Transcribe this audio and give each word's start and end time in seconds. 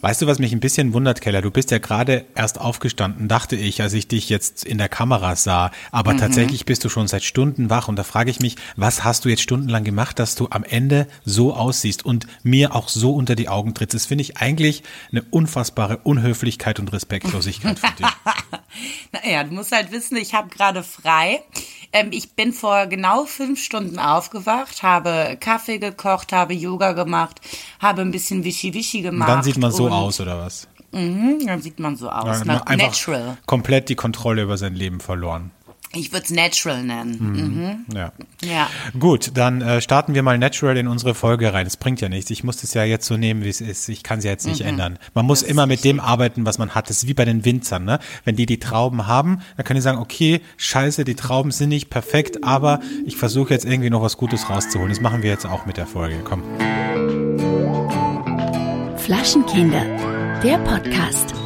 Weißt 0.00 0.22
du, 0.22 0.28
was 0.28 0.38
mich 0.38 0.52
ein 0.52 0.60
bisschen 0.60 0.92
wundert, 0.92 1.20
Keller? 1.20 1.42
Du 1.42 1.50
bist 1.50 1.72
ja 1.72 1.78
gerade 1.78 2.24
erst 2.36 2.60
aufgestanden, 2.60 3.26
dachte 3.26 3.56
ich, 3.56 3.82
als 3.82 3.94
ich 3.94 4.06
dich 4.06 4.28
jetzt 4.28 4.64
in 4.64 4.78
der 4.78 4.88
Kamera 4.88 5.34
sah. 5.34 5.72
Aber 5.90 6.12
mhm. 6.12 6.18
tatsächlich 6.18 6.64
bist 6.64 6.84
du 6.84 6.88
schon 6.88 7.08
seit 7.08 7.24
Stunden 7.24 7.68
wach. 7.68 7.88
Und 7.88 7.96
da 7.96 8.04
frage 8.04 8.30
ich 8.30 8.38
mich, 8.38 8.54
was 8.76 9.02
hast 9.02 9.24
du 9.24 9.28
jetzt 9.28 9.42
stundenlang 9.42 9.82
gemacht, 9.82 10.20
dass 10.20 10.36
du 10.36 10.46
am 10.50 10.62
Ende 10.62 11.08
so 11.24 11.52
aussiehst 11.52 12.04
und 12.04 12.28
mir 12.44 12.76
auch 12.76 12.88
so 12.88 13.12
unter 13.12 13.34
die 13.34 13.48
Augen 13.48 13.74
trittst? 13.74 13.94
Das 13.94 14.06
finde 14.06 14.22
ich 14.22 14.36
eigentlich 14.36 14.84
eine 15.10 15.22
unfassbare 15.22 15.98
Unhöflichkeit 15.98 16.78
und 16.78 16.92
Respektlosigkeit 16.92 17.80
für 17.80 17.92
dich. 17.96 18.06
naja, 19.12 19.42
du 19.42 19.52
musst 19.52 19.72
halt 19.72 19.90
wissen, 19.90 20.16
ich 20.16 20.32
habe 20.32 20.48
gerade 20.48 20.84
frei. 20.84 21.42
Ähm, 21.92 22.08
ich 22.12 22.32
bin 22.32 22.52
vor 22.52 22.86
genau 22.86 23.24
fünf 23.24 23.62
Stunden 23.62 23.98
aufgewacht, 23.98 24.82
habe 24.82 25.36
Kaffee 25.40 25.78
gekocht, 25.78 26.32
habe 26.32 26.54
Yoga 26.54 26.92
gemacht, 26.92 27.40
habe 27.80 28.02
ein 28.02 28.10
bisschen 28.10 28.44
Wischi-Wischi 28.44 29.02
gemacht. 29.02 29.28
Und 29.28 29.34
dann 29.36 29.42
sieht 29.42 29.58
man 29.58 29.72
so 29.72 29.88
aus, 29.88 30.20
oder 30.20 30.38
was? 30.38 30.68
Mhm, 30.92 31.46
dann 31.46 31.60
sieht 31.62 31.78
man 31.78 31.96
so 31.96 32.10
aus. 32.10 32.44
Ja, 32.44 32.52
einfach 32.54 32.76
natural. 32.76 33.38
komplett 33.46 33.88
die 33.88 33.94
Kontrolle 33.94 34.42
über 34.42 34.56
sein 34.56 34.74
Leben 34.74 35.00
verloren. 35.00 35.50
Ich 35.94 36.12
würde 36.12 36.24
es 36.24 36.30
Natural 36.30 36.82
nennen. 36.82 37.16
Mhm. 37.18 37.38
Mhm. 37.38 37.96
Ja. 37.96 38.12
ja. 38.44 38.68
Gut, 38.98 39.30
dann 39.34 39.62
äh, 39.62 39.80
starten 39.80 40.14
wir 40.14 40.22
mal 40.22 40.36
Natural 40.36 40.76
in 40.76 40.86
unsere 40.86 41.14
Folge 41.14 41.54
rein. 41.54 41.66
Es 41.66 41.78
bringt 41.78 42.02
ja 42.02 42.10
nichts. 42.10 42.30
Ich 42.30 42.44
muss 42.44 42.62
es 42.62 42.74
ja 42.74 42.84
jetzt 42.84 43.06
so 43.06 43.16
nehmen, 43.16 43.42
wie 43.42 43.48
es 43.48 43.62
ist. 43.62 43.88
Ich 43.88 44.02
kann 44.02 44.18
es 44.18 44.24
ja 44.24 44.30
jetzt 44.30 44.46
nicht 44.46 44.60
mhm. 44.60 44.68
ändern. 44.68 44.98
Man 45.14 45.24
muss 45.24 45.40
das 45.40 45.48
immer 45.48 45.66
mit 45.66 45.84
dem 45.84 45.98
arbeiten, 45.98 46.44
was 46.44 46.58
man 46.58 46.74
hat. 46.74 46.90
Das 46.90 46.98
ist 46.98 47.08
wie 47.08 47.14
bei 47.14 47.24
den 47.24 47.46
Winzern. 47.46 47.84
Ne? 47.84 48.00
Wenn 48.24 48.36
die 48.36 48.44
die 48.44 48.58
Trauben 48.58 49.06
haben, 49.06 49.40
dann 49.56 49.64
können 49.64 49.78
die 49.78 49.82
sagen, 49.82 49.98
okay, 49.98 50.42
scheiße, 50.58 51.04
die 51.04 51.14
Trauben 51.14 51.52
sind 51.52 51.70
nicht 51.70 51.88
perfekt, 51.88 52.44
aber 52.44 52.80
ich 53.06 53.16
versuche 53.16 53.54
jetzt 53.54 53.64
irgendwie 53.64 53.90
noch 53.90 54.02
was 54.02 54.18
Gutes 54.18 54.50
rauszuholen. 54.50 54.90
Das 54.90 55.00
machen 55.00 55.22
wir 55.22 55.30
jetzt 55.30 55.46
auch 55.46 55.64
mit 55.64 55.78
der 55.78 55.86
Folge. 55.86 56.18
Komm. 56.22 56.42
Flaschenkinder, 58.98 59.84
der 60.42 60.58
Podcast. 60.58 61.37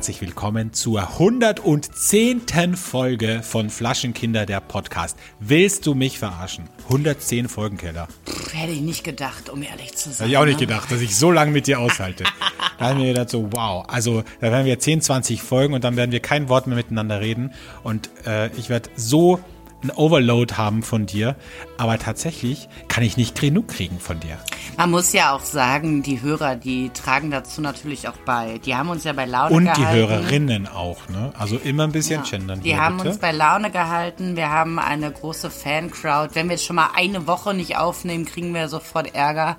Herzlich 0.00 0.22
willkommen 0.22 0.72
zur 0.72 1.02
110. 1.18 2.74
Folge 2.74 3.42
von 3.42 3.68
Flaschenkinder, 3.68 4.46
der 4.46 4.62
Podcast. 4.62 5.14
Willst 5.40 5.84
du 5.84 5.94
mich 5.94 6.18
verarschen? 6.18 6.70
110 6.84 7.50
Folgen, 7.50 7.76
Keller. 7.76 8.08
Hätte 8.50 8.72
ich 8.72 8.80
nicht 8.80 9.04
gedacht, 9.04 9.50
um 9.50 9.62
ehrlich 9.62 9.94
zu 9.94 10.08
sein. 10.08 10.20
Hätte 10.20 10.30
ich 10.30 10.38
auch 10.38 10.46
nicht 10.46 10.58
ne? 10.58 10.66
gedacht, 10.66 10.90
dass 10.90 11.02
ich 11.02 11.14
so 11.14 11.30
lange 11.30 11.50
mit 11.50 11.66
dir 11.66 11.80
aushalte. 11.80 12.24
da 12.78 12.88
haben 12.88 12.98
wir 12.98 13.08
gedacht 13.08 13.28
so, 13.28 13.52
wow. 13.52 13.84
Also 13.88 14.24
da 14.40 14.50
werden 14.50 14.64
wir 14.64 14.78
10, 14.78 15.02
20 15.02 15.42
Folgen 15.42 15.74
und 15.74 15.84
dann 15.84 15.96
werden 15.96 16.12
wir 16.12 16.20
kein 16.20 16.48
Wort 16.48 16.66
mehr 16.66 16.76
miteinander 16.76 17.20
reden. 17.20 17.52
Und 17.82 18.08
äh, 18.26 18.48
ich 18.56 18.70
werde 18.70 18.88
so 18.96 19.38
ein 19.82 19.90
Overload 19.90 20.54
haben 20.54 20.82
von 20.82 21.06
dir, 21.06 21.36
aber 21.78 21.98
tatsächlich 21.98 22.68
kann 22.88 23.02
ich 23.02 23.16
nicht 23.16 23.40
genug 23.40 23.68
kriegen 23.68 23.98
von 23.98 24.20
dir. 24.20 24.38
Man 24.76 24.90
muss 24.90 25.12
ja 25.12 25.34
auch 25.34 25.40
sagen, 25.40 26.02
die 26.02 26.22
Hörer, 26.22 26.56
die 26.56 26.90
tragen 26.90 27.30
dazu 27.30 27.60
natürlich 27.60 28.08
auch 28.08 28.16
bei. 28.24 28.58
Die 28.58 28.74
haben 28.74 28.90
uns 28.90 29.04
ja 29.04 29.12
bei 29.12 29.26
Laune 29.26 29.54
Und 29.54 29.64
gehalten. 29.64 29.82
Und 29.82 29.88
die 29.88 29.94
Hörerinnen 29.94 30.68
auch, 30.68 31.08
ne? 31.08 31.32
Also 31.38 31.56
immer 31.56 31.84
ein 31.84 31.92
bisschen 31.92 32.22
ja. 32.24 32.30
gendern. 32.30 32.60
Die 32.60 32.70
hier, 32.70 32.80
haben 32.80 32.96
bitte. 32.98 33.10
uns 33.10 33.18
bei 33.18 33.32
Laune 33.32 33.70
gehalten. 33.70 34.36
Wir 34.36 34.50
haben 34.50 34.78
eine 34.78 35.10
große 35.10 35.50
Fancrowd. 35.50 36.34
Wenn 36.34 36.48
wir 36.48 36.56
jetzt 36.56 36.64
schon 36.64 36.76
mal 36.76 36.90
eine 36.94 37.26
Woche 37.26 37.54
nicht 37.54 37.76
aufnehmen, 37.76 38.24
kriegen 38.24 38.54
wir 38.54 38.68
sofort 38.68 39.14
Ärger. 39.14 39.56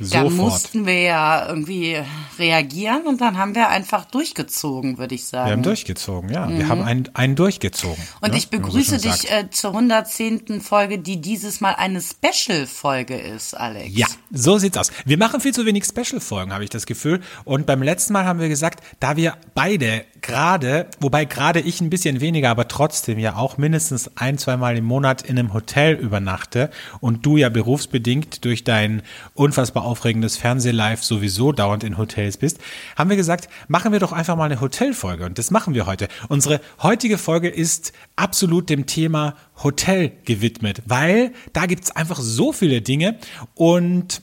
Sofort. 0.00 0.26
Da 0.26 0.30
mussten 0.30 0.86
wir 0.86 1.02
ja 1.02 1.48
irgendwie 1.48 1.98
reagieren 2.38 3.06
und 3.06 3.20
dann 3.20 3.36
haben 3.36 3.54
wir 3.54 3.68
einfach 3.68 4.06
durchgezogen, 4.06 4.98
würde 4.98 5.14
ich 5.14 5.26
sagen. 5.26 5.46
Wir 5.46 5.52
haben 5.52 5.62
durchgezogen, 5.62 6.30
ja. 6.30 6.46
Mhm. 6.46 6.58
Wir 6.58 6.68
haben 6.68 6.82
einen, 6.82 7.08
einen 7.14 7.36
durchgezogen. 7.36 8.02
Und 8.20 8.30
ne? 8.30 8.38
ich 8.38 8.48
begrüße 8.48 8.98
dich 8.98 9.30
äh, 9.30 9.50
zur 9.50 9.70
110. 9.70 10.60
Folge, 10.60 10.98
die 10.98 11.20
dieses 11.20 11.60
Mal 11.60 11.74
eine 11.74 12.00
Special-Folge 12.00 13.16
ist, 13.16 13.54
Alex. 13.54 13.90
Ja, 13.94 14.06
so 14.30 14.58
sieht's 14.58 14.78
aus. 14.78 14.90
Wir 15.04 15.18
machen 15.18 15.40
viel 15.40 15.52
zu 15.52 15.66
wenig 15.66 15.84
Special-Folgen, 15.84 16.52
habe 16.52 16.64
ich 16.64 16.70
das 16.70 16.86
Gefühl. 16.86 17.20
Und 17.44 17.66
beim 17.66 17.82
letzten 17.82 18.12
Mal 18.12 18.24
haben 18.24 18.40
wir 18.40 18.48
gesagt, 18.48 18.82
da 19.00 19.16
wir 19.16 19.36
beide 19.54 20.04
gerade, 20.22 20.86
wobei 21.00 21.24
gerade 21.24 21.60
ich 21.60 21.80
ein 21.80 21.90
bisschen 21.90 22.20
weniger, 22.20 22.50
aber 22.50 22.68
trotzdem 22.68 23.18
ja 23.18 23.36
auch 23.36 23.58
mindestens 23.58 24.10
ein, 24.16 24.38
zwei 24.38 24.56
Mal 24.56 24.76
im 24.76 24.84
Monat 24.84 25.22
in 25.22 25.38
einem 25.38 25.52
Hotel 25.52 25.94
übernachte 25.94 26.70
und 27.00 27.24
du 27.24 27.36
ja 27.36 27.48
berufsbedingt 27.48 28.44
durch 28.44 28.64
dein 28.64 29.02
unfassbar 29.34 29.84
aufregendes 29.84 30.36
Fernsehlive 30.36 31.02
sowieso 31.02 31.52
dauernd 31.52 31.84
in 31.84 31.98
Hotels 31.98 32.36
bist, 32.36 32.58
haben 32.96 33.10
wir 33.10 33.16
gesagt, 33.16 33.48
machen 33.68 33.92
wir 33.92 33.98
doch 33.98 34.12
einfach 34.12 34.36
mal 34.36 34.44
eine 34.44 34.60
Hotelfolge 34.60 35.24
und 35.24 35.38
das 35.38 35.50
machen 35.50 35.74
wir 35.74 35.86
heute. 35.86 36.08
Unsere 36.28 36.60
heutige 36.82 37.18
Folge 37.18 37.48
ist 37.48 37.92
absolut 38.16 38.70
dem 38.70 38.86
Thema 38.86 39.36
Hotel 39.62 40.12
gewidmet, 40.24 40.82
weil 40.86 41.32
da 41.52 41.66
gibt's 41.66 41.90
einfach 41.90 42.18
so 42.20 42.52
viele 42.52 42.82
Dinge 42.82 43.18
und 43.54 44.22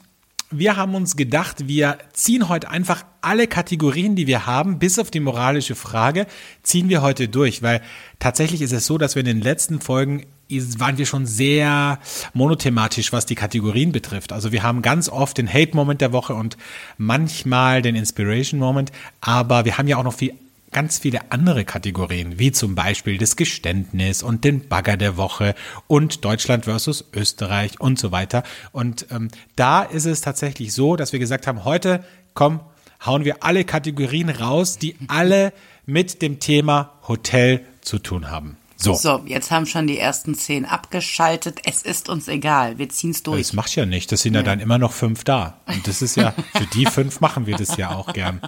wir 0.50 0.78
haben 0.78 0.96
uns 0.96 1.18
gedacht, 1.18 1.68
wir 1.68 1.97
ziehen 2.13 2.47
heute 2.47 2.69
einfach 2.69 3.03
alle 3.22 3.47
Kategorien, 3.47 4.16
die 4.16 4.28
wir 4.28 4.46
haben, 4.46 4.80
bis 4.80 4.97
auf 4.97 5.12
die 5.12 5.19
moralische 5.19 5.75
Frage, 5.75 6.25
ziehen 6.63 6.88
wir 6.88 7.02
heute 7.02 7.28
durch, 7.28 7.62
weil 7.62 7.81
tatsächlich 8.19 8.62
ist 8.62 8.72
es 8.72 8.86
so, 8.86 8.97
dass 8.97 9.16
wir 9.16 9.22
in 9.22 9.25
den 9.25 9.41
letzten 9.41 9.81
Folgen 9.81 10.25
waren 10.50 10.97
wir 10.97 11.06
schon 11.06 11.25
sehr 11.25 12.00
monothematisch, 12.34 13.12
was 13.12 13.25
die 13.25 13.36
Kategorien 13.36 13.91
betrifft. 13.91 14.31
Also 14.31 14.53
wir 14.53 14.63
haben 14.63 14.81
ganz 14.81 15.09
oft 15.09 15.38
den 15.38 15.52
Hate-Moment 15.52 16.00
der 16.00 16.13
Woche 16.13 16.36
und 16.36 16.56
manchmal 16.97 17.81
den 17.81 17.96
Inspiration-Moment, 17.96 18.94
aber 19.19 19.66
wir 19.66 19.78
haben 19.78 19.90
ja 19.90 19.97
auch 19.97 20.03
noch 20.03 20.13
viel 20.13 20.34
ganz 20.72 21.00
viele 21.00 21.32
andere 21.32 21.66
Kategorien, 21.66 22.40
wie 22.40 22.52
zum 22.52 22.76
Beispiel 22.76 23.18
das 23.18 23.36
Geständnis 23.36 24.24
und 24.24 24.44
den 24.44 24.68
Bagger 24.68 24.98
der 24.98 25.18
Woche 25.18 25.56
und 25.88 26.26
Deutschland 26.26 26.66
versus 26.66 27.06
Österreich 27.14 27.80
und 27.80 27.98
so 28.00 28.12
weiter. 28.12 28.44
Und 28.72 29.08
ähm, 29.12 29.30
da 29.56 29.84
ist 29.84 30.06
es 30.06 30.22
tatsächlich 30.22 30.74
so, 30.74 30.96
dass 30.96 31.14
wir 31.14 31.20
gesagt 31.20 31.48
haben, 31.48 31.64
heute, 31.64 32.04
komm, 32.34 32.60
hauen 33.06 33.26
wir 33.26 33.44
alle 33.44 33.64
Kategorien 33.64 34.30
raus, 34.30 34.78
die 34.78 34.96
alle 35.08 35.54
mit 35.86 36.22
dem 36.22 36.40
Thema 36.40 36.94
Hotel 37.08 37.66
zu 37.82 38.00
tun 38.00 38.30
haben. 38.30 38.58
So. 38.80 38.94
so, 38.94 39.24
jetzt 39.26 39.50
haben 39.50 39.66
schon 39.66 39.88
die 39.88 39.98
ersten 39.98 40.36
zehn 40.36 40.64
abgeschaltet. 40.64 41.62
Es 41.64 41.82
ist 41.82 42.10
uns 42.10 42.28
egal. 42.28 42.78
Wir 42.78 42.90
ziehen 42.90 43.10
es 43.10 43.24
durch. 43.24 43.42
Das 43.42 43.54
macht 43.54 43.76
ja 43.76 43.88
nicht. 43.88 44.12
Das 44.12 44.22
sind 44.22 44.36
ja. 44.36 44.42
ja 44.42 44.44
dann 44.44 44.60
immer 44.60 44.78
noch 44.78 44.92
fünf 44.92 45.24
da. 45.24 45.60
Und 45.66 45.88
das 45.88 46.04
ist 46.04 46.16
ja, 46.16 46.36
für 46.56 46.68
die 46.74 46.86
fünf 46.86 47.20
machen 47.20 47.48
wir 47.48 47.58
das 47.58 47.76
ja 47.78 47.96
auch 47.96 48.14
gern. 48.14 48.40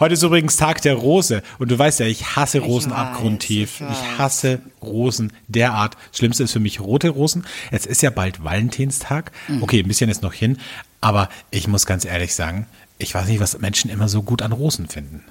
Heute 0.00 0.14
ist 0.14 0.22
übrigens 0.22 0.56
Tag 0.56 0.82
der 0.82 0.94
Rose. 0.94 1.42
Und 1.58 1.70
du 1.70 1.78
weißt 1.78 2.00
ja, 2.00 2.06
ich 2.06 2.36
hasse 2.36 2.60
Rosen 2.60 2.90
ich 2.90 2.96
weiß, 2.96 3.06
abgrundtief. 3.06 3.80
Ich, 3.80 3.86
ich, 3.90 4.18
hasse 4.18 4.60
Rosen 4.82 5.32
derart. 5.48 5.96
Schlimmste 6.12 6.44
ist 6.44 6.52
für 6.52 6.60
mich 6.60 6.80
rote 6.80 7.10
Rosen. 7.10 7.46
Es 7.70 7.86
ist 7.86 8.02
ja 8.02 8.10
bald 8.10 8.42
Valentinstag. 8.44 9.32
Mhm. 9.48 9.62
Okay, 9.62 9.80
ein 9.80 9.88
bisschen 9.88 10.10
ist 10.10 10.22
noch 10.22 10.34
hin. 10.34 10.58
Aber 11.00 11.28
ich 11.50 11.68
muss 11.68 11.86
ganz 11.86 12.04
ehrlich 12.04 12.34
sagen, 12.34 12.66
ich 12.98 13.14
weiß 13.14 13.28
nicht, 13.28 13.40
was 13.40 13.58
Menschen 13.58 13.90
immer 13.90 14.08
so 14.08 14.22
gut 14.22 14.42
an 14.42 14.52
Rosen 14.52 14.88
finden. 14.88 15.24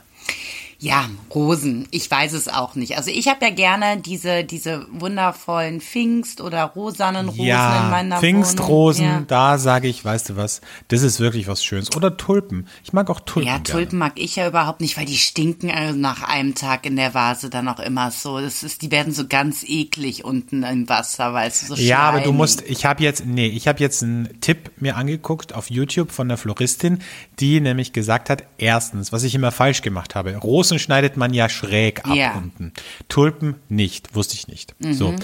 Ja, 0.79 1.09
Rosen. 1.33 1.87
Ich 1.89 2.09
weiß 2.09 2.33
es 2.33 2.47
auch 2.47 2.75
nicht. 2.75 2.97
Also 2.97 3.09
ich 3.09 3.27
habe 3.27 3.43
ja 3.43 3.51
gerne 3.51 3.99
diese, 3.99 4.43
diese 4.43 4.85
wundervollen 4.91 5.81
Pfingst- 5.81 6.39
oder 6.39 6.65
rosanen 6.65 7.29
Rosen 7.29 7.45
ja, 7.45 7.83
in 7.83 7.89
meiner 7.89 8.19
Pfingstrosen, 8.19 9.05
ja. 9.05 9.23
da 9.27 9.57
sage 9.57 9.87
ich, 9.87 10.05
weißt 10.05 10.29
du 10.29 10.35
was, 10.35 10.61
das 10.89 11.01
ist 11.01 11.19
wirklich 11.19 11.47
was 11.47 11.63
Schönes. 11.63 11.95
Oder 11.95 12.15
Tulpen. 12.15 12.67
Ich 12.83 12.93
mag 12.93 13.09
auch 13.09 13.19
Tulpen. 13.19 13.47
Ja, 13.47 13.57
Tulpen 13.57 13.89
gerne. 13.89 13.97
mag 13.97 14.13
ich 14.19 14.35
ja 14.35 14.47
überhaupt 14.47 14.81
nicht, 14.81 14.97
weil 14.97 15.05
die 15.05 15.17
stinken 15.17 15.71
also 15.71 15.97
nach 15.97 16.21
einem 16.21 16.53
Tag 16.53 16.85
in 16.85 16.95
der 16.95 17.15
Vase 17.15 17.49
dann 17.49 17.67
auch 17.69 17.79
immer 17.79 18.11
so. 18.11 18.39
Das 18.39 18.61
ist, 18.61 18.83
die 18.83 18.91
werden 18.91 19.13
so 19.13 19.27
ganz 19.27 19.63
eklig 19.67 20.25
unten 20.25 20.61
im 20.61 20.87
Wasser, 20.87 21.33
weißt 21.33 21.63
du, 21.63 21.75
so 21.75 21.81
Ja, 21.81 21.99
aber 21.99 22.21
du 22.21 22.33
musst, 22.33 22.61
ich 22.61 22.85
habe 22.85 23.01
jetzt, 23.01 23.25
nee, 23.25 23.47
ich 23.47 23.67
habe 23.67 23.79
jetzt 23.79 24.03
einen 24.03 24.39
Tipp 24.41 24.71
mir 24.77 24.95
angeguckt 24.95 25.55
auf 25.55 25.71
YouTube 25.71 26.11
von 26.11 26.27
der 26.27 26.37
Floristin, 26.37 26.99
die 27.39 27.61
nämlich 27.61 27.93
gesagt 27.93 28.29
hat, 28.29 28.43
erstens, 28.59 29.11
was 29.11 29.23
ich 29.23 29.33
immer 29.33 29.51
falsch 29.51 29.81
gemacht 29.81 30.13
habe, 30.13 30.35
Rosen 30.35 30.66
Rosen 30.67 30.79
schneidet 30.79 31.15
man 31.15 31.33
ja 31.33 31.47
schräg 31.47 32.05
ab 32.05 32.15
ja. 32.15 32.35
unten. 32.35 32.73
Tulpen 33.07 33.55
nicht, 33.69 34.15
wusste 34.15 34.35
ich 34.35 34.47
nicht. 34.47 34.75
Mhm. 34.79 34.93
So. 34.93 35.15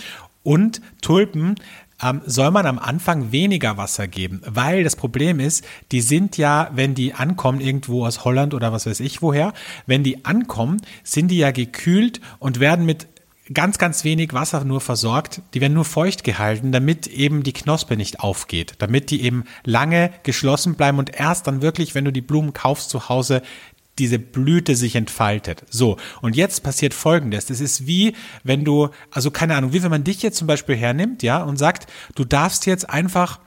Und 0.42 0.82
Tulpen 1.02 1.56
ähm, 2.02 2.22
soll 2.26 2.52
man 2.52 2.66
am 2.66 2.80
Anfang 2.80 3.34
weniger 3.34 3.76
Wasser 3.78 4.08
geben, 4.08 4.42
weil 4.46 4.84
das 4.84 4.96
Problem 4.96 5.42
ist, 5.42 5.66
die 5.92 6.02
sind 6.02 6.38
ja, 6.38 6.72
wenn 6.74 6.96
die 6.96 7.14
ankommen, 7.14 7.60
irgendwo 7.60 8.06
aus 8.06 8.24
Holland 8.24 8.54
oder 8.54 8.72
was 8.72 8.86
weiß 8.86 9.02
ich 9.02 9.22
woher, 9.22 9.54
wenn 9.86 10.04
die 10.04 10.24
ankommen, 10.24 10.82
sind 11.04 11.30
die 11.30 11.38
ja 11.38 11.52
gekühlt 11.52 12.22
und 12.40 12.62
werden 12.62 12.86
mit 12.86 13.08
ganz, 13.54 13.78
ganz 13.78 14.06
wenig 14.06 14.34
Wasser 14.34 14.64
nur 14.64 14.80
versorgt. 14.80 15.42
Die 15.54 15.60
werden 15.60 15.74
nur 15.74 15.86
feucht 15.86 16.24
gehalten, 16.24 16.72
damit 16.72 17.08
eben 17.08 17.44
die 17.44 17.52
Knospe 17.52 17.98
nicht 17.98 18.22
aufgeht, 18.22 18.76
damit 18.78 19.12
die 19.12 19.22
eben 19.22 19.44
lange 19.66 20.12
geschlossen 20.24 20.76
bleiben 20.76 21.00
und 21.00 21.14
erst 21.14 21.48
dann 21.48 21.62
wirklich, 21.62 21.96
wenn 21.96 22.06
du 22.06 22.12
die 22.12 22.22
Blumen 22.22 22.54
kaufst 22.54 22.90
zu 22.90 23.10
Hause, 23.10 23.42
diese 24.00 24.20
Blüte 24.20 24.76
sich 24.76 24.96
entfaltet. 24.96 25.64
So, 25.70 25.98
und 26.22 26.36
jetzt 26.36 26.64
passiert 26.64 26.94
Folgendes. 26.94 27.46
Das 27.46 27.62
ist 27.62 27.86
wie, 27.86 28.16
wenn 28.44 28.66
du, 28.66 28.90
also 29.12 29.32
keine 29.32 29.56
Ahnung, 29.56 29.74
wie 29.74 29.84
wenn 29.84 29.92
man 29.92 30.04
dich 30.04 30.22
jetzt 30.22 30.38
zum 30.38 30.48
Beispiel 30.48 30.76
hernimmt, 30.76 31.24
ja, 31.24 31.44
und 31.44 31.58
sagt, 31.58 31.92
du 32.16 32.26
darfst 32.26 32.66
jetzt 32.66 32.90
einfach 32.90 33.40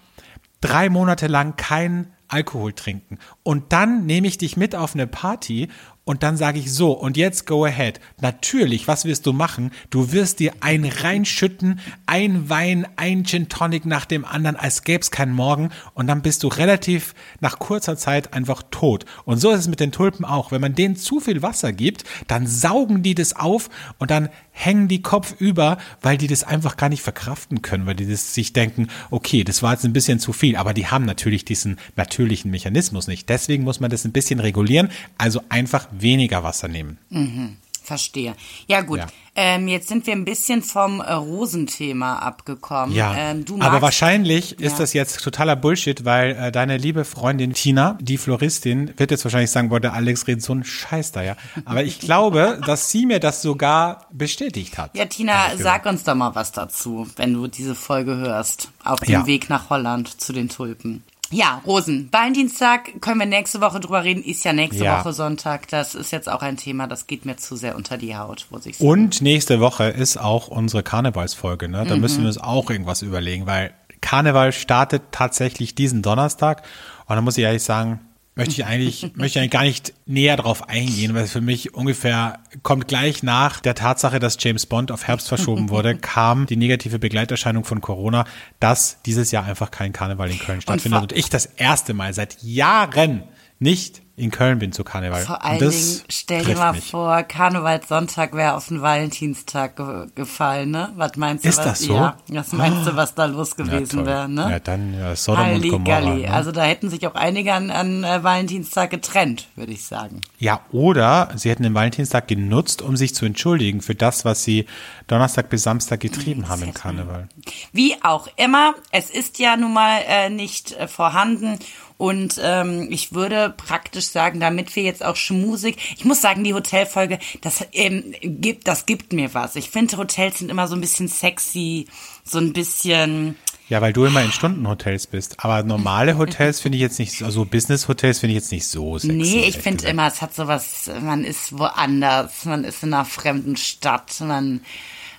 drei 0.61 0.89
Monate 0.89 1.27
lang 1.27 1.57
keinen 1.57 2.13
Alkohol 2.29 2.73
trinken. 2.73 3.19
Und 3.43 3.73
dann 3.73 4.07
nehme 4.07 4.27
ich 4.27 4.39
dich 4.39 4.57
mit 4.57 4.75
auf 4.75 4.95
eine 4.95 5.07
Party 5.07 5.69
Und 6.09 6.23
dann 6.23 6.37
sage 6.37 6.61
ich 6.61 6.73
so, 6.73 6.93
und 6.93 7.17
jetzt 7.17 7.47
go 7.47 7.65
ahead. 7.65 7.99
Natürlich, 8.21 8.87
was 8.87 9.07
wirst 9.07 9.27
du 9.27 9.33
machen? 9.33 9.73
Du 9.91 10.13
wirst 10.13 10.39
dir 10.39 10.53
ein 10.61 10.85
reinschütten, 10.85 11.81
ein 12.07 12.49
Wein, 12.49 12.87
ein 12.95 13.25
Gin 13.25 13.49
Tonic 13.49 13.87
nach 13.87 14.05
dem 14.05 14.25
anderen, 14.25 14.55
als 14.55 14.85
gäbe 14.85 15.01
es 15.01 15.11
keinen 15.11 15.33
Morgen. 15.33 15.71
Und 15.95 16.07
dann 16.07 16.23
bist 16.23 16.45
du 16.45 16.47
relativ 16.47 17.13
nach 17.41 17.59
kurzer 17.59 17.97
Zeit 17.97 18.35
einfach 18.35 18.63
tot. 18.71 19.05
Und 19.25 19.39
so 19.39 19.51
ist 19.51 19.59
es 19.59 19.69
mit 19.69 19.81
den 19.81 19.91
Tulpen 19.91 20.25
auch. 20.25 20.53
Wenn 20.53 20.61
man 20.61 20.77
denen 20.77 20.95
zu 20.95 21.19
viel 21.19 21.43
Wasser 21.43 21.73
gibt, 21.73 22.05
dann 22.29 22.47
saugen 22.47 23.03
die 23.03 23.17
das 23.17 23.35
auf 23.35 23.69
und 23.99 24.13
dann 24.13 24.29
hängen 24.53 24.87
die 24.87 25.03
Kopf 25.03 25.35
über, 25.39 25.77
weil 26.01 26.17
die 26.17 26.29
das 26.29 26.45
einfach 26.45 26.77
gar 26.77 26.89
nicht 26.89 27.03
verkraften 27.03 27.63
können, 27.63 27.85
weil 27.85 27.97
die 27.97 28.09
das 28.09 28.33
sich 28.33 28.53
denken, 28.53 28.89
okay, 29.11 29.45
das 29.45 29.63
war 29.63 29.73
jetzt 29.73 29.85
ein 29.85 29.93
bisschen 29.93 30.19
zu 30.19 30.33
viel, 30.33 30.57
aber 30.57 30.73
die 30.73 30.87
haben 30.87 31.05
natürlich 31.05 31.45
diesen 31.45 31.79
natürlichen 31.97 32.51
Mechanismus 32.51 33.07
nicht. 33.07 33.29
Deswegen 33.29 33.65
muss 33.65 33.81
man 33.81 33.91
das 33.91 34.05
ein 34.05 34.13
bisschen 34.13 34.41
regulieren, 34.41 34.89
also 35.19 35.43
einfach 35.49 35.89
weniger 36.01 36.43
Wasser 36.43 36.69
nehmen. 36.69 36.99
Mhm. 37.11 37.57
Verstehe. 37.87 38.35
Ja 38.67 38.81
gut, 38.81 38.99
ja. 38.99 39.07
Ähm, 39.37 39.69
jetzt 39.69 39.87
sind 39.87 40.07
wir 40.09 40.15
ein 40.15 40.25
bisschen 40.25 40.63
vom 40.63 41.01
äh, 41.01 41.13
Rosenthema 41.13 42.19
abgekommen. 42.19 42.93
Ja, 42.93 43.15
ähm, 43.17 43.45
aber 43.61 43.81
wahrscheinlich 43.81 44.57
ja. 44.59 44.67
ist 44.67 44.81
das 44.81 44.93
jetzt 44.93 45.23
totaler 45.23 45.55
Bullshit, 45.55 46.05
weil 46.05 46.31
äh, 46.33 46.51
deine 46.51 46.79
liebe 46.79 47.05
Freundin 47.05 47.53
Tina, 47.53 47.97
die 48.01 48.17
Floristin, 48.17 48.93
wird 48.97 49.13
jetzt 49.13 49.25
wahrscheinlich 49.25 49.53
sagen, 49.53 49.69
boah, 49.69 49.79
der 49.79 49.93
Alex 49.93 50.27
redet 50.27 50.43
so 50.43 50.53
ein 50.55 50.65
Scheiß 50.65 51.13
da, 51.13 51.23
ja. 51.23 51.37
Aber 51.65 51.85
ich 51.85 52.01
glaube, 52.01 52.61
dass 52.67 52.91
sie 52.91 53.07
mir 53.07 53.21
das 53.21 53.41
sogar 53.41 54.07
bestätigt 54.11 54.79
hat. 54.79 54.97
Ja, 54.97 55.05
Tina, 55.05 55.57
sag 55.57 55.87
uns 55.87 56.03
doch 56.03 56.17
mal 56.17 56.35
was 56.35 56.51
dazu, 56.51 57.07
wenn 57.15 57.35
du 57.35 57.47
diese 57.47 57.77
Folge 57.77 58.17
hörst, 58.17 58.73
auf 58.83 58.99
dem 59.01 59.13
ja. 59.13 59.27
Weg 59.27 59.49
nach 59.49 59.71
Holland 59.71 60.21
zu 60.21 60.33
den 60.33 60.49
Tulpen. 60.49 61.05
Ja, 61.31 61.61
Rosen. 61.67 62.09
Valentinstag 62.13 63.01
können 63.01 63.19
wir 63.19 63.27
nächste 63.27 63.61
Woche 63.61 63.81
drüber 63.81 64.05
reden. 64.05 64.23
Ist 64.23 64.45
ja 64.45 64.53
nächste 64.53 64.85
ja. 64.85 64.99
Woche 64.99 65.13
Sonntag. 65.13 65.69
Das 65.69 65.95
ist 65.95 66.13
jetzt 66.13 66.29
auch 66.29 66.43
ein 66.43 66.57
Thema, 66.57 66.87
das 66.87 67.07
geht 67.07 67.25
mir 67.25 67.37
zu 67.37 67.57
sehr 67.57 67.77
unter 67.77 67.99
die 67.99 68.17
Haut, 68.17 68.47
muss 68.51 68.67
ich 68.67 68.79
sagen. 68.79 68.89
Und 68.89 69.23
nächste 69.23 69.61
Woche 69.61 69.85
ist 69.85 70.17
auch 70.19 70.49
unsere 70.49 70.83
Karnevalsfolge. 70.83 71.69
Ne? 71.69 71.85
Da 71.87 71.97
mhm. 71.97 72.01
müssen 72.01 72.21
wir 72.21 72.29
uns 72.29 72.39
auch 72.39 72.71
irgendwas 72.71 73.03
überlegen, 73.03 73.47
weil 73.47 73.73
Karneval 74.01 74.53
startet 74.53 75.03
tatsächlich 75.11 75.75
diesen 75.75 76.03
Donnerstag. 76.03 76.63
Und 77.07 77.17
da 77.17 77.23
muss 77.23 77.37
ich 77.37 77.45
ehrlich 77.45 77.63
sagen, 77.63 78.01
möchte 78.37 78.53
ich 78.53 78.67
eigentlich, 78.67 79.03
möchte 79.15 79.39
ich 79.39 79.39
eigentlich 79.39 79.51
gar 79.51 79.65
nicht 79.65 79.95
näher 80.05 80.37
drauf 80.37 80.69
eingehen, 80.69 81.15
weil 81.15 81.27
für 81.27 81.41
mich 81.41 81.75
ungefähr 81.75 82.39
kommt 82.63 82.87
gleich 82.87 83.23
nach 83.23 83.61
der 83.61 83.75
Tatsache, 83.75 84.19
dass 84.19 84.37
James 84.39 84.67
Bond 84.67 84.93
auf 84.93 85.07
Herbst 85.07 85.27
verschoben 85.29 85.71
wurde, 85.71 85.97
kam 86.01 86.45
die 86.47 86.57
negative 86.57 86.99
Begleiterscheinung 86.99 87.65
von 87.65 87.81
Corona, 87.81 88.27
dass 88.61 89.01
dieses 89.07 89.31
Jahr 89.31 89.47
einfach 89.47 89.71
kein 89.71 89.95
Karneval 89.95 90.31
in 90.31 90.39
Köln 90.39 90.61
stattfindet 90.61 91.01
und, 91.01 91.13
und 91.13 91.19
ich 91.19 91.31
das 91.31 91.47
erste 91.47 91.95
Mal 91.95 92.13
seit 92.13 92.43
Jahren 92.43 93.23
nicht 93.59 94.03
in 94.19 94.31
Köln 94.31 94.59
bin 94.59 94.73
zu 94.73 94.83
Karneval. 94.83 95.23
Vor 95.23 95.45
allen 95.45 95.59
Dingen, 95.59 96.01
stell 96.09 96.43
dir 96.43 96.57
mal 96.57 96.73
mich. 96.73 96.91
vor, 96.91 97.23
Karnevalssonntag 97.23 98.33
wäre 98.33 98.55
auf 98.55 98.69
den 98.69 98.81
Valentinstag 98.81 99.77
ge 99.77 100.07
gefallen, 100.15 100.71
ne? 100.71 100.91
Was 100.97 101.17
meinst 101.17 101.45
du? 101.45 101.51
Ist 101.51 101.59
was, 101.59 101.65
das 101.65 101.79
so? 101.81 101.95
Ja, 101.95 102.17
was 102.29 102.53
meinst 102.55 102.87
du, 102.87 102.97
was 102.97 103.15
da 103.15 103.27
los 103.27 103.57
gewesen 103.57 104.01
ja, 104.01 104.07
wäre, 104.07 104.29
ne? 104.31 104.51
Ja, 104.53 104.59
dann 104.59 104.99
ja, 104.99 105.15
Sodom 105.15 105.45
Halli, 105.45 105.71
und 105.71 105.85
Gomorra. 105.85 106.15
Ne? 106.15 106.33
Also 106.33 106.51
da 106.51 106.63
hätten 106.63 106.89
sich 106.89 107.07
auch 107.07 107.15
einige 107.15 107.53
an, 107.53 107.71
an 107.71 108.05
äh, 108.05 108.25
Valentinstag 108.25 108.89
getrennt, 108.89 109.49
würde 109.55 109.73
ich 109.73 109.85
sagen. 109.85 110.23
Ja, 110.39 110.61
oder 110.73 111.29
sie 111.37 111.51
hätten 111.51 111.65
den 111.65 111.75
Valentinstag 111.75 112.27
genutzt, 112.27 112.81
um 112.81 112.97
sich 112.97 113.15
zu 113.15 113.27
entschuldigen 113.27 113.83
für 113.83 113.95
das, 113.95 114.25
was 114.25 114.43
sie 114.43 114.65
Donnerstag 115.09 115.51
bis 115.51 115.63
Samstag 115.63 116.01
getrieben 116.01 116.43
das 116.43 116.51
haben 116.51 116.63
im 116.63 116.73
Karneval. 116.73 117.29
Wie 117.73 118.03
auch 118.03 118.29
immer, 118.37 118.75
es 118.93 119.11
ist 119.11 119.39
ja 119.39 119.59
nun 119.59 119.75
mal 119.75 120.01
äh, 120.09 120.31
nicht 120.31 120.73
äh, 120.73 120.89
vorhanden 120.89 121.59
und 121.99 122.39
ähm, 122.43 122.89
ich 122.91 123.15
würde 123.15 123.55
praktisch 123.57 124.07
sagen, 124.07 124.39
damit 124.39 124.77
wir 124.77 124.83
jetzt 124.83 125.05
auch 125.05 125.17
schmusig, 125.17 125.77
ich 125.97 126.05
muss 126.05 126.21
sagen, 126.21 126.45
die 126.45 126.53
Hotelfolge, 126.53 127.19
das 127.41 127.65
ähm, 127.73 128.15
gibt, 128.23 128.69
das 128.69 128.85
gibt 128.85 129.13
mir 129.15 129.33
was. 129.33 129.57
Ich 129.57 129.71
finde, 129.71 129.97
Hotels 129.97 130.39
sind 130.39 130.51
immer 130.51 130.69
so 130.69 130.75
ein 130.75 130.81
bisschen 130.81 131.09
sexy, 131.09 131.87
so 132.23 132.39
ein 132.39 132.53
bisschen. 132.53 133.37
Ja, 133.69 133.81
weil 133.81 133.95
du 133.95 134.05
immer 134.05 134.23
in 134.23 134.31
Stundenhotels 134.31 135.07
bist. 135.07 135.43
Aber 135.43 135.63
normale 135.63 136.19
Hotels 136.19 136.61
finde 136.61 136.77
ich 136.77 136.83
jetzt 136.83 136.99
nicht, 136.99 137.23
also 137.23 137.45
Business-Hotels 137.47 138.21
finde 138.21 138.33
ich 138.33 138.43
jetzt 138.43 138.53
nicht 138.53 138.69
so 138.69 138.99
sexy. 138.99 139.17
Nee, 139.17 139.45
ich 139.49 139.57
finde 139.57 139.89
immer, 139.89 140.07
es 140.07 140.21
hat 140.21 140.35
sowas, 140.35 140.91
man 141.01 141.25
ist 141.25 141.59
woanders, 141.59 142.45
man 142.45 142.63
ist 142.65 142.83
in 142.83 142.93
einer 142.93 143.07
fremden 143.07 143.57
Stadt, 143.57 144.21
man, 144.21 144.61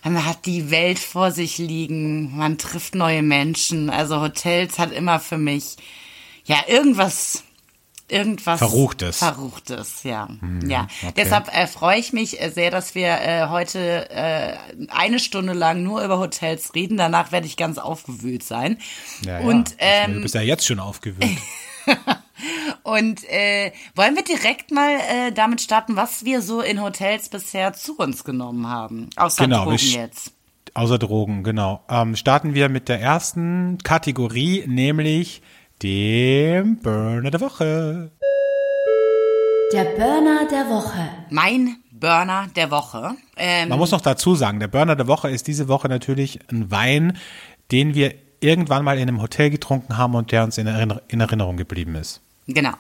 man 0.03 0.25
hat 0.25 0.45
die 0.45 0.69
Welt 0.69 0.99
vor 0.99 1.31
sich 1.31 1.57
liegen, 1.57 2.37
man 2.37 2.59
trifft 2.59 2.93
neue 2.93 3.23
Menschen. 3.23 3.89
Also 3.89 4.21
Hotels 4.21 4.77
hat 4.77 4.93
immer 4.93 5.19
für 5.19 5.37
mich 5.39 5.75
ja, 6.47 6.57
irgendwas, 6.67 7.43
irgendwas 8.07 8.59
Verruchtes. 8.59 9.17
Verruchtes, 9.17 10.03
ja. 10.03 10.27
Hm, 10.27 10.69
ja. 10.69 10.87
Okay. 11.03 11.13
Deshalb 11.17 11.53
äh, 11.53 11.67
freue 11.67 11.99
ich 11.99 12.13
mich 12.13 12.41
äh, 12.41 12.49
sehr, 12.49 12.71
dass 12.71 12.95
wir 12.95 13.09
äh, 13.09 13.47
heute 13.49 14.09
äh, 14.09 14.57
eine 14.87 15.19
Stunde 15.19 15.53
lang 15.53 15.83
nur 15.83 16.03
über 16.03 16.17
Hotels 16.17 16.73
reden. 16.73 16.97
Danach 16.97 17.31
werde 17.31 17.47
ich 17.47 17.57
ganz 17.57 17.77
aufgewühlt 17.77 18.43
sein. 18.43 18.77
Ja, 19.21 19.39
Und, 19.39 19.71
ja. 19.71 19.75
Ähm, 19.79 20.13
du 20.15 20.21
bist 20.21 20.35
ja 20.35 20.41
jetzt 20.41 20.65
schon 20.65 20.79
aufgewühlt. 20.79 21.37
Und 22.83 23.23
äh, 23.29 23.71
wollen 23.95 24.15
wir 24.15 24.23
direkt 24.23 24.71
mal 24.71 24.91
äh, 24.91 25.31
damit 25.33 25.61
starten, 25.61 25.95
was 25.95 26.23
wir 26.23 26.41
so 26.41 26.61
in 26.61 26.81
Hotels 26.81 27.29
bisher 27.29 27.73
zu 27.73 27.97
uns 27.97 28.23
genommen 28.23 28.67
haben? 28.67 29.09
Außer 29.15 29.43
genau, 29.43 29.65
Drogen 29.65 29.77
jetzt. 29.77 30.31
Außer 30.73 30.99
Drogen, 30.99 31.43
genau. 31.43 31.83
Ähm, 31.89 32.15
starten 32.15 32.53
wir 32.53 32.69
mit 32.69 32.87
der 32.87 33.01
ersten 33.01 33.79
Kategorie, 33.83 34.63
nämlich 34.67 35.41
dem 35.83 36.77
Burner 36.77 37.29
der 37.29 37.41
Woche. 37.41 38.11
Der 39.71 39.83
Burner 39.83 40.47
der 40.49 40.69
Woche. 40.69 41.09
Mein 41.29 41.77
Burner 41.91 42.47
der 42.55 42.71
Woche. 42.71 43.15
Ähm 43.35 43.69
Man 43.69 43.77
muss 43.77 43.91
noch 43.91 44.01
dazu 44.01 44.35
sagen, 44.35 44.59
der 44.59 44.69
Burner 44.69 44.95
der 44.95 45.07
Woche 45.07 45.29
ist 45.29 45.47
diese 45.47 45.67
Woche 45.67 45.89
natürlich 45.89 46.39
ein 46.49 46.71
Wein, 46.71 47.17
den 47.71 47.93
wir 47.93 48.13
irgendwann 48.39 48.83
mal 48.83 48.97
in 48.97 49.03
einem 49.03 49.21
Hotel 49.21 49.49
getrunken 49.49 49.97
haben 49.97 50.15
und 50.15 50.31
der 50.31 50.43
uns 50.43 50.57
in, 50.57 50.67
Erinnerung 50.67 51.57
geblieben 51.57 51.95
ist. 51.95 52.21
Genau. 52.47 52.73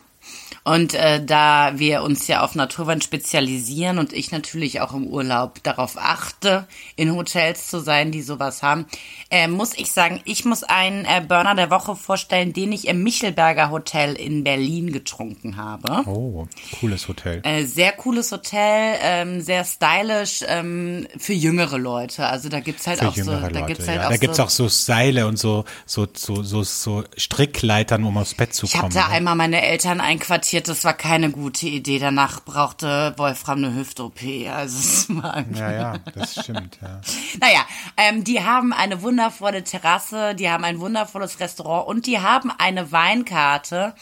Und 0.67 0.95
äh, 0.95 1.23
da 1.23 1.71
wir 1.75 2.03
uns 2.03 2.27
ja 2.27 2.43
auf 2.43 2.53
Naturwein 2.53 3.01
spezialisieren 3.01 3.99
und 3.99 4.11
ich 4.11 4.33
natürlich 4.33 4.81
auch 4.81 4.93
im 4.93 5.07
Urlaub 5.07 5.63
darauf 5.63 5.95
achte, 5.97 6.67
in 6.97 7.15
Hotels 7.15 7.67
zu 7.67 7.79
sein, 7.79 8.11
die 8.11 8.21
sowas 8.21 8.63
haben, 8.63 8.85
äh, 9.31 9.47
muss 9.47 9.77
ich 9.77 9.93
sagen, 9.93 10.19
ich 10.25 10.43
muss 10.43 10.63
einen 10.63 11.05
äh, 11.05 11.23
Burner 11.25 11.55
der 11.55 11.71
Woche 11.71 11.95
vorstellen, 11.95 12.51
den 12.51 12.73
ich 12.73 12.89
im 12.89 13.01
Michelberger 13.01 13.71
Hotel 13.71 14.15
in 14.15 14.43
Berlin 14.43 14.91
getrunken 14.91 15.55
habe. 15.55 16.03
Oh, 16.05 16.47
cooles 16.81 17.07
Hotel. 17.07 17.39
Äh, 17.45 17.63
sehr 17.63 17.93
cooles 17.93 18.33
Hotel, 18.33 18.97
ähm, 19.01 19.39
sehr 19.39 19.63
stylisch 19.63 20.43
ähm, 20.49 21.07
für 21.17 21.33
jüngere 21.33 21.77
Leute. 21.77 22.25
Also 22.25 22.49
da 22.49 22.59
gibt's 22.59 22.87
halt 22.87 22.99
für 22.99 23.07
auch 23.07 23.15
so, 23.15 23.31
Leute, 23.31 23.53
da 23.53 23.61
gibt's 23.61 23.87
halt 23.87 24.01
ja. 24.01 24.07
auch 24.07 24.11
da 24.11 24.17
gibt's 24.17 24.35
so, 24.35 24.43
auch 24.43 24.49
so 24.49 24.67
Seile 24.67 25.27
und 25.27 25.39
so 25.39 25.63
so 25.85 26.09
so 26.13 26.43
so, 26.43 26.63
so 26.63 27.05
Strickleitern, 27.15 28.03
um 28.03 28.17
aufs 28.17 28.33
Bett 28.33 28.53
zu 28.53 28.65
ich 28.65 28.73
kommen. 28.73 28.91
Ich 28.91 28.97
hatte 28.97 29.09
ne? 29.09 29.15
einmal 29.15 29.35
meine 29.35 29.65
Eltern 29.65 30.01
einquartiert 30.01 30.56
passiert, 30.57 30.67
das 30.67 30.83
war 30.83 30.93
keine 30.93 31.31
gute 31.31 31.67
Idee. 31.67 31.99
Danach 31.99 32.43
brauchte 32.43 33.13
Wolfram 33.17 33.59
eine 33.59 33.75
Hüft-OP. 33.75 34.21
Also 34.51 34.79
es 34.79 35.07
war 35.09 35.45
ja, 35.53 35.71
ja, 35.71 35.97
das 36.15 36.43
stimmt, 36.43 36.79
ja. 36.81 37.01
naja, 37.39 37.65
ähm, 37.97 38.23
die 38.23 38.43
haben 38.43 38.73
eine 38.73 39.01
wundervolle 39.01 39.63
Terrasse, 39.63 40.35
die 40.35 40.49
haben 40.49 40.63
ein 40.63 40.79
wundervolles 40.79 41.39
Restaurant 41.39 41.87
und 41.87 42.07
die 42.07 42.19
haben 42.19 42.51
eine 42.57 42.91
Weinkarte, 42.91 43.93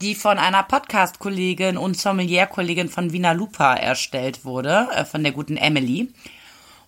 die 0.00 0.14
von 0.14 0.38
einer 0.38 0.62
Podcast-Kollegin 0.62 1.76
und 1.76 1.96
Sommelier-Kollegin 1.96 2.88
von 2.88 3.12
Wiener 3.12 3.34
Lupa 3.34 3.74
erstellt 3.74 4.44
wurde, 4.44 4.88
äh, 4.94 5.04
von 5.04 5.22
der 5.22 5.32
guten 5.32 5.56
Emily 5.56 6.12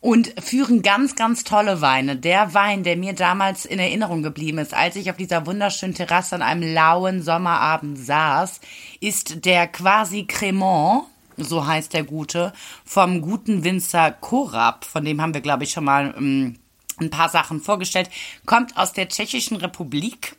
und 0.02 0.34
führen 0.42 0.82
ganz, 0.82 1.14
ganz 1.14 1.44
tolle 1.44 1.80
Weine. 1.80 2.16
Der 2.16 2.52
Wein, 2.54 2.82
der 2.82 2.96
mir 2.96 3.14
damals 3.14 3.64
in 3.64 3.78
Erinnerung 3.78 4.22
geblieben 4.22 4.58
ist, 4.58 4.74
als 4.74 4.96
ich 4.96 5.08
auf 5.08 5.16
dieser 5.16 5.46
wunderschönen 5.46 5.94
Terrasse 5.94 6.34
an 6.34 6.42
einem 6.42 6.74
lauen 6.74 7.22
Sommerabend 7.22 7.96
saß, 7.96 8.60
ist 9.00 9.46
der 9.46 9.68
quasi 9.68 10.24
Cremant, 10.26 11.04
so 11.36 11.66
heißt 11.66 11.94
der 11.94 12.02
gute, 12.02 12.52
vom 12.84 13.22
guten 13.22 13.62
Winzer 13.62 14.10
Korab, 14.10 14.84
von 14.84 15.04
dem 15.04 15.22
haben 15.22 15.34
wir, 15.34 15.40
glaube 15.40 15.62
ich, 15.64 15.70
schon 15.70 15.84
mal 15.84 16.12
ähm, 16.18 16.56
ein 17.00 17.10
paar 17.10 17.28
Sachen 17.28 17.60
vorgestellt, 17.60 18.10
kommt 18.44 18.76
aus 18.76 18.92
der 18.92 19.08
Tschechischen 19.08 19.56
Republik, 19.56 20.36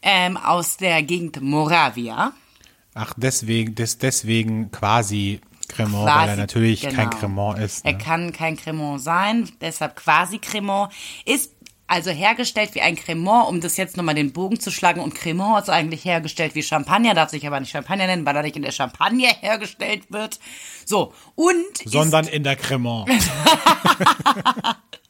ähm, 0.00 0.36
aus 0.36 0.76
der 0.76 1.02
Gegend 1.02 1.42
Moravia. 1.42 2.32
Ach, 2.94 3.14
deswegen, 3.16 3.74
des, 3.74 3.98
deswegen 3.98 4.70
quasi 4.70 5.40
Cremant, 5.68 6.06
weil 6.06 6.28
er 6.28 6.36
natürlich 6.36 6.82
genau. 6.82 6.94
kein 6.94 7.10
Cremant 7.10 7.58
ist. 7.58 7.84
Ne? 7.84 7.92
Er 7.92 7.98
kann 7.98 8.32
kein 8.32 8.56
Cremant 8.56 9.00
sein, 9.00 9.50
deshalb 9.60 9.96
quasi 9.96 10.38
Cremant. 10.38 10.92
Ist 11.24 11.52
also 11.86 12.10
hergestellt 12.10 12.74
wie 12.74 12.80
ein 12.80 12.96
Cremant, 12.96 13.48
um 13.48 13.60
das 13.60 13.76
jetzt 13.76 13.98
nochmal 13.98 14.14
den 14.14 14.32
Bogen 14.32 14.58
zu 14.58 14.70
schlagen. 14.70 15.00
Und 15.00 15.14
Cremant 15.14 15.62
ist 15.62 15.68
eigentlich 15.68 16.04
hergestellt 16.04 16.54
wie 16.54 16.62
Champagner, 16.62 17.12
darf 17.14 17.30
sich 17.30 17.46
aber 17.46 17.60
nicht 17.60 17.70
Champagner 17.70 18.06
nennen, 18.06 18.24
weil 18.24 18.34
er 18.34 18.42
nicht 18.42 18.56
in 18.56 18.62
der 18.62 18.72
Champagne 18.72 19.28
hergestellt 19.40 20.04
wird. 20.08 20.38
So, 20.86 21.12
und. 21.34 21.76
Sondern 21.84 22.26
in 22.26 22.44
der 22.44 22.56
Cremant. 22.56 23.10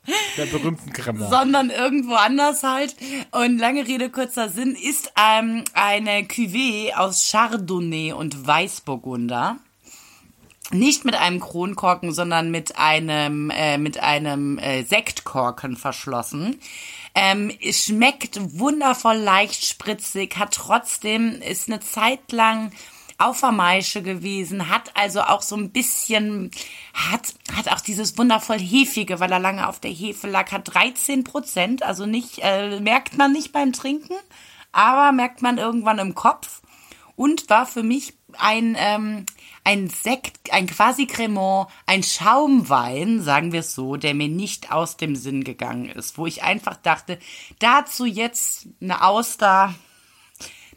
der 0.36 0.46
berühmten 0.46 0.92
Cremant. 0.92 1.30
Sondern 1.30 1.70
irgendwo 1.70 2.14
anders 2.14 2.62
halt. 2.62 2.96
Und 3.30 3.58
lange 3.58 3.86
Rede, 3.86 4.10
kurzer 4.10 4.48
Sinn, 4.48 4.74
ist 4.74 5.12
ähm, 5.16 5.64
eine 5.74 6.22
Cuvée 6.22 6.92
aus 6.94 7.30
Chardonnay 7.30 8.12
und 8.12 8.46
Weißburgunder. 8.46 9.58
Nicht 10.72 11.04
mit 11.04 11.14
einem 11.14 11.40
Kronkorken, 11.40 12.12
sondern 12.12 12.50
mit 12.50 12.78
einem 12.78 13.50
äh, 13.50 13.78
mit 13.78 13.98
einem 14.02 14.58
äh, 14.58 14.84
Sektkorken 14.84 15.76
verschlossen. 15.76 16.60
Ähm, 17.14 17.52
schmeckt 17.70 18.38
wundervoll 18.58 19.16
leicht 19.16 19.64
spritzig, 19.64 20.38
hat 20.38 20.54
trotzdem 20.54 21.42
ist 21.42 21.68
eine 21.68 21.80
Zeit 21.80 22.32
lang 22.32 22.72
auf 23.22 23.40
der 23.40 23.52
Maische 23.52 24.02
gewesen, 24.02 24.68
hat 24.68 24.90
also 24.94 25.22
auch 25.22 25.42
so 25.42 25.56
ein 25.56 25.70
bisschen, 25.70 26.50
hat, 26.92 27.34
hat 27.54 27.70
auch 27.70 27.80
dieses 27.80 28.18
wundervoll 28.18 28.58
Hefige, 28.58 29.20
weil 29.20 29.30
er 29.30 29.38
lange 29.38 29.68
auf 29.68 29.78
der 29.78 29.92
Hefe 29.92 30.28
lag, 30.28 30.50
hat 30.50 30.74
13 30.74 31.22
Prozent, 31.22 31.82
also 31.82 32.04
nicht, 32.04 32.40
äh, 32.42 32.80
merkt 32.80 33.16
man 33.16 33.32
nicht 33.32 33.52
beim 33.52 33.72
Trinken, 33.72 34.14
aber 34.72 35.12
merkt 35.12 35.42
man 35.42 35.58
irgendwann 35.58 35.98
im 35.98 36.14
Kopf 36.14 36.62
und 37.14 37.48
war 37.48 37.66
für 37.66 37.82
mich 37.82 38.14
ein, 38.38 38.76
ähm, 38.78 39.26
ein 39.64 39.88
Sekt, 39.88 40.52
ein 40.52 40.66
quasi 40.66 41.06
Cremant, 41.06 41.68
ein 41.86 42.02
Schaumwein, 42.02 43.22
sagen 43.22 43.52
wir 43.52 43.60
es 43.60 43.74
so, 43.74 43.96
der 43.96 44.14
mir 44.14 44.28
nicht 44.28 44.72
aus 44.72 44.96
dem 44.96 45.14
Sinn 45.14 45.44
gegangen 45.44 45.88
ist, 45.88 46.18
wo 46.18 46.26
ich 46.26 46.42
einfach 46.42 46.76
dachte, 46.76 47.18
dazu 47.58 48.04
jetzt 48.04 48.66
eine 48.80 49.04
Auster, 49.04 49.74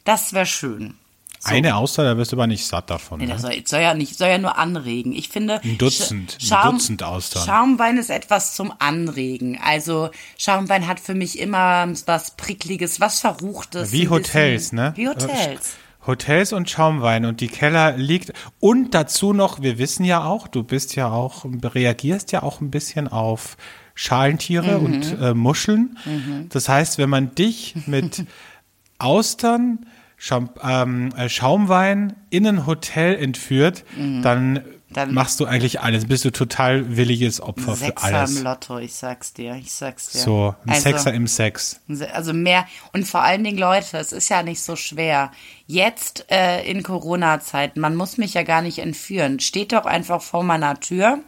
das 0.04 0.34
wäre 0.34 0.46
schön. 0.46 0.96
So. 1.40 1.54
Eine 1.54 1.76
Auster, 1.76 2.04
da 2.04 2.18
wirst 2.18 2.32
du 2.32 2.38
aber 2.38 2.48
nicht 2.48 2.66
satt 2.66 2.90
davon. 2.90 3.20
Nee, 3.20 3.28
das 3.28 3.44
ne? 3.44 3.52
soll, 3.52 3.68
soll, 3.68 3.82
ja 3.82 3.94
nicht, 3.94 4.18
soll 4.18 4.30
ja 4.30 4.38
nur 4.40 4.58
anregen. 4.58 5.14
Ich 5.14 5.30
finde. 5.30 5.62
Ein 5.64 5.78
Dutzend, 5.78 6.38
Schaum, 6.42 6.60
ein 6.60 6.72
Dutzend 6.72 7.04
Austern. 7.04 7.46
Schaumwein 7.46 7.98
ist 7.98 8.10
etwas 8.10 8.56
zum 8.56 8.74
Anregen. 8.80 9.60
Also 9.64 10.10
Schaumwein 10.40 10.88
hat 10.88 11.00
für 11.00 11.14
mich 11.14 11.38
immer 11.38 11.88
was 12.08 12.32
Prickliges, 12.32 13.00
was 13.00 13.20
Verruchtes. 13.20 13.92
Wie 13.92 14.10
Hotels, 14.10 14.72
ne? 14.72 14.94
Wie 14.96 15.08
Hotels. 15.08 15.76
Hotels 16.08 16.54
und 16.54 16.70
Schaumwein 16.70 17.26
und 17.26 17.42
die 17.42 17.48
Keller 17.48 17.98
liegt 17.98 18.34
und 18.60 18.94
dazu 18.94 19.34
noch, 19.34 19.62
wir 19.62 19.78
wissen 19.78 20.06
ja 20.06 20.24
auch, 20.24 20.48
du 20.48 20.64
bist 20.64 20.96
ja 20.96 21.10
auch, 21.12 21.46
reagierst 21.46 22.32
ja 22.32 22.44
auch 22.44 22.62
ein 22.62 22.72
bisschen 22.72 23.08
auf 23.08 23.58
Schalentiere 23.96 24.80
mhm. 24.80 24.86
und 24.86 25.18
äh, 25.22 25.34
Muscheln. 25.34 25.98
Mhm. 26.06 26.50
Das 26.50 26.70
heißt, 26.70 26.98
wenn 26.98 27.10
man 27.10 27.34
dich 27.34 27.76
mit 27.88 28.26
Austern, 29.00 29.86
Schaum, 30.18 30.50
ähm, 30.64 31.10
äh, 31.18 31.28
Schaumwein 31.28 32.14
in 32.30 32.48
ein 32.48 32.66
Hotel 32.66 33.16
entführt, 33.16 33.84
mhm. 33.98 34.22
dann 34.22 34.62
dann 34.96 35.14
machst 35.14 35.40
du 35.40 35.46
eigentlich 35.46 35.82
alles. 35.82 36.06
Bist 36.06 36.24
du 36.24 36.32
total 36.32 36.96
williges 36.96 37.42
Opfer 37.42 37.76
Sechser 37.76 38.08
für 38.08 38.16
alles. 38.16 38.38
im 38.38 38.44
Lotto, 38.44 38.78
ich 38.78 38.94
sag's 38.94 39.34
dir, 39.34 39.56
ich 39.56 39.72
sag's 39.72 40.12
dir. 40.12 40.20
So, 40.20 40.56
ein 40.66 40.72
also, 40.72 40.84
Sechser 40.84 41.14
im 41.14 41.28
Sex. 41.28 41.82
Also 42.14 42.34
mehr 42.34 42.66
und 42.94 43.06
vor 43.06 43.22
allen 43.22 43.44
Dingen 43.44 43.58
Leute, 43.58 43.98
es 43.98 44.14
ist 44.14 44.30
ja 44.30 44.42
nicht 44.42 44.62
so 44.62 44.76
schwer. 44.76 45.32
Jetzt 45.68 46.26
äh, 46.32 46.64
in 46.70 46.82
Corona-Zeiten, 46.82 47.80
man 47.80 47.96
muss 47.96 48.18
mich 48.18 48.36
ja 48.36 48.44
gar 48.44 48.62
nicht 48.62 48.80
entführen. 48.80 49.42
Steht 49.42 49.74
doch 49.74 49.86
einfach 49.86 50.22
vor 50.22 50.44
meiner 50.44 50.80
Tür 50.80 51.20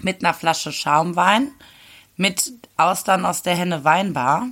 mit 0.00 0.24
einer 0.24 0.34
Flasche 0.34 0.72
Schaumwein, 0.72 1.50
mit 2.16 2.52
Austern 2.76 3.26
aus 3.26 3.42
der 3.42 3.56
Henne 3.56 3.84
Weinbar 3.84 4.46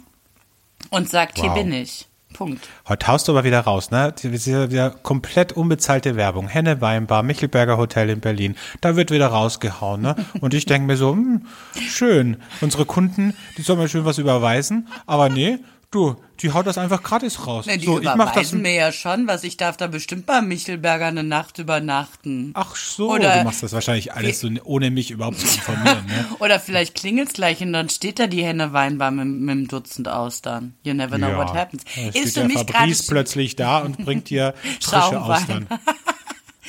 und 0.91 1.09
sagt, 1.09 1.39
wow. 1.39 1.45
hier 1.45 1.63
bin 1.63 1.73
ich. 1.73 2.10
Punkt. 2.33 2.69
Heute 2.89 3.07
haust 3.07 3.29
du 3.29 3.33
aber 3.33 3.45
wieder 3.45 3.61
raus, 3.61 3.91
ne? 3.91 4.15
Wieder 4.23 4.91
komplett 4.91 5.53
unbezahlte 5.53 6.17
Werbung. 6.17 6.49
Henne 6.49 6.81
Weinbar, 6.81 7.23
Michelberger 7.23 7.77
Hotel 7.77 8.11
in 8.11 8.21
Berlin. 8.21 8.57
Da 8.81 8.97
wird 8.97 9.11
wieder 9.11 9.29
rausgehauen, 9.29 10.01
ne? 10.01 10.17
Und 10.41 10.55
ich 10.55 10.67
denke 10.67 10.87
mir 10.87 10.97
so, 10.97 11.13
hm, 11.13 11.47
schön. 11.75 12.37
Unsere 12.61 12.87
Kunden, 12.87 13.35
die 13.57 13.63
sollen 13.63 13.79
mir 13.79 13.89
schön 13.89 14.05
was 14.05 14.19
überweisen. 14.19 14.89
Aber 15.07 15.29
nee, 15.29 15.59
Du, 15.93 16.15
die 16.39 16.53
haut 16.53 16.69
das 16.69 16.79
einfach 16.79 17.03
gratis 17.03 17.49
raus. 17.49 17.65
Na, 17.67 17.77
die 17.77 17.85
so, 17.85 18.01
ich 18.01 18.15
mach 18.15 18.33
das 18.33 18.53
mir 18.53 18.73
ja 18.73 18.93
schon, 18.93 19.27
was 19.27 19.43
ich 19.43 19.57
darf 19.57 19.77
da 19.77 19.89
bestimmt 19.89 20.25
bei 20.25 20.41
Michelberger 20.41 21.07
eine 21.07 21.25
Nacht 21.25 21.59
übernachten. 21.59 22.53
Ach 22.55 22.77
so, 22.77 23.11
Oder 23.11 23.39
du 23.39 23.45
machst 23.45 23.65
das 23.65 23.73
wahrscheinlich 23.73 24.13
alles 24.13 24.39
so, 24.39 24.49
ohne 24.63 24.93
mich 24.93 25.11
überhaupt 25.11 25.41
zu 25.41 25.47
informieren. 25.47 26.07
Ne? 26.07 26.27
Oder 26.39 26.61
vielleicht 26.61 26.95
klingelt's 26.95 27.33
gleich 27.33 27.61
und 27.61 27.73
dann 27.73 27.89
steht 27.89 28.21
da 28.21 28.29
die 28.29 28.45
Henne 28.45 28.73
Weinbar 28.73 29.11
mit, 29.11 29.27
mit 29.27 29.51
einem 29.51 29.67
Dutzend 29.67 30.07
Austern. 30.07 30.75
You 30.85 30.95
never 30.95 31.17
know 31.17 31.31
ja, 31.31 31.37
what 31.37 31.55
happens. 31.55 31.83
Ist 32.15 32.39
für 32.39 32.45
mich 32.45 32.65
gerade 32.67 32.95
plötzlich 33.09 33.57
da 33.57 33.81
und 33.81 33.99
bringt 34.05 34.31
dir 34.31 34.55
frische 34.81 35.21
Austern. 35.21 35.67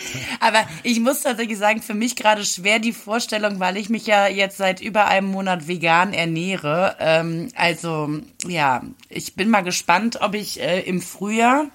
Aber 0.40 0.60
ich 0.84 1.00
muss 1.00 1.22
tatsächlich 1.22 1.58
sagen, 1.58 1.82
für 1.82 1.94
mich 1.94 2.16
gerade 2.16 2.46
schwer 2.46 2.80
die 2.80 2.94
Vorstellung, 2.94 3.60
weil 3.60 3.78
ich 3.78 3.90
mich 3.90 4.06
ja 4.08 4.28
jetzt 4.28 4.58
seit 4.58 4.82
über 4.82 5.08
einem 5.08 5.28
Monat 5.28 5.68
vegan 5.68 6.14
ernähre. 6.14 6.96
Ähm, 7.00 7.50
also 7.56 8.10
ja, 8.48 8.84
ich 9.10 9.36
bin 9.36 9.50
mal 9.50 9.62
gespannt, 9.62 10.20
ob 10.22 10.34
ich 10.34 10.62
äh, 10.62 10.82
im 10.82 11.02
Frühjahr 11.02 11.66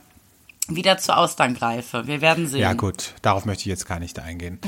wieder 0.68 0.98
zu 0.98 1.16
Austern 1.16 1.54
greife. 1.54 2.06
Wir 2.06 2.20
werden 2.20 2.46
sehen. 2.46 2.60
Ja 2.60 2.72
gut, 2.72 3.14
darauf 3.22 3.44
möchte 3.44 3.62
ich 3.62 3.66
jetzt 3.66 3.86
gar 3.86 3.98
nicht 3.98 4.18
eingehen. 4.18 4.58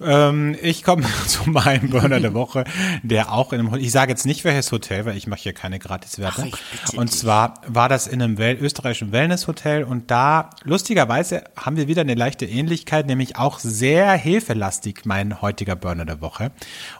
ähm, 0.00 0.56
ich 0.62 0.84
komme 0.84 1.04
zu 1.26 1.50
meinem 1.50 1.90
Burner 1.90 2.20
der 2.20 2.34
Woche, 2.34 2.64
der 3.02 3.32
auch 3.32 3.52
in 3.52 3.60
einem, 3.60 3.74
ich 3.74 3.90
sage 3.90 4.12
jetzt 4.12 4.26
nicht 4.26 4.44
welches 4.44 4.70
Hotel, 4.72 5.04
weil 5.04 5.16
ich 5.16 5.26
mache 5.26 5.40
hier 5.40 5.52
keine 5.52 5.78
Gratiswerbung. 5.78 6.52
Und 6.96 7.12
zwar 7.12 7.54
war 7.66 7.88
das 7.88 8.06
in 8.06 8.22
einem 8.22 8.38
Wel 8.38 8.56
österreichischen 8.56 9.12
Wellnesshotel 9.12 9.84
und 9.84 10.10
da 10.10 10.50
lustigerweise 10.62 11.44
haben 11.56 11.76
wir 11.76 11.88
wieder 11.88 12.02
eine 12.02 12.14
leichte 12.14 12.46
Ähnlichkeit, 12.46 13.06
nämlich 13.06 13.36
auch 13.36 13.58
sehr 13.58 14.12
hefelastig 14.12 15.04
mein 15.04 15.42
heutiger 15.42 15.76
Burner 15.76 16.04
der 16.04 16.20
Woche. 16.20 16.52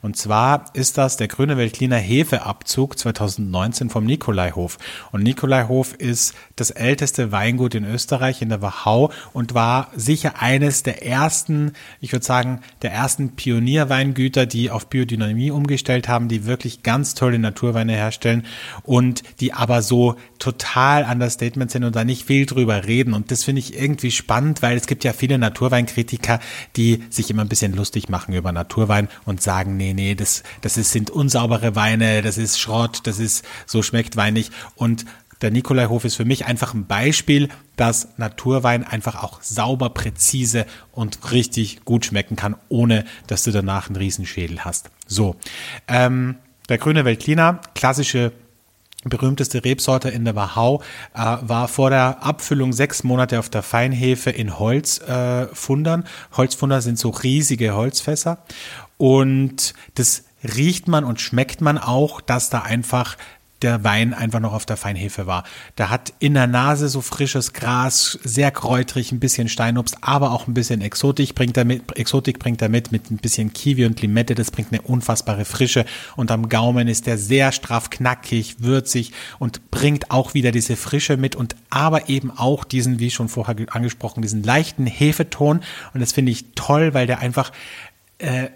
Und 0.02 0.16
zwar 0.16 0.64
ist 0.74 0.98
das 0.98 1.16
der 1.16 1.28
Grüne 1.28 1.56
Weltliner 1.56 1.96
Hefeabzug 1.96 2.98
2019 2.98 3.90
vom 3.90 4.04
Nikolaihof. 4.04 4.78
Und 5.12 5.22
Nikolaihof 5.22 5.94
ist 5.94 6.34
das 6.56 6.70
älteste 6.70 7.32
Weingut 7.32 7.74
in 7.74 7.84
Österreich 7.84 8.42
in 8.42 8.47
der 8.48 8.62
Wachau 8.62 9.12
und 9.32 9.54
war 9.54 9.90
sicher 9.94 10.40
eines 10.40 10.82
der 10.82 11.04
ersten, 11.04 11.72
ich 12.00 12.12
würde 12.12 12.24
sagen, 12.24 12.60
der 12.82 12.92
ersten 12.92 13.36
Pionierweingüter, 13.36 14.46
die 14.46 14.70
auf 14.70 14.88
Biodynamie 14.88 15.50
umgestellt 15.50 16.08
haben, 16.08 16.28
die 16.28 16.46
wirklich 16.46 16.82
ganz 16.82 17.14
tolle 17.14 17.38
Naturweine 17.38 17.92
herstellen 17.92 18.44
und 18.82 19.22
die 19.40 19.52
aber 19.52 19.82
so 19.82 20.16
total 20.38 21.04
Understatement 21.04 21.70
sind 21.70 21.84
und 21.84 21.96
da 21.96 22.04
nicht 22.04 22.26
viel 22.26 22.46
drüber 22.46 22.86
reden. 22.86 23.14
Und 23.14 23.30
das 23.30 23.44
finde 23.44 23.60
ich 23.60 23.78
irgendwie 23.78 24.10
spannend, 24.10 24.62
weil 24.62 24.76
es 24.76 24.86
gibt 24.86 25.04
ja 25.04 25.12
viele 25.12 25.38
Naturweinkritiker, 25.38 26.40
die 26.76 27.02
sich 27.10 27.30
immer 27.30 27.42
ein 27.42 27.48
bisschen 27.48 27.74
lustig 27.74 28.08
machen 28.08 28.34
über 28.34 28.52
Naturwein 28.52 29.08
und 29.24 29.42
sagen, 29.42 29.76
nee, 29.76 29.94
nee, 29.94 30.14
das, 30.14 30.42
das 30.60 30.76
ist, 30.76 30.92
sind 30.92 31.10
unsaubere 31.10 31.74
Weine, 31.74 32.22
das 32.22 32.38
ist 32.38 32.58
Schrott, 32.58 33.00
das 33.04 33.18
ist, 33.18 33.44
so 33.66 33.82
schmeckt 33.82 34.16
Wein 34.16 34.34
nicht. 34.34 34.52
Und 34.76 35.04
der 35.40 35.50
Nikolaihof 35.50 36.04
ist 36.04 36.16
für 36.16 36.24
mich 36.24 36.46
einfach 36.46 36.74
ein 36.74 36.86
Beispiel, 36.86 37.48
dass 37.76 38.08
Naturwein 38.16 38.84
einfach 38.84 39.22
auch 39.22 39.40
sauber, 39.42 39.90
präzise 39.90 40.66
und 40.92 41.32
richtig 41.32 41.84
gut 41.84 42.06
schmecken 42.06 42.36
kann, 42.36 42.56
ohne 42.68 43.04
dass 43.26 43.44
du 43.44 43.52
danach 43.52 43.86
einen 43.86 43.96
Riesenschädel 43.96 44.64
hast. 44.64 44.90
So, 45.06 45.36
ähm, 45.86 46.36
der 46.68 46.78
grüne 46.78 47.04
Veltliner, 47.04 47.60
klassische 47.74 48.32
berühmteste 49.04 49.64
Rebsorte 49.64 50.08
in 50.08 50.24
der 50.24 50.34
Wachau, 50.34 50.82
äh, 51.14 51.36
war 51.40 51.68
vor 51.68 51.90
der 51.90 52.22
Abfüllung 52.22 52.72
sechs 52.72 53.04
Monate 53.04 53.38
auf 53.38 53.48
der 53.48 53.62
Feinhefe 53.62 54.30
in 54.30 54.58
Holzfundern. 54.58 56.02
Äh, 56.02 56.36
Holzfunder 56.36 56.82
sind 56.82 56.98
so 56.98 57.10
riesige 57.10 57.74
Holzfässer 57.74 58.38
und 58.96 59.74
das 59.94 60.24
riecht 60.42 60.88
man 60.88 61.04
und 61.04 61.20
schmeckt 61.20 61.60
man 61.60 61.78
auch, 61.78 62.20
dass 62.20 62.50
da 62.50 62.62
einfach 62.62 63.16
der 63.62 63.82
Wein 63.84 64.14
einfach 64.14 64.40
noch 64.40 64.52
auf 64.52 64.66
der 64.66 64.76
Feinhefe 64.76 65.26
war. 65.26 65.44
Der 65.78 65.90
hat 65.90 66.12
in 66.18 66.34
der 66.34 66.46
Nase 66.46 66.88
so 66.88 67.00
frisches 67.00 67.52
Gras, 67.52 68.18
sehr 68.22 68.50
kräutrig, 68.50 69.10
ein 69.12 69.20
bisschen 69.20 69.48
Steinobst, 69.48 69.98
aber 70.00 70.32
auch 70.32 70.46
ein 70.46 70.54
bisschen 70.54 70.80
Exotik 70.80 71.34
bringt 71.34 71.56
er 71.56 71.64
mit, 71.64 71.96
Exotik 71.96 72.38
bringt 72.38 72.62
er 72.62 72.68
mit, 72.68 72.92
mit 72.92 73.10
ein 73.10 73.16
bisschen 73.16 73.52
Kiwi 73.52 73.86
und 73.86 74.00
Limette, 74.00 74.34
das 74.34 74.50
bringt 74.50 74.72
eine 74.72 74.82
unfassbare 74.82 75.44
Frische. 75.44 75.84
Und 76.16 76.30
am 76.30 76.48
Gaumen 76.48 76.88
ist 76.88 77.06
der 77.06 77.18
sehr 77.18 77.52
straff, 77.52 77.90
knackig, 77.90 78.56
würzig 78.60 79.12
und 79.38 79.70
bringt 79.70 80.10
auch 80.10 80.34
wieder 80.34 80.52
diese 80.52 80.76
Frische 80.76 81.16
mit 81.16 81.34
und 81.34 81.56
aber 81.70 82.08
eben 82.08 82.30
auch 82.30 82.64
diesen, 82.64 82.98
wie 82.98 83.10
schon 83.10 83.28
vorher 83.28 83.56
angesprochen, 83.70 84.22
diesen 84.22 84.42
leichten 84.42 84.86
Hefeton. 84.86 85.60
Und 85.94 86.00
das 86.00 86.12
finde 86.12 86.32
ich 86.32 86.52
toll, 86.54 86.94
weil 86.94 87.06
der 87.06 87.18
einfach 87.18 87.52
äh, 88.18 88.48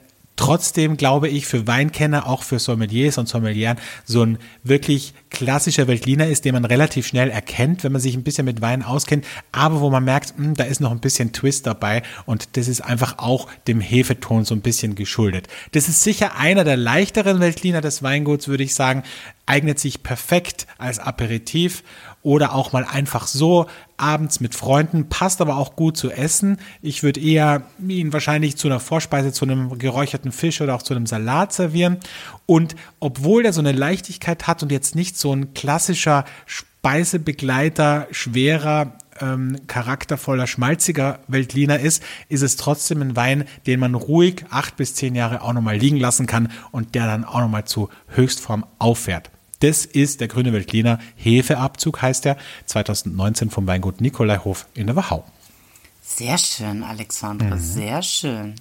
trotzdem 0.43 0.97
glaube 0.97 1.29
ich 1.29 1.47
für 1.47 1.69
Weinkenner, 1.69 2.27
auch 2.27 2.43
für 2.43 2.59
Sommeliers 2.59 3.17
und 3.17 3.29
Sommelieren, 3.29 3.79
so 4.05 4.25
ein 4.25 4.39
wirklich 4.65 5.15
klassischer 5.31 5.87
Veltliner 5.87 6.27
ist, 6.27 6.45
den 6.45 6.55
man 6.55 6.65
relativ 6.65 7.07
schnell 7.07 7.31
erkennt, 7.31 7.85
wenn 7.85 7.93
man 7.93 8.01
sich 8.01 8.17
ein 8.17 8.25
bisschen 8.25 8.47
mit 8.47 8.61
Wein 8.61 8.83
auskennt, 8.83 9.25
aber 9.53 9.81
wo 9.81 9.89
man 9.89 10.03
merkt, 10.03 10.37
mh, 10.37 10.45
hm, 10.45 10.55
da 10.55 10.65
ist 10.65 10.81
noch 10.81 10.91
ein 10.91 10.99
bisschen 10.99 11.33
Twist 11.33 11.69
dabei 11.69 12.03
und 12.27 12.57
das 12.57 12.67
ist 12.67 12.81
einfach 12.81 13.19
auch 13.19 13.47
dem 13.69 13.81
Hefeton 13.81 14.45
so 14.45 14.57
ein 14.57 14.63
bisschen 14.63 14.97
geschuldet. 14.97 15.47
Das 15.71 15.89
ist 15.89 16.03
sicher 16.03 16.37
einer 16.37 16.65
der 16.65 16.77
leichteren 16.77 17.39
Veltliner 17.39 17.81
des 17.81 18.03
Weinguts, 18.03 18.49
würde 18.49 18.65
ich 18.65 18.75
sagen, 18.75 19.05
eignet 19.47 19.79
sich 19.79 20.03
perfekt 20.03 20.67
als 20.77 20.99
Aperitif 20.99 21.85
oder 22.23 22.55
auch 22.55 22.73
mal 22.73 22.85
einfach 22.85 23.27
so 23.27 23.67
abends 23.97 24.41
mit 24.41 24.55
Freunden, 24.55 25.09
passt 25.09 25.41
aber 25.41 25.57
auch 25.57 25.77
gut 25.77 25.97
zu 25.97 26.11
essen. 26.11 26.59
Ich 26.81 27.03
würde 27.03 27.21
eher 27.21 27.63
ihn 27.87 28.13
wahrscheinlich 28.13 28.57
zu 28.57 28.69
einer 28.69 28.81
Vorspeise, 28.81 29.33
zu 29.33 29.45
einem 29.45 29.79
geräucherten 29.79 30.33
Fisch 30.33 30.61
oder 30.61 30.75
auch 30.75 30.83
zu 30.83 30.95
einem 30.95 31.07
Salat 31.07 31.53
servieren. 31.53 31.99
Und 32.47 32.77
obwohl 33.01 33.45
er 33.45 33.53
so 33.53 33.61
eine 33.61 33.73
Leichtigkeit 33.73 34.47
hat 34.47 34.63
und 34.63 34.71
jetzt 34.71 34.95
nicht 34.95 35.19
so 35.19 35.35
ein 35.35 35.53
klassischer 35.55 36.25
Speisebegleiter, 36.47 38.07
schwerer 38.13 38.93
ähm, 39.21 39.57
charaktervoller, 39.67 40.47
schmalziger 40.47 41.21
Weltliner 41.27 41.81
ist, 41.81 42.03
ist 42.29 42.43
es 42.43 42.57
trotzdem 42.57 43.03
ein 43.03 43.17
Wein, 43.17 43.45
den 43.67 43.81
man 43.81 43.95
ruhig 43.95 44.45
acht 44.51 44.77
bis 44.77 44.95
zehn 44.95 45.15
Jahre 45.15 45.43
auch 45.43 45.53
nochmal 45.53 45.77
liegen 45.77 45.99
lassen 45.99 46.27
kann 46.27 46.51
und 46.71 46.95
der 46.95 47.07
dann 47.07 47.25
auch 47.25 47.41
nochmal 47.41 47.65
zu 47.65 47.89
Höchstform 48.09 48.65
auffährt. 48.79 49.32
Das 49.63 49.85
ist 49.85 50.21
der 50.21 50.27
grüne 50.27 50.53
Weltliner 50.53 50.99
Hefeabzug, 51.15 52.03
heißt 52.03 52.27
er, 52.27 52.37
2019 52.67 53.49
vom 53.49 53.65
Weingut 53.69 54.01
Nikolaihof 54.01 54.67
in 54.75 54.89
der 54.89 54.97
Wachau. 54.97 55.25
Sehr 56.01 56.37
schön, 56.37 56.83
Alexandre, 56.83 57.55
mhm. 57.55 57.61
sehr 57.61 58.03
schön. 58.03 58.57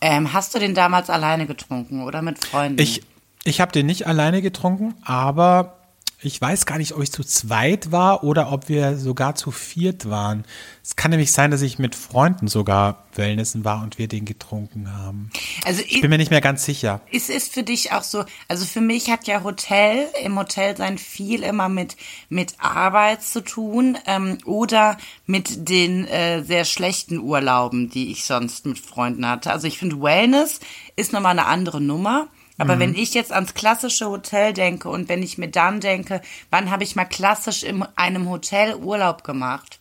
Ähm, 0.00 0.32
hast 0.32 0.52
du 0.52 0.58
den 0.58 0.74
damals 0.74 1.10
alleine 1.10 1.46
getrunken 1.46 2.02
oder 2.02 2.22
mit 2.22 2.44
Freunden? 2.44 2.82
Ich, 2.82 3.02
ich 3.44 3.60
habe 3.60 3.70
den 3.70 3.86
nicht 3.86 4.08
alleine 4.08 4.42
getrunken, 4.42 4.94
aber 5.04 5.78
ich 6.22 6.40
weiß 6.40 6.64
gar 6.64 6.78
nicht, 6.78 6.92
ob 6.92 7.02
ich 7.02 7.12
zu 7.12 7.22
zweit 7.24 7.92
war 7.92 8.24
oder 8.24 8.50
ob 8.50 8.70
wir 8.70 8.96
sogar 8.96 9.34
zu 9.34 9.50
viert 9.50 10.08
waren. 10.08 10.44
Es 10.82 10.96
kann 10.96 11.10
nämlich 11.10 11.30
sein, 11.30 11.50
dass 11.50 11.60
ich 11.60 11.78
mit 11.78 11.94
Freunden 11.94 12.48
sogar 12.48 13.04
Wellnessen 13.14 13.64
war 13.64 13.82
und 13.82 13.98
wir 13.98 14.08
den 14.08 14.24
getrunken 14.24 14.92
haben. 14.92 15.30
Also 15.64 15.82
ich 15.86 16.00
bin 16.00 16.08
mir 16.08 16.16
nicht 16.16 16.30
mehr 16.30 16.40
ganz 16.40 16.64
sicher. 16.64 17.02
Ist 17.10 17.28
es 17.28 17.48
für 17.48 17.62
dich 17.62 17.92
auch 17.92 18.02
so, 18.02 18.24
also 18.48 18.64
für 18.64 18.80
mich 18.80 19.10
hat 19.10 19.26
ja 19.26 19.42
Hotel, 19.42 20.08
im 20.24 20.38
Hotel 20.38 20.76
sein 20.76 20.96
viel 20.96 21.42
immer 21.42 21.68
mit, 21.68 21.96
mit 22.30 22.54
Arbeit 22.58 23.22
zu 23.22 23.42
tun 23.42 23.98
ähm, 24.06 24.38
oder 24.46 24.96
mit 25.26 25.68
den 25.68 26.06
äh, 26.06 26.42
sehr 26.42 26.64
schlechten 26.64 27.18
Urlauben, 27.18 27.90
die 27.90 28.10
ich 28.10 28.24
sonst 28.24 28.64
mit 28.64 28.78
Freunden 28.78 29.28
hatte. 29.28 29.52
Also 29.52 29.66
ich 29.66 29.78
finde 29.78 30.00
Wellness 30.00 30.60
ist 30.96 31.12
nochmal 31.12 31.32
eine 31.32 31.46
andere 31.46 31.80
Nummer. 31.80 32.28
Aber 32.58 32.76
mhm. 32.76 32.80
wenn 32.80 32.94
ich 32.94 33.14
jetzt 33.14 33.32
ans 33.32 33.54
klassische 33.54 34.06
Hotel 34.06 34.52
denke 34.52 34.88
und 34.88 35.08
wenn 35.08 35.22
ich 35.22 35.38
mir 35.38 35.48
dann 35.48 35.80
denke, 35.80 36.22
wann 36.50 36.70
habe 36.70 36.84
ich 36.84 36.96
mal 36.96 37.04
klassisch 37.04 37.62
in 37.62 37.82
einem 37.96 38.28
Hotel 38.28 38.74
Urlaub 38.74 39.24
gemacht? 39.24 39.78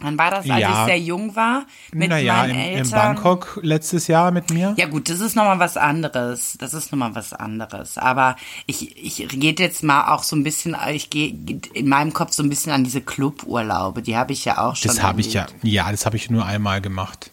Wann 0.00 0.18
war 0.18 0.30
das, 0.30 0.50
als 0.50 0.60
ja. 0.60 0.80
ich 0.80 0.86
sehr 0.86 0.98
jung 0.98 1.36
war? 1.36 1.64
Mit 1.90 2.10
naja, 2.10 2.34
meinen 2.34 2.58
Eltern? 2.58 2.84
in 2.84 2.90
Bangkok 2.90 3.58
letztes 3.62 4.08
Jahr 4.08 4.30
mit 4.30 4.50
mir. 4.50 4.74
Ja 4.76 4.88
gut, 4.88 5.08
das 5.08 5.20
ist 5.20 5.36
nochmal 5.36 5.58
was 5.58 5.78
anderes. 5.78 6.58
Das 6.58 6.74
ist 6.74 6.92
nochmal 6.92 7.14
was 7.14 7.32
anderes. 7.32 7.96
Aber 7.96 8.36
ich, 8.66 8.94
ich 9.02 9.26
gehe 9.26 9.54
jetzt 9.58 9.82
mal 9.82 10.12
auch 10.12 10.22
so 10.22 10.36
ein 10.36 10.44
bisschen, 10.44 10.76
ich 10.92 11.08
gehe 11.08 11.34
in 11.72 11.88
meinem 11.88 12.12
Kopf 12.12 12.32
so 12.32 12.42
ein 12.42 12.50
bisschen 12.50 12.72
an 12.72 12.84
diese 12.84 13.00
Cluburlaube. 13.00 14.02
Die 14.02 14.18
habe 14.18 14.34
ich 14.34 14.44
ja 14.44 14.58
auch 14.58 14.76
schon 14.76 14.88
Das 14.88 15.02
habe 15.02 15.22
ich 15.22 15.32
ja, 15.32 15.46
ja, 15.62 15.90
das 15.90 16.04
habe 16.04 16.16
ich 16.16 16.28
nur 16.28 16.44
einmal 16.44 16.82
gemacht. 16.82 17.30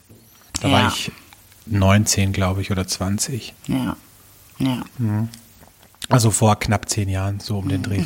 Da 0.61 0.69
ja. 0.69 0.73
war 0.73 0.87
ich 0.87 1.11
19, 1.65 2.31
glaube 2.31 2.61
ich, 2.61 2.71
oder 2.71 2.87
20. 2.87 3.53
Ja. 3.67 3.97
Ja. 4.59 4.83
Mhm. 4.97 5.29
Also 6.09 6.31
vor 6.31 6.59
knapp 6.59 6.89
zehn 6.89 7.09
Jahren, 7.09 7.39
so 7.39 7.57
um 7.57 7.69
den 7.69 7.81
Dreh. 7.81 8.03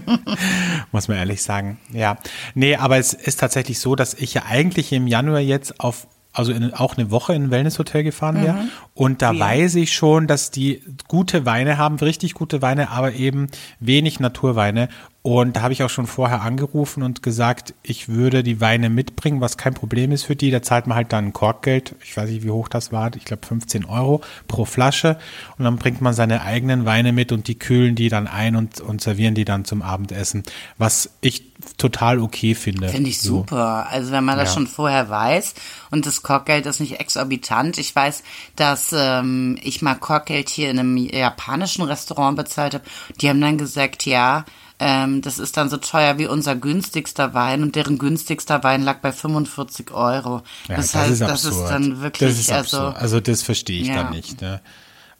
Muss 0.92 1.08
man 1.08 1.16
ehrlich 1.16 1.42
sagen. 1.42 1.78
Ja. 1.92 2.18
Nee, 2.54 2.76
aber 2.76 2.98
es 2.98 3.14
ist 3.14 3.40
tatsächlich 3.40 3.78
so, 3.78 3.96
dass 3.96 4.14
ich 4.14 4.34
ja 4.34 4.42
eigentlich 4.48 4.92
im 4.92 5.06
Januar 5.06 5.40
jetzt 5.40 5.80
auf 5.80 6.06
also 6.32 6.52
in, 6.52 6.72
auch 6.72 6.96
eine 6.96 7.10
Woche 7.10 7.34
in 7.34 7.44
ein 7.44 7.50
Wellnesshotel 7.50 8.04
gefahren 8.04 8.42
wäre. 8.42 8.54
Mhm. 8.54 8.70
Und 8.94 9.22
da 9.22 9.32
ja. 9.32 9.40
weiß 9.40 9.74
ich 9.76 9.92
schon, 9.92 10.26
dass 10.26 10.50
die 10.50 10.82
gute 11.08 11.44
Weine 11.44 11.76
haben, 11.76 11.96
richtig 11.96 12.34
gute 12.34 12.62
Weine, 12.62 12.90
aber 12.90 13.14
eben 13.14 13.48
wenig 13.80 14.20
Naturweine. 14.20 14.88
Und 15.22 15.56
da 15.56 15.62
habe 15.62 15.74
ich 15.74 15.82
auch 15.82 15.90
schon 15.90 16.06
vorher 16.06 16.40
angerufen 16.40 17.02
und 17.02 17.22
gesagt, 17.22 17.74
ich 17.82 18.08
würde 18.08 18.42
die 18.42 18.62
Weine 18.62 18.88
mitbringen, 18.88 19.42
was 19.42 19.58
kein 19.58 19.74
Problem 19.74 20.12
ist 20.12 20.22
für 20.22 20.34
die. 20.34 20.50
Da 20.50 20.62
zahlt 20.62 20.86
man 20.86 20.96
halt 20.96 21.12
dann 21.12 21.34
Korkgeld. 21.34 21.94
Ich 22.02 22.16
weiß 22.16 22.30
nicht, 22.30 22.42
wie 22.42 22.50
hoch 22.50 22.68
das 22.68 22.90
war. 22.90 23.14
Ich 23.14 23.26
glaube 23.26 23.46
15 23.46 23.84
Euro 23.84 24.22
pro 24.48 24.64
Flasche. 24.64 25.18
Und 25.58 25.66
dann 25.66 25.76
bringt 25.76 26.00
man 26.00 26.14
seine 26.14 26.40
eigenen 26.40 26.86
Weine 26.86 27.12
mit 27.12 27.32
und 27.32 27.48
die 27.48 27.58
kühlen 27.58 27.96
die 27.96 28.08
dann 28.08 28.28
ein 28.28 28.56
und, 28.56 28.80
und 28.80 29.02
servieren 29.02 29.34
die 29.34 29.44
dann 29.44 29.66
zum 29.66 29.82
Abendessen. 29.82 30.42
Was 30.78 31.10
ich 31.20 31.52
total 31.76 32.18
okay 32.18 32.54
finde. 32.54 32.88
Finde 32.88 33.10
ich 33.10 33.20
so. 33.20 33.40
super. 33.40 33.88
Also 33.90 34.12
wenn 34.12 34.24
man 34.24 34.38
das 34.38 34.48
ja. 34.48 34.54
schon 34.54 34.66
vorher 34.66 35.10
weiß 35.10 35.54
und 35.90 36.06
das 36.06 36.22
Korkgeld 36.22 36.64
ist 36.64 36.80
nicht 36.80 36.98
exorbitant. 36.98 37.76
Ich 37.76 37.94
weiß, 37.94 38.22
dass 38.56 38.94
ähm, 38.96 39.58
ich 39.62 39.82
mal 39.82 39.96
Korkgeld 39.96 40.48
hier 40.48 40.70
in 40.70 40.78
einem 40.78 40.96
japanischen 40.96 41.82
Restaurant 41.82 42.38
bezahlt 42.38 42.72
habe. 42.72 42.84
Die 43.20 43.28
haben 43.28 43.42
dann 43.42 43.58
gesagt, 43.58 44.06
ja, 44.06 44.46
ähm, 44.80 45.20
das 45.20 45.38
ist 45.38 45.56
dann 45.56 45.68
so 45.68 45.76
teuer 45.76 46.18
wie 46.18 46.26
unser 46.26 46.56
günstigster 46.56 47.34
Wein 47.34 47.62
und 47.62 47.76
deren 47.76 47.98
günstigster 47.98 48.64
Wein 48.64 48.82
lag 48.82 48.98
bei 49.00 49.12
45 49.12 49.90
Euro. 49.92 50.42
Ja, 50.68 50.76
das, 50.76 50.92
das 50.92 50.94
heißt, 50.94 51.10
ist 51.12 51.20
das 51.20 51.44
ist 51.44 51.64
dann 51.64 52.00
wirklich, 52.00 52.30
das 52.30 52.40
ist 52.40 52.50
also, 52.50 52.78
also 52.80 53.20
das 53.20 53.42
verstehe 53.42 53.82
ich 53.82 53.88
ja. 53.88 54.02
dann 54.02 54.10
nicht. 54.12 54.40
Ne? 54.40 54.60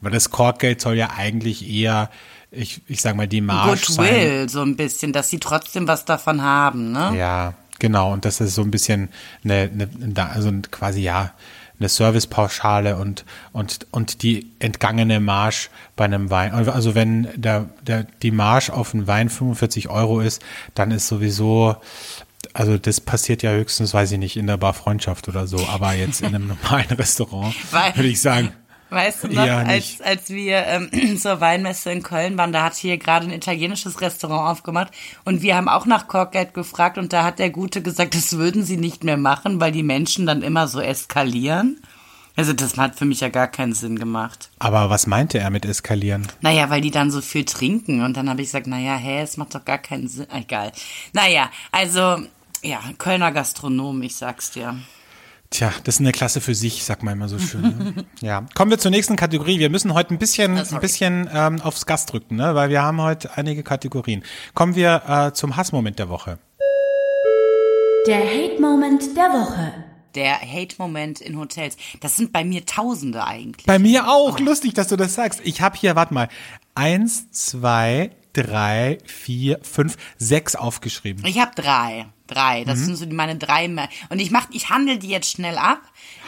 Weil 0.01 0.11
das 0.11 0.31
Korkgeld 0.31 0.81
soll 0.81 0.95
ja 0.95 1.11
eigentlich 1.15 1.69
eher 1.69 2.09
ich, 2.51 2.81
ich 2.87 3.01
sag 3.01 3.15
mal, 3.15 3.27
die 3.27 3.41
Marge 3.41 3.79
Goodwill, 3.87 4.39
sein. 4.39 4.49
so 4.49 4.61
ein 4.61 4.75
bisschen, 4.75 5.13
dass 5.13 5.29
sie 5.29 5.39
trotzdem 5.39 5.87
was 5.87 6.03
davon 6.03 6.41
haben, 6.41 6.91
ne? 6.91 7.13
Ja, 7.17 7.53
genau. 7.79 8.11
Und 8.11 8.25
das 8.25 8.41
ist 8.41 8.55
so 8.55 8.61
ein 8.61 8.71
bisschen 8.71 9.09
eine, 9.43 9.69
eine 9.73 10.29
also 10.29 10.51
quasi 10.69 11.01
ja, 11.01 11.31
eine 11.81 11.89
Servicepauschale 11.89 12.95
und, 12.95 13.25
und, 13.53 13.87
und 13.91 14.21
die 14.21 14.51
entgangene 14.59 15.19
Marge 15.19 15.69
bei 15.95 16.05
einem 16.05 16.29
Wein. 16.29 16.53
Also 16.53 16.95
wenn 16.95 17.27
der, 17.35 17.69
der, 17.81 18.05
die 18.21 18.31
Marge 18.31 18.71
auf 18.71 18.93
einen 18.93 19.07
Wein 19.07 19.29
45 19.29 19.89
Euro 19.89 20.19
ist, 20.19 20.43
dann 20.75 20.91
ist 20.91 21.07
sowieso, 21.07 21.75
also 22.53 22.77
das 22.77 23.01
passiert 23.01 23.41
ja 23.41 23.51
höchstens, 23.51 23.93
weiß 23.93 24.11
ich 24.11 24.19
nicht, 24.19 24.37
in 24.37 24.45
der 24.45 24.57
Bar 24.57 24.73
Freundschaft 24.73 25.27
oder 25.27 25.47
so, 25.47 25.65
aber 25.67 25.93
jetzt 25.93 26.21
in 26.21 26.27
einem 26.27 26.47
normalen 26.63 26.91
Restaurant, 26.91 27.55
würde 27.95 28.09
ich 28.09 28.21
sagen. 28.21 28.53
Weißt 28.91 29.23
du 29.23 29.29
noch, 29.29 29.47
als, 29.47 30.01
als 30.01 30.29
wir 30.29 30.65
ähm, 30.67 31.17
zur 31.17 31.39
Weinmesse 31.39 31.91
in 31.93 32.03
Köln 32.03 32.37
waren, 32.37 32.51
da 32.51 32.63
hat 32.63 32.75
hier 32.75 32.97
gerade 32.97 33.25
ein 33.25 33.31
italienisches 33.31 34.01
Restaurant 34.01 34.51
aufgemacht 34.51 34.91
und 35.23 35.41
wir 35.41 35.55
haben 35.55 35.69
auch 35.69 35.85
nach 35.85 36.09
Korkgeld 36.09 36.53
gefragt 36.53 36.97
und 36.97 37.13
da 37.13 37.23
hat 37.23 37.39
der 37.39 37.51
Gute 37.51 37.81
gesagt, 37.81 38.15
das 38.15 38.33
würden 38.33 38.65
sie 38.65 38.75
nicht 38.75 39.05
mehr 39.05 39.15
machen, 39.15 39.61
weil 39.61 39.71
die 39.71 39.81
Menschen 39.81 40.25
dann 40.25 40.41
immer 40.41 40.67
so 40.67 40.81
eskalieren. 40.81 41.81
Also 42.35 42.51
das 42.51 42.75
hat 42.77 42.97
für 42.97 43.05
mich 43.05 43.21
ja 43.21 43.29
gar 43.29 43.47
keinen 43.47 43.73
Sinn 43.73 43.97
gemacht. 43.97 44.49
Aber 44.59 44.89
was 44.89 45.07
meinte 45.07 45.39
er 45.39 45.51
mit 45.51 45.65
eskalieren? 45.65 46.27
Naja, 46.41 46.69
weil 46.69 46.81
die 46.81 46.91
dann 46.91 47.11
so 47.11 47.21
viel 47.21 47.45
trinken 47.45 48.03
und 48.03 48.17
dann 48.17 48.29
habe 48.29 48.41
ich 48.41 48.49
gesagt, 48.49 48.67
naja, 48.67 48.95
hä, 48.95 49.21
es 49.21 49.37
macht 49.37 49.55
doch 49.55 49.63
gar 49.63 49.77
keinen 49.77 50.09
Sinn. 50.09 50.27
Egal. 50.33 50.73
Naja, 51.13 51.49
also 51.71 52.17
ja, 52.61 52.81
Kölner 52.97 53.31
Gastronom, 53.31 54.01
ich 54.01 54.17
sag's 54.17 54.51
dir. 54.51 54.75
Tja, 55.51 55.73
das 55.83 55.95
ist 55.95 55.99
eine 55.99 56.13
Klasse 56.13 56.39
für 56.39 56.55
sich, 56.55 56.85
sagt 56.85 57.03
man 57.03 57.13
immer 57.13 57.27
so 57.27 57.37
schön. 57.37 57.61
Ne? 57.61 58.05
ja, 58.21 58.45
kommen 58.55 58.71
wir 58.71 58.79
zur 58.79 58.89
nächsten 58.89 59.17
Kategorie. 59.17 59.59
Wir 59.59 59.69
müssen 59.69 59.93
heute 59.93 60.13
ein 60.13 60.17
bisschen, 60.17 60.57
oh, 60.57 60.75
ein 60.75 60.79
bisschen 60.79 61.29
ähm, 61.31 61.59
aufs 61.59 61.85
Gas 61.85 62.05
drücken, 62.05 62.37
ne? 62.37 62.55
weil 62.55 62.69
wir 62.69 62.81
haben 62.81 63.01
heute 63.01 63.37
einige 63.37 63.61
Kategorien. 63.61 64.23
Kommen 64.53 64.75
wir 64.75 65.03
äh, 65.07 65.33
zum 65.33 65.57
Hassmoment 65.57 65.99
der 65.99 66.07
Woche. 66.07 66.39
Der 68.07 68.19
Hate-Moment 68.19 69.15
der 69.17 69.25
Woche. 69.25 69.73
Der 70.15 70.39
Hate-Moment 70.39 71.19
in 71.19 71.37
Hotels. 71.37 71.75
Das 71.99 72.15
sind 72.15 72.31
bei 72.31 72.45
mir 72.45 72.65
Tausende 72.65 73.25
eigentlich. 73.25 73.65
Bei 73.65 73.77
mir 73.77 74.07
auch. 74.07 74.39
Oh. 74.39 74.43
Lustig, 74.43 74.73
dass 74.73 74.87
du 74.87 74.95
das 74.95 75.15
sagst. 75.15 75.41
Ich 75.43 75.59
habe 75.59 75.77
hier, 75.77 75.97
warte 75.97 76.13
mal, 76.13 76.29
eins, 76.75 77.29
zwei, 77.31 78.11
drei, 78.31 78.99
vier, 79.05 79.59
fünf, 79.63 79.97
sechs 80.17 80.55
aufgeschrieben. 80.55 81.25
Ich 81.25 81.39
habe 81.39 81.51
drei. 81.55 82.07
Drei. 82.31 82.63
Das 82.63 82.79
mhm. 82.79 82.95
sind 82.95 83.11
so 83.11 83.15
meine 83.15 83.35
drei. 83.35 83.67
Und 84.09 84.19
ich 84.19 84.31
mach, 84.31 84.47
ich 84.51 84.69
handle 84.69 84.97
die 84.97 85.09
jetzt 85.09 85.29
schnell 85.29 85.57
ab. 85.57 85.81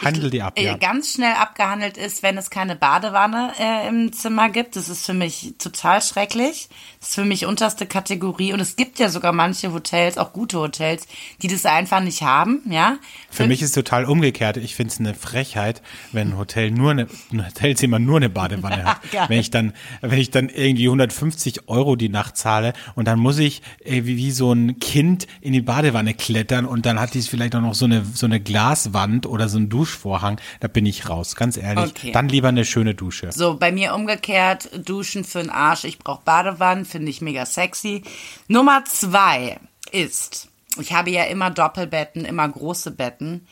Handel 0.04 0.30
die 0.30 0.42
ab, 0.42 0.60
ja. 0.60 0.76
Ganz 0.76 1.14
schnell 1.14 1.34
abgehandelt 1.34 1.98
ist, 1.98 2.24
wenn 2.24 2.38
es 2.38 2.50
keine 2.50 2.76
Badewanne 2.76 3.54
äh, 3.58 3.88
im 3.88 4.12
Zimmer 4.12 4.50
gibt. 4.50 4.76
Das 4.76 4.90
ist 4.90 5.06
für 5.06 5.14
mich 5.14 5.56
total 5.60 6.02
schrecklich. 6.02 6.68
Das 7.00 7.10
ist 7.10 7.16
für 7.16 7.24
mich 7.24 7.46
unterste 7.46 7.86
Kategorie. 7.86 8.52
Und 8.52 8.60
es 8.60 8.76
gibt 8.76 9.00
ja 9.00 9.08
sogar 9.08 9.32
manche 9.32 9.72
Hotels, 9.72 10.18
auch 10.18 10.34
gute 10.34 10.58
Hotels, 10.58 11.08
die 11.42 11.48
das 11.48 11.66
einfach 11.66 12.02
nicht 12.02 12.22
haben, 12.22 12.62
ja. 12.70 12.98
Für, 13.30 13.44
für 13.44 13.48
mich 13.48 13.62
ist 13.62 13.74
total 13.74 14.04
umgekehrt. 14.06 14.58
Ich 14.58 14.76
finde 14.76 14.92
es 14.92 15.00
eine 15.00 15.14
Frechheit, 15.14 15.82
wenn 16.12 16.32
ein 16.32 16.38
Hotel 16.38 16.72
nur 16.72 16.92
eine, 16.92 17.08
ein 17.32 17.46
Hotelzimmer 17.46 18.00
nur 18.00 18.18
eine 18.18 18.30
Badewanne 18.30 18.84
hat. 18.84 19.00
wenn 19.30 19.40
ich 19.40 19.52
dann, 19.52 19.74
wenn 20.02 20.20
ich 20.20 20.32
dann 20.32 20.50
irgendwie 20.50 20.88
150 20.88 21.70
Euro 21.70 21.96
die 21.96 22.10
Nacht 22.10 22.36
zahle 22.36 22.74
und 22.96 23.08
dann 23.08 23.20
muss 23.20 23.40
ich 23.40 23.62
äh, 23.86 24.04
wie, 24.04 24.18
wie 24.18 24.32
so 24.32 24.52
ein 24.52 24.80
Kind 24.80 25.28
in 25.40 25.54
die 25.54 25.62
Badewanne 25.62 25.93
klettern 26.14 26.66
und 26.66 26.86
dann 26.86 27.00
hat 27.00 27.14
die 27.14 27.22
vielleicht 27.22 27.56
auch 27.56 27.62
noch 27.62 27.76
so 27.76 27.86
eine, 27.86 28.04
so 28.06 28.26
eine 28.26 28.40
Glaswand 28.40 29.26
oder 29.26 29.50
so 29.50 29.58
ein 29.58 29.70
Duschvorhang, 29.70 30.40
da 30.60 30.68
bin 30.68 30.86
ich 30.86 31.10
raus, 31.10 31.36
ganz 31.36 31.58
ehrlich. 31.58 31.92
Okay. 31.92 32.12
Dann 32.12 32.30
lieber 32.30 32.50
eine 32.50 32.66
schöne 32.66 32.96
Dusche. 32.96 33.32
So, 33.32 33.56
bei 33.58 33.72
mir 33.72 33.94
umgekehrt, 33.94 34.70
Duschen 34.88 35.24
für 35.24 35.40
den 35.40 35.50
Arsch, 35.50 35.84
ich 35.84 36.00
brauche 36.00 36.24
Badewannen, 36.24 36.86
finde 36.86 37.10
ich 37.10 37.22
mega 37.22 37.46
sexy. 37.46 38.04
Nummer 38.48 38.84
zwei 38.86 39.60
ist, 39.92 40.50
ich 40.80 40.94
habe 40.94 41.12
ja 41.12 41.26
immer 41.26 41.52
Doppelbetten, 41.52 42.26
immer 42.26 42.48
große 42.48 42.92
Betten. 42.92 43.48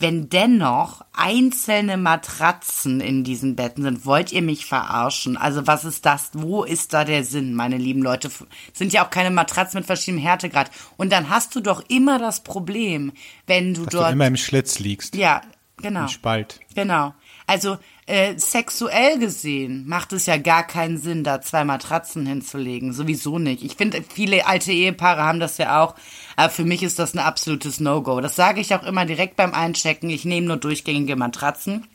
Wenn 0.00 0.30
dennoch 0.30 1.02
einzelne 1.12 1.98
Matratzen 1.98 3.02
in 3.02 3.22
diesen 3.22 3.54
Betten 3.54 3.82
sind, 3.82 4.06
wollt 4.06 4.32
ihr 4.32 4.40
mich 4.40 4.64
verarschen? 4.64 5.36
Also 5.36 5.66
was 5.66 5.84
ist 5.84 6.06
das? 6.06 6.30
Wo 6.32 6.64
ist 6.64 6.94
da 6.94 7.04
der 7.04 7.22
Sinn, 7.22 7.54
meine 7.54 7.76
lieben 7.76 8.02
Leute? 8.02 8.30
Sind 8.72 8.94
ja 8.94 9.04
auch 9.04 9.10
keine 9.10 9.30
Matratzen 9.30 9.78
mit 9.78 9.86
verschiedenem 9.86 10.24
Härtegrad. 10.24 10.70
Und 10.96 11.12
dann 11.12 11.28
hast 11.28 11.54
du 11.54 11.60
doch 11.60 11.84
immer 11.88 12.18
das 12.18 12.42
Problem, 12.42 13.12
wenn 13.46 13.74
du 13.74 13.84
Dass 13.84 13.92
dort 13.92 14.08
du 14.08 14.12
immer 14.14 14.26
im 14.26 14.38
Schlitz 14.38 14.78
liegst. 14.78 15.14
Ja, 15.16 15.42
genau. 15.76 16.02
Im 16.02 16.08
Spalt. 16.08 16.60
Genau. 16.74 17.12
Also 17.46 17.76
äh, 18.10 18.38
sexuell 18.38 19.18
gesehen 19.18 19.86
macht 19.86 20.12
es 20.12 20.26
ja 20.26 20.36
gar 20.36 20.66
keinen 20.66 20.98
Sinn, 20.98 21.22
da 21.22 21.40
zwei 21.40 21.64
Matratzen 21.64 22.26
hinzulegen. 22.26 22.92
Sowieso 22.92 23.38
nicht. 23.38 23.62
Ich 23.62 23.76
finde, 23.76 24.02
viele 24.02 24.46
alte 24.46 24.72
Ehepaare 24.72 25.22
haben 25.22 25.40
das 25.40 25.58
ja 25.58 25.82
auch. 25.82 25.94
Aber 26.36 26.50
für 26.50 26.64
mich 26.64 26.82
ist 26.82 26.98
das 26.98 27.14
ein 27.14 27.20
absolutes 27.20 27.78
No-Go. 27.78 28.20
Das 28.20 28.36
sage 28.36 28.60
ich 28.60 28.74
auch 28.74 28.82
immer 28.82 29.06
direkt 29.06 29.36
beim 29.36 29.54
Einchecken. 29.54 30.10
Ich 30.10 30.24
nehme 30.24 30.48
nur 30.48 30.56
durchgängige 30.56 31.14
Matratzen. 31.14 31.86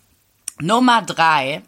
Nummer 0.61 1.01
drei, 1.01 1.63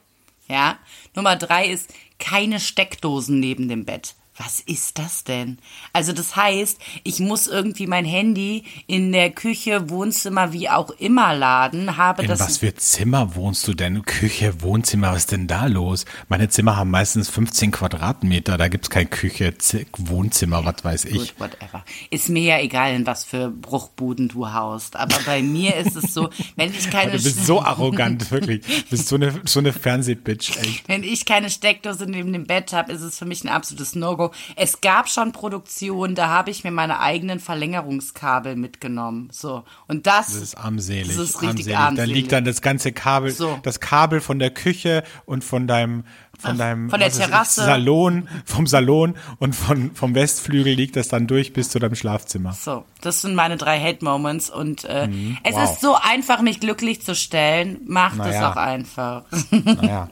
ja, 0.48 0.78
Nummer 1.14 1.36
drei 1.36 1.68
ist 1.68 1.94
keine 2.18 2.62
Steckdosen 2.62 3.40
neben 3.40 3.68
dem 3.68 3.84
Bett 3.84 4.16
was 4.38 4.60
ist 4.60 5.00
das 5.00 5.24
denn? 5.24 5.58
Also 5.94 6.14
das 6.14 6.36
heißt, 6.36 6.80
ich 7.04 7.20
muss 7.20 7.48
irgendwie 7.48 7.88
mein 7.88 8.06
Handy 8.06 8.64
in 8.86 9.12
der 9.12 9.32
Küche, 9.32 9.90
Wohnzimmer, 9.90 10.54
wie 10.54 10.70
auch 10.70 10.92
immer 10.92 11.34
laden, 11.34 11.98
habe 11.98 12.22
in 12.22 12.28
das. 12.28 12.40
was 12.40 12.58
für 12.58 12.76
Zimmer 12.76 13.36
wohnst 13.36 13.68
du 13.68 13.74
denn? 13.74 14.04
Küche, 14.04 14.62
Wohnzimmer, 14.62 15.12
was 15.12 15.20
ist 15.20 15.32
denn 15.32 15.48
da 15.48 15.66
los? 15.66 16.06
Meine 16.30 16.50
Zimmer 16.50 16.76
haben 16.76 16.92
meistens 16.92 17.30
15 17.30 17.72
Quadratmeter, 17.72 18.58
da 18.58 18.68
gibt's 18.68 18.92
keine 18.92 19.08
Küche, 19.08 19.54
Wohnzimmer, 19.98 20.64
was 20.66 20.84
weiß 20.84 21.06
ich. 21.06 21.36
Gut, 21.36 21.40
whatever. 21.40 21.84
Ist 22.12 22.30
mir 22.30 22.44
ja 22.44 22.60
egal, 22.60 22.94
in 22.94 23.08
was 23.08 23.24
für 23.24 23.50
Bruchbuden 23.50 24.28
du 24.28 24.54
haust, 24.54 24.96
aber 24.96 25.18
bei 25.26 25.42
mir 25.42 25.76
ist 25.78 25.96
es 25.96 26.14
so, 26.14 26.30
wenn 26.56 26.72
ich 26.72 26.92
keine... 26.92 27.14
du 27.14 27.24
bist 27.24 27.46
so 27.46 27.62
arrogant, 27.62 28.30
wirklich. 28.30 28.62
Du 28.62 28.90
bist 28.92 29.08
so 29.08 29.16
eine, 29.16 29.42
so 29.46 29.60
eine 29.60 29.74
Fernsehbitch, 29.74 30.58
echt. 30.58 30.88
Wenn 30.88 31.04
ich 31.04 31.26
keine 31.26 31.50
Steckdose 31.50 32.06
neben 32.06 32.34
dem 32.34 32.46
Bett 32.46 32.72
habe, 32.74 32.92
ist 32.92 33.02
es 33.02 33.18
für 33.18 33.26
mich 33.26 33.44
ein 33.44 33.50
absolutes 33.50 33.96
No-Go 33.96 34.27
es 34.56 34.82
gab 34.82 35.10
schon 35.10 35.32
Produktionen, 35.32 36.16
da 36.16 36.28
habe 36.28 36.52
ich 36.52 36.64
mir 36.64 36.72
meine 36.72 37.00
eigenen 37.00 37.40
Verlängerungskabel 37.40 38.56
mitgenommen. 38.56 39.30
So. 39.32 39.64
Und 39.88 40.08
das, 40.08 40.28
das 40.28 40.36
ist 40.36 40.58
armselig. 40.58 41.08
Das 41.08 41.18
ist 41.18 41.42
richtig 41.42 41.48
armselig. 41.48 41.78
armselig. 41.78 42.10
Da 42.10 42.14
liegt 42.14 42.32
dann 42.32 42.46
das 42.46 42.62
ganze 42.62 42.92
Kabel, 42.92 43.32
so. 43.32 43.60
das 43.64 43.80
Kabel 43.80 44.22
von 44.22 44.40
der 44.40 44.52
Küche 44.52 45.04
und 45.26 45.44
von 45.44 45.68
deinem 45.68 46.04
von 46.38 46.58
deinem 46.58 46.90
von 46.90 47.00
der 47.00 47.12
Terrasse. 47.12 47.64
Salon, 47.66 48.28
vom 48.46 48.68
Salon 48.68 49.16
und 49.40 49.56
von, 49.56 49.92
vom 49.96 50.16
Westflügel 50.16 50.74
liegt 50.74 50.96
das 50.96 51.08
dann 51.08 51.28
durch 51.28 51.54
bis 51.54 51.70
zu 51.70 51.80
deinem 51.80 51.96
Schlafzimmer. 51.96 52.54
So, 52.54 52.86
das 53.02 53.22
sind 53.22 53.36
meine 53.36 53.58
drei 53.58 53.80
Hate-Moments 53.80 54.50
und 54.50 54.86
äh, 54.86 55.08
mhm, 55.08 55.38
es 55.44 55.56
wow. 55.56 55.64
ist 55.64 55.82
so 55.82 55.96
einfach, 55.96 56.42
mich 56.42 56.60
glücklich 56.60 57.02
zu 57.02 57.16
stellen. 57.16 57.80
Macht 57.86 58.18
naja. 58.18 58.32
es 58.32 58.44
auch 58.46 58.56
einfach. 58.56 59.24
Naja. 59.52 60.10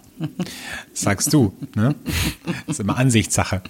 Sagst 0.94 1.34
du, 1.34 1.54
ne? 1.76 1.96
Das 2.46 2.76
ist 2.76 2.80
immer 2.80 2.98
Ansichtssache. 2.98 3.62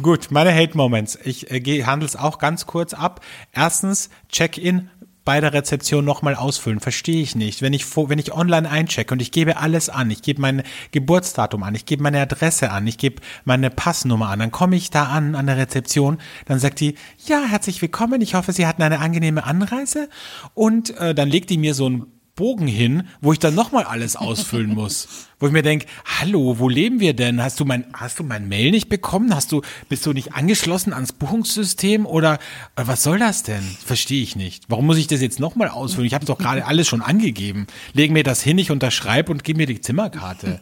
Gut, 0.00 0.30
meine 0.30 0.54
Hate 0.54 0.76
Moments. 0.76 1.18
Ich 1.22 1.50
äh, 1.50 1.84
handle 1.84 2.06
es 2.06 2.16
auch 2.16 2.38
ganz 2.38 2.66
kurz 2.66 2.94
ab. 2.94 3.20
Erstens, 3.52 4.08
Check-in 4.30 4.88
bei 5.24 5.40
der 5.40 5.52
Rezeption 5.52 6.04
nochmal 6.04 6.34
ausfüllen. 6.34 6.80
Verstehe 6.80 7.22
ich 7.22 7.34
nicht. 7.34 7.62
Wenn 7.62 7.72
ich, 7.72 7.96
wenn 7.96 8.18
ich 8.18 8.32
online 8.32 8.68
einchecke 8.68 9.14
und 9.14 9.22
ich 9.22 9.30
gebe 9.30 9.56
alles 9.56 9.88
an, 9.88 10.10
ich 10.10 10.22
gebe 10.22 10.40
mein 10.40 10.62
Geburtsdatum 10.90 11.62
an, 11.62 11.74
ich 11.74 11.86
gebe 11.86 12.02
meine 12.02 12.20
Adresse 12.20 12.70
an, 12.70 12.86
ich 12.86 12.98
gebe 12.98 13.22
meine 13.44 13.70
Passnummer 13.70 14.28
an, 14.28 14.40
dann 14.40 14.50
komme 14.50 14.76
ich 14.76 14.90
da 14.90 15.04
an, 15.04 15.34
an 15.34 15.46
der 15.46 15.56
Rezeption, 15.56 16.18
dann 16.46 16.58
sagt 16.58 16.80
die, 16.80 16.96
ja, 17.26 17.44
herzlich 17.44 17.80
willkommen, 17.82 18.20
ich 18.20 18.34
hoffe, 18.34 18.52
Sie 18.52 18.66
hatten 18.66 18.82
eine 18.82 18.98
angenehme 18.98 19.44
Anreise 19.44 20.08
und 20.54 20.96
äh, 20.98 21.14
dann 21.14 21.28
legt 21.28 21.50
die 21.50 21.58
mir 21.58 21.74
so 21.74 21.88
ein 21.88 22.06
Bogen 22.34 22.66
hin, 22.66 23.08
wo 23.20 23.32
ich 23.32 23.38
dann 23.38 23.54
nochmal 23.54 23.84
alles 23.84 24.16
ausfüllen 24.16 24.74
muss. 24.74 25.28
Wo 25.42 25.48
ich 25.48 25.52
mir 25.52 25.62
denke, 25.62 25.86
hallo, 26.20 26.60
wo 26.60 26.68
leben 26.68 27.00
wir 27.00 27.14
denn? 27.14 27.42
Hast 27.42 27.58
du 27.58 27.64
mein, 27.64 27.84
hast 27.92 28.20
du 28.20 28.22
mein 28.22 28.46
Mail 28.46 28.70
nicht 28.70 28.88
bekommen? 28.88 29.34
Hast 29.34 29.50
du, 29.50 29.62
bist 29.88 30.06
du 30.06 30.12
nicht 30.12 30.34
angeschlossen 30.34 30.92
ans 30.92 31.12
Buchungssystem? 31.12 32.06
Oder 32.06 32.34
äh, 32.76 32.84
was 32.86 33.02
soll 33.02 33.18
das 33.18 33.42
denn? 33.42 33.62
Verstehe 33.84 34.22
ich 34.22 34.36
nicht. 34.36 34.66
Warum 34.68 34.86
muss 34.86 34.98
ich 34.98 35.08
das 35.08 35.20
jetzt 35.20 35.40
nochmal 35.40 35.68
ausfüllen? 35.68 36.06
Ich 36.06 36.14
habe 36.14 36.24
doch 36.24 36.38
gerade 36.38 36.64
alles 36.64 36.86
schon 36.86 37.02
angegeben. 37.02 37.66
Leg 37.92 38.12
mir 38.12 38.22
das 38.22 38.40
hin, 38.40 38.56
ich 38.56 38.70
unterschreibe 38.70 39.32
und 39.32 39.42
gib 39.42 39.56
mir 39.56 39.66
die 39.66 39.80
Zimmerkarte. 39.80 40.60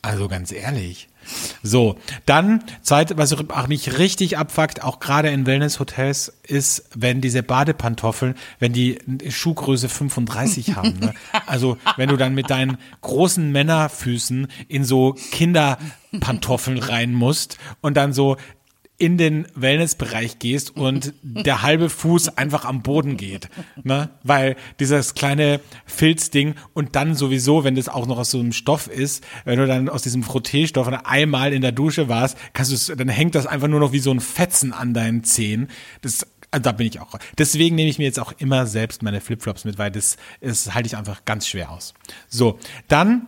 Also 0.00 0.28
ganz 0.28 0.52
ehrlich. 0.52 1.08
So, 1.62 1.98
dann, 2.26 2.62
zweit, 2.82 3.16
was 3.16 3.32
auch 3.32 3.68
mich 3.68 3.98
richtig 3.98 4.38
abfuckt, 4.38 4.82
auch 4.82 5.00
gerade 5.00 5.28
in 5.28 5.46
Wellnesshotels, 5.46 6.32
ist, 6.42 6.88
wenn 6.94 7.20
diese 7.20 7.42
Badepantoffeln, 7.42 8.34
wenn 8.58 8.72
die 8.72 8.98
Schuhgröße 9.28 9.88
35 9.88 10.76
haben. 10.76 10.98
Ne? 10.98 11.14
Also, 11.46 11.78
wenn 11.96 12.08
du 12.08 12.16
dann 12.16 12.34
mit 12.34 12.50
deinen 12.50 12.78
großen 13.02 13.50
Männerfüßen 14.08 14.48
in 14.68 14.84
so 14.84 15.14
Kinderpantoffeln 15.32 16.78
rein 16.78 17.12
musst 17.12 17.58
und 17.80 17.96
dann 17.96 18.12
so 18.12 18.36
in 19.00 19.16
den 19.16 19.46
Wellnessbereich 19.54 20.40
gehst 20.40 20.74
und 20.74 21.14
der 21.22 21.62
halbe 21.62 21.88
Fuß 21.88 22.36
einfach 22.36 22.64
am 22.64 22.82
Boden 22.82 23.16
geht, 23.16 23.48
ne? 23.84 24.10
Weil 24.24 24.56
dieses 24.80 25.14
kleine 25.14 25.60
Filzding 25.86 26.56
und 26.74 26.96
dann 26.96 27.14
sowieso, 27.14 27.62
wenn 27.62 27.76
das 27.76 27.88
auch 27.88 28.08
noch 28.08 28.18
aus 28.18 28.32
so 28.32 28.40
einem 28.40 28.52
Stoff 28.52 28.88
ist, 28.88 29.24
wenn 29.44 29.60
du 29.60 29.68
dann 29.68 29.88
aus 29.88 30.02
diesem 30.02 30.24
Frotteestoff 30.24 30.88
einmal 31.04 31.52
in 31.52 31.62
der 31.62 31.70
Dusche 31.70 32.08
warst, 32.08 32.36
kannst 32.54 32.88
du 32.88 32.96
dann 32.96 33.08
hängt 33.08 33.36
das 33.36 33.46
einfach 33.46 33.68
nur 33.68 33.78
noch 33.78 33.92
wie 33.92 34.00
so 34.00 34.10
ein 34.10 34.18
Fetzen 34.18 34.72
an 34.72 34.94
deinen 34.94 35.22
Zehen. 35.22 35.68
Das 36.02 36.26
also 36.50 36.62
da 36.62 36.72
bin 36.72 36.86
ich 36.86 37.00
auch. 37.00 37.18
Deswegen 37.36 37.76
nehme 37.76 37.90
ich 37.90 37.98
mir 37.98 38.04
jetzt 38.04 38.18
auch 38.18 38.32
immer 38.38 38.66
selbst 38.66 39.02
meine 39.02 39.20
Flipflops 39.20 39.64
mit, 39.64 39.78
weil 39.78 39.90
das, 39.90 40.16
das 40.40 40.74
halte 40.74 40.86
ich 40.86 40.96
einfach 40.96 41.24
ganz 41.24 41.46
schwer 41.46 41.70
aus. 41.70 41.94
So, 42.28 42.58
dann 42.88 43.26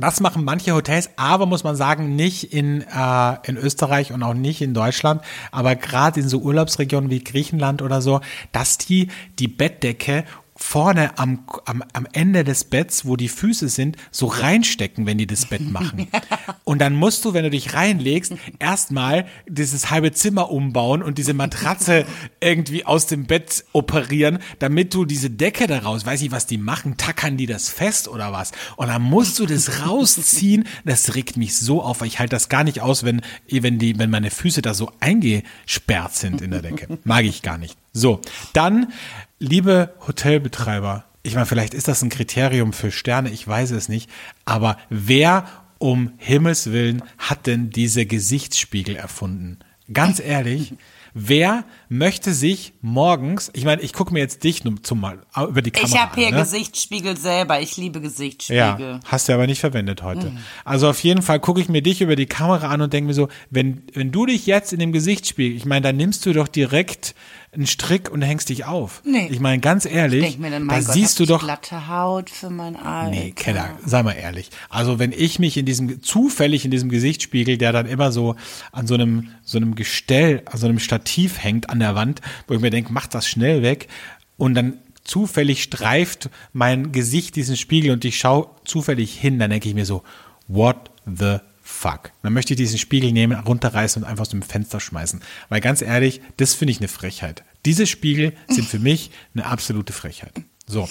das 0.00 0.20
machen 0.20 0.44
manche 0.44 0.74
Hotels, 0.74 1.10
aber 1.16 1.46
muss 1.46 1.64
man 1.64 1.76
sagen, 1.76 2.16
nicht 2.16 2.52
in, 2.52 2.82
äh, 2.82 3.36
in 3.44 3.56
Österreich 3.56 4.12
und 4.12 4.22
auch 4.22 4.34
nicht 4.34 4.62
in 4.62 4.74
Deutschland, 4.74 5.22
aber 5.52 5.76
gerade 5.76 6.20
in 6.20 6.28
so 6.28 6.38
Urlaubsregionen 6.38 7.10
wie 7.10 7.22
Griechenland 7.22 7.82
oder 7.82 8.00
so, 8.02 8.20
dass 8.52 8.78
die 8.78 9.08
die 9.38 9.48
Bettdecke 9.48 10.24
vorne 10.60 11.16
am, 11.18 11.44
am, 11.66 11.84
am 11.92 12.06
Ende 12.12 12.42
des 12.42 12.64
Betts, 12.64 13.06
wo 13.06 13.14
die 13.14 13.28
Füße 13.28 13.68
sind, 13.68 13.96
so 14.10 14.26
reinstecken, 14.26 15.06
wenn 15.06 15.16
die 15.16 15.26
das 15.26 15.46
Bett 15.46 15.70
machen. 15.70 16.08
Und 16.64 16.80
dann 16.80 16.96
musst 16.96 17.24
du, 17.24 17.32
wenn 17.32 17.44
du 17.44 17.50
dich 17.50 17.74
reinlegst, 17.74 18.34
erstmal 18.58 19.26
dieses 19.46 19.90
halbe 19.90 20.12
Zimmer 20.12 20.50
umbauen 20.50 21.02
und 21.02 21.16
diese 21.16 21.32
Matratze 21.32 22.04
irgendwie 22.40 22.84
aus 22.84 23.06
dem 23.06 23.26
Bett 23.26 23.64
operieren, 23.72 24.40
damit 24.58 24.94
du 24.94 25.04
diese 25.04 25.30
Decke 25.30 25.68
daraus, 25.68 26.04
weiß 26.04 26.22
ich, 26.22 26.32
was 26.32 26.46
die 26.46 26.58
machen, 26.58 26.96
tackern 26.96 27.36
die 27.36 27.46
das 27.46 27.68
fest 27.68 28.08
oder 28.08 28.32
was? 28.32 28.50
Und 28.76 28.88
dann 28.88 29.02
musst 29.02 29.38
du 29.38 29.46
das 29.46 29.86
rausziehen. 29.86 30.64
Das 30.84 31.14
regt 31.14 31.36
mich 31.36 31.56
so 31.56 31.82
auf, 31.82 32.00
weil 32.00 32.08
ich 32.08 32.18
halte 32.18 32.34
das 32.34 32.48
gar 32.48 32.64
nicht 32.64 32.80
aus, 32.80 33.04
wenn, 33.04 33.22
wenn 33.48 33.78
die, 33.78 33.98
wenn 33.98 34.10
meine 34.10 34.30
Füße 34.30 34.60
da 34.60 34.74
so 34.74 34.90
eingesperrt 35.00 36.16
sind 36.16 36.42
in 36.42 36.50
der 36.50 36.62
Decke. 36.62 36.98
Mag 37.04 37.24
ich 37.24 37.42
gar 37.42 37.58
nicht. 37.58 37.76
So, 37.92 38.20
dann 38.52 38.92
liebe 39.38 39.94
Hotelbetreiber, 40.06 41.04
ich 41.22 41.34
meine, 41.34 41.46
vielleicht 41.46 41.74
ist 41.74 41.88
das 41.88 42.02
ein 42.02 42.10
Kriterium 42.10 42.72
für 42.72 42.90
Sterne, 42.90 43.30
ich 43.30 43.46
weiß 43.46 43.70
es 43.72 43.88
nicht, 43.88 44.10
aber 44.44 44.78
wer 44.88 45.46
um 45.78 46.12
Himmels 46.16 46.72
Willen 46.72 47.02
hat 47.18 47.46
denn 47.46 47.70
diese 47.70 48.06
Gesichtsspiegel 48.06 48.96
erfunden? 48.96 49.58
Ganz 49.92 50.20
ehrlich, 50.24 50.74
wer 51.14 51.64
möchte 51.88 52.32
sich 52.32 52.72
morgens, 52.80 53.50
ich 53.54 53.64
meine, 53.64 53.82
ich 53.82 53.92
gucke 53.92 54.12
mir 54.12 54.20
jetzt 54.20 54.44
dich 54.44 54.62
zum 54.82 55.00
mal 55.00 55.18
über 55.48 55.62
die 55.62 55.70
Kamera 55.70 55.94
Ich 55.94 56.00
habe 56.00 56.20
hier 56.20 56.30
ne? 56.30 56.38
Gesichtsspiegel 56.38 57.16
selber, 57.16 57.60
ich 57.60 57.76
liebe 57.76 58.00
Gesichtsspiegel. 58.00 58.60
Ja, 58.60 59.00
hast 59.04 59.28
du 59.28 59.32
aber 59.32 59.46
nicht 59.46 59.60
verwendet 59.60 60.02
heute. 60.02 60.30
Mhm. 60.30 60.38
Also 60.64 60.88
auf 60.88 61.02
jeden 61.02 61.22
Fall 61.22 61.40
gucke 61.40 61.60
ich 61.60 61.68
mir 61.68 61.82
dich 61.82 62.00
über 62.00 62.16
die 62.16 62.26
Kamera 62.26 62.68
an 62.68 62.80
und 62.80 62.92
denke 62.92 63.08
mir 63.08 63.14
so, 63.14 63.28
wenn, 63.50 63.82
wenn 63.94 64.12
du 64.12 64.26
dich 64.26 64.46
jetzt 64.46 64.72
in 64.72 64.78
dem 64.78 64.92
Gesichtsspiegel, 64.92 65.56
ich 65.56 65.64
meine, 65.64 65.82
dann 65.82 65.96
nimmst 65.96 66.24
du 66.26 66.32
doch 66.32 66.48
direkt 66.48 67.14
einen 67.52 67.66
Strick 67.66 68.10
und 68.10 68.22
hängst 68.22 68.48
dich 68.50 68.64
auf. 68.66 69.02
Nee. 69.04 69.28
Ich 69.30 69.40
meine, 69.40 69.60
ganz 69.60 69.86
ehrlich, 69.86 70.24
ich 70.24 70.38
mir 70.38 70.50
dann, 70.50 70.68
da 70.68 70.80
Gott, 70.80 70.92
siehst 70.92 71.18
du 71.18 71.26
doch 71.26 71.40
glatte 71.40 71.88
Haut 71.88 72.28
für 72.30 72.50
mein 72.50 72.76
Alter. 72.76 73.10
Nee, 73.10 73.32
Keller, 73.32 73.78
sei 73.84 74.02
mal 74.02 74.12
ehrlich. 74.12 74.50
Also, 74.68 74.98
wenn 74.98 75.12
ich 75.12 75.38
mich 75.38 75.56
in 75.56 75.64
diesem 75.64 76.02
zufällig 76.02 76.64
in 76.64 76.70
diesem 76.70 76.90
Gesichtsspiegel, 76.90 77.56
der 77.56 77.72
dann 77.72 77.86
immer 77.86 78.12
so 78.12 78.36
an 78.72 78.86
so 78.86 78.94
einem 78.94 79.30
so 79.42 79.58
einem 79.58 79.74
Gestell, 79.74 80.42
an 80.46 80.58
so 80.58 80.66
einem 80.66 80.78
Stativ 80.78 81.42
hängt 81.42 81.70
an 81.70 81.80
der 81.80 81.94
Wand, 81.94 82.20
wo 82.46 82.54
ich 82.54 82.60
mir 82.60 82.70
denke, 82.70 82.92
mach 82.92 83.06
das 83.06 83.26
schnell 83.26 83.62
weg 83.62 83.88
und 84.36 84.54
dann 84.54 84.78
zufällig 85.04 85.62
streift 85.62 86.28
mein 86.52 86.92
Gesicht 86.92 87.34
diesen 87.34 87.56
Spiegel 87.56 87.92
und 87.92 88.04
ich 88.04 88.18
schaue 88.18 88.50
zufällig 88.64 89.18
hin, 89.18 89.38
dann 89.38 89.50
denke 89.50 89.68
ich 89.68 89.74
mir 89.74 89.86
so, 89.86 90.02
what 90.48 90.90
the 91.06 91.38
fuck. 91.68 92.12
Dann 92.22 92.32
möchte 92.32 92.54
ich 92.54 92.56
diesen 92.56 92.78
Spiegel 92.78 93.12
nehmen, 93.12 93.38
runterreißen 93.38 94.02
und 94.02 94.08
einfach 94.08 94.22
aus 94.22 94.30
dem 94.30 94.42
Fenster 94.42 94.80
schmeißen. 94.80 95.20
Weil 95.50 95.60
ganz 95.60 95.82
ehrlich, 95.82 96.22
das 96.38 96.54
finde 96.54 96.72
ich 96.72 96.78
eine 96.78 96.88
Frechheit. 96.88 97.44
Diese 97.66 97.86
Spiegel 97.86 98.32
sind 98.48 98.66
für 98.66 98.78
mich 98.78 99.10
eine 99.34 99.44
absolute 99.44 99.92
Frechheit. 99.92 100.32
So. 100.66 100.88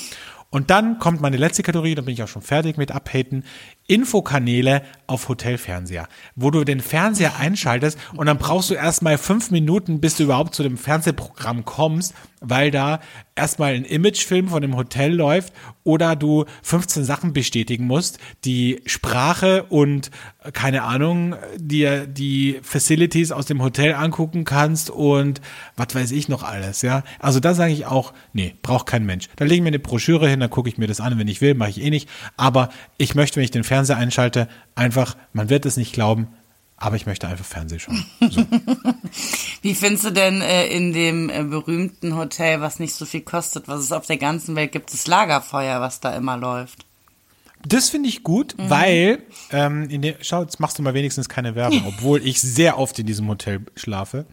Und 0.50 0.70
dann 0.70 1.00
kommt 1.00 1.20
meine 1.20 1.36
letzte 1.36 1.63
Kategorie, 1.63 1.96
da 1.96 2.04
bin 2.04 2.13
ich 2.13 2.24
auch 2.24 2.28
schon 2.28 2.42
fertig 2.42 2.78
mit 2.78 2.92
Abhaten. 2.92 3.44
Infokanäle 3.88 4.84
auf 5.08 5.30
Hotelfernseher, 5.30 6.08
wo 6.36 6.52
du 6.52 6.65
den 6.65 6.82
Fernseher 6.82 7.38
einschaltest 7.38 7.97
und 8.15 8.28
dann 8.28 8.38
brauchst 8.38 8.69
du 8.69 8.73
erstmal 8.73 9.17
fünf 9.17 9.50
Minuten, 9.50 10.02
bis 10.02 10.17
du 10.17 10.23
überhaupt 10.23 10.54
zu 10.54 10.63
dem 10.63 10.78
Fernsehprogramm 10.78 11.63
kommst, 11.63 12.13
weil 12.41 12.69
da 12.69 13.00
erstmal 13.36 13.73
ein 13.73 13.86
Imagefilm 13.86 14.50
von 14.50 14.62
dem 14.62 14.76
Hotel 14.76 15.13
läuft 15.13 15.54
oder 15.84 16.15
du 16.15 16.45
15 16.63 17.04
Sachen 17.04 17.34
bestätigen 17.34 17.86
musst, 17.86 18.19
die 18.45 18.82
Sprache 18.86 19.63
und 19.63 20.12
äh, 20.43 20.52
keine 20.52 20.84
Ahnung, 20.84 21.36
dir 21.56 22.06
die 22.06 22.60
Facilities 22.62 23.32
aus 23.32 23.45
dem 23.45 23.62
Hotel 23.62 23.93
angucken 23.93 24.43
kannst 24.43 24.89
und 24.89 25.41
was 25.78 25.95
weiß 25.95 26.12
ich 26.12 26.28
noch 26.28 26.43
alles, 26.43 26.82
ja. 26.82 27.04
Also 27.19 27.39
da 27.39 27.54
sage 27.54 27.73
ich 27.73 27.86
auch, 27.86 28.13
nee, 28.34 28.56
braucht 28.62 28.88
kein 28.88 29.06
Mensch. 29.06 29.30
Da 29.38 29.45
legen 29.45 29.63
wir 29.63 29.69
eine 29.69 29.80
Broschüre 29.80 30.30
hin, 30.30 30.39
dann 30.39 30.50
gucke 30.50 30.69
ich 30.69 30.78
mir 30.78 30.88
das 30.88 31.00
an, 31.00 31.17
wenn 31.17 31.28
ich 31.28 31.41
will, 31.41 31.54
mache 31.54 31.69
ich 31.69 31.82
eh 31.82 31.89
nicht, 31.89 32.10
aber 32.36 32.69
ich 32.97 33.15
möchte, 33.15 33.38
wenn 33.38 33.43
ich 33.43 33.52
den 33.52 33.63
Fernseher 33.63 33.77
Fernseher 33.78 33.98
einschalte, 33.98 34.48
einfach, 34.74 35.16
man 35.34 35.50
wird 35.50 35.68
es 35.68 35.78
nicht 35.78 35.94
glauben, 35.94 36.30
aber 36.78 36.96
ich 36.96 37.06
möchte 37.06 37.28
einfach 37.28 37.46
Fernsehen 37.46 37.80
schauen. 37.80 38.04
So. 38.28 38.44
Wie 39.62 39.76
findest 39.76 40.06
du 40.06 40.10
denn 40.12 40.42
äh, 40.42 40.66
in 40.68 40.94
dem 40.94 41.30
äh, 41.30 41.44
berühmten 41.44 42.16
Hotel, 42.16 42.60
was 42.60 42.80
nicht 42.80 42.96
so 42.96 43.06
viel 43.06 43.22
kostet, 43.22 43.68
was 43.68 43.82
es 43.82 43.92
auf 43.92 44.08
der 44.08 44.18
ganzen 44.18 44.56
Welt 44.56 44.72
gibt, 44.72 44.92
das 44.92 45.06
Lagerfeuer, 45.06 45.80
was 45.80 46.00
da 46.00 46.16
immer 46.16 46.38
läuft? 46.38 46.88
Das 47.68 47.90
finde 47.90 48.10
ich 48.10 48.24
gut, 48.24 48.56
mhm. 48.58 48.70
weil, 48.72 49.20
ähm, 49.52 49.88
in 49.92 50.02
der, 50.02 50.16
schau, 50.22 50.42
jetzt 50.42 50.60
machst 50.60 50.80
du 50.80 50.82
mal 50.82 50.96
wenigstens 50.96 51.30
keine 51.30 51.54
Werbung, 51.54 51.84
obwohl 51.88 52.26
ich 52.26 52.42
sehr 52.42 52.80
oft 52.80 52.98
in 52.98 53.06
diesem 53.06 53.28
Hotel 53.28 53.62
schlafe. 53.76 54.26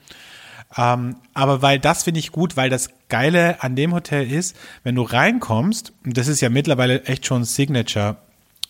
Ähm, 0.75 1.17
aber 1.35 1.61
weil 1.61 1.79
das 1.79 2.03
finde 2.03 2.21
ich 2.21 2.33
gut, 2.33 2.57
weil 2.57 2.71
das 2.71 2.89
Geile 3.11 3.63
an 3.63 3.77
dem 3.77 3.93
Hotel 3.93 4.31
ist, 4.31 4.57
wenn 4.85 4.95
du 4.95 5.03
reinkommst, 5.03 5.93
und 6.03 6.17
das 6.17 6.29
ist 6.29 6.41
ja 6.41 6.49
mittlerweile 6.49 7.05
echt 7.05 7.27
schon 7.27 7.45
Signature, 7.45 8.17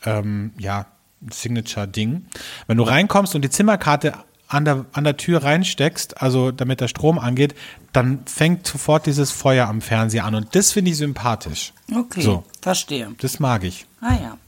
ähm, 0.04 0.52
ja, 0.58 0.86
Signature-Ding. 1.30 2.26
Wenn 2.66 2.76
du 2.76 2.82
reinkommst 2.82 3.34
und 3.34 3.42
die 3.42 3.50
Zimmerkarte 3.50 4.14
an 4.48 4.64
der, 4.64 4.84
an 4.92 5.04
der 5.04 5.16
Tür 5.16 5.42
reinsteckst, 5.42 6.20
also 6.22 6.50
damit 6.50 6.80
der 6.80 6.88
Strom 6.88 7.18
angeht, 7.18 7.54
dann 7.92 8.26
fängt 8.26 8.66
sofort 8.66 9.06
dieses 9.06 9.30
Feuer 9.30 9.68
am 9.68 9.80
Fernseher 9.80 10.24
an. 10.24 10.34
Und 10.34 10.54
das 10.54 10.72
finde 10.72 10.90
ich 10.90 10.98
sympathisch. 10.98 11.72
Okay, 11.94 12.22
so. 12.22 12.44
verstehe. 12.60 13.14
Das 13.20 13.40
mag 13.40 13.64
ich. 13.64 13.86
Ah 14.00 14.14
ja. 14.14 14.38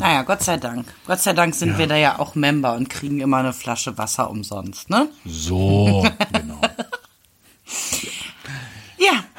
Naja, 0.00 0.22
Gott 0.22 0.42
sei 0.42 0.56
Dank. 0.56 0.86
Gott 1.06 1.20
sei 1.20 1.34
Dank 1.34 1.54
sind 1.54 1.72
ja. 1.72 1.78
wir 1.78 1.86
da 1.86 1.96
ja 1.96 2.18
auch 2.18 2.34
Member 2.34 2.74
und 2.74 2.88
kriegen 2.88 3.20
immer 3.20 3.36
eine 3.36 3.52
Flasche 3.52 3.98
Wasser 3.98 4.30
umsonst, 4.30 4.88
ne? 4.88 5.08
So, 5.26 6.06
genau. 6.32 6.60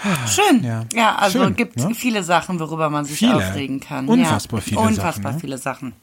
Ja, 0.04 0.28
schön. 0.28 0.64
Ja, 0.64 0.86
ja 0.94 1.16
also 1.16 1.44
schön, 1.44 1.56
gibt 1.56 1.78
ne? 1.78 1.94
viele 1.94 2.24
Sachen, 2.24 2.60
worüber 2.60 2.90
man 2.90 3.06
sich 3.06 3.20
viele. 3.20 3.36
aufregen 3.36 3.80
kann. 3.80 4.08
Unfassbar 4.08 4.60
ja. 4.60 4.66
viele 4.66 4.80
Unfassbar 4.80 5.14
Sachen. 5.14 5.36
Ne? 5.36 5.40
viele 5.40 5.58
Sachen. 5.58 5.94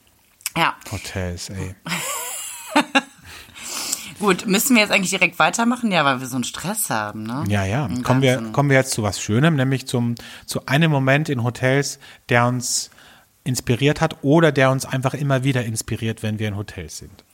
Ja. 0.56 0.74
Hotels, 0.90 1.50
ey. 1.50 1.74
Gut, 4.18 4.46
müssen 4.46 4.74
wir 4.74 4.82
jetzt 4.82 4.90
eigentlich 4.90 5.10
direkt 5.10 5.38
weitermachen? 5.38 5.92
Ja, 5.92 6.04
weil 6.04 6.20
wir 6.20 6.26
so 6.26 6.34
einen 6.34 6.44
Stress 6.44 6.90
haben, 6.90 7.22
ne? 7.22 7.44
Ja, 7.48 7.64
ja. 7.64 7.88
Kommen 8.02 8.20
wir, 8.20 8.50
kommen 8.52 8.68
wir 8.68 8.76
jetzt 8.76 8.90
zu 8.90 9.04
was 9.04 9.20
Schönem, 9.20 9.54
nämlich 9.54 9.86
zum, 9.86 10.16
zu 10.44 10.66
einem 10.66 10.90
Moment 10.90 11.28
in 11.28 11.44
Hotels, 11.44 12.00
der 12.28 12.46
uns 12.46 12.90
inspiriert 13.44 14.00
hat 14.00 14.16
oder 14.22 14.50
der 14.50 14.70
uns 14.70 14.84
einfach 14.84 15.14
immer 15.14 15.44
wieder 15.44 15.64
inspiriert, 15.64 16.24
wenn 16.24 16.40
wir 16.40 16.48
in 16.48 16.56
Hotels 16.56 16.98
sind. 16.98 17.24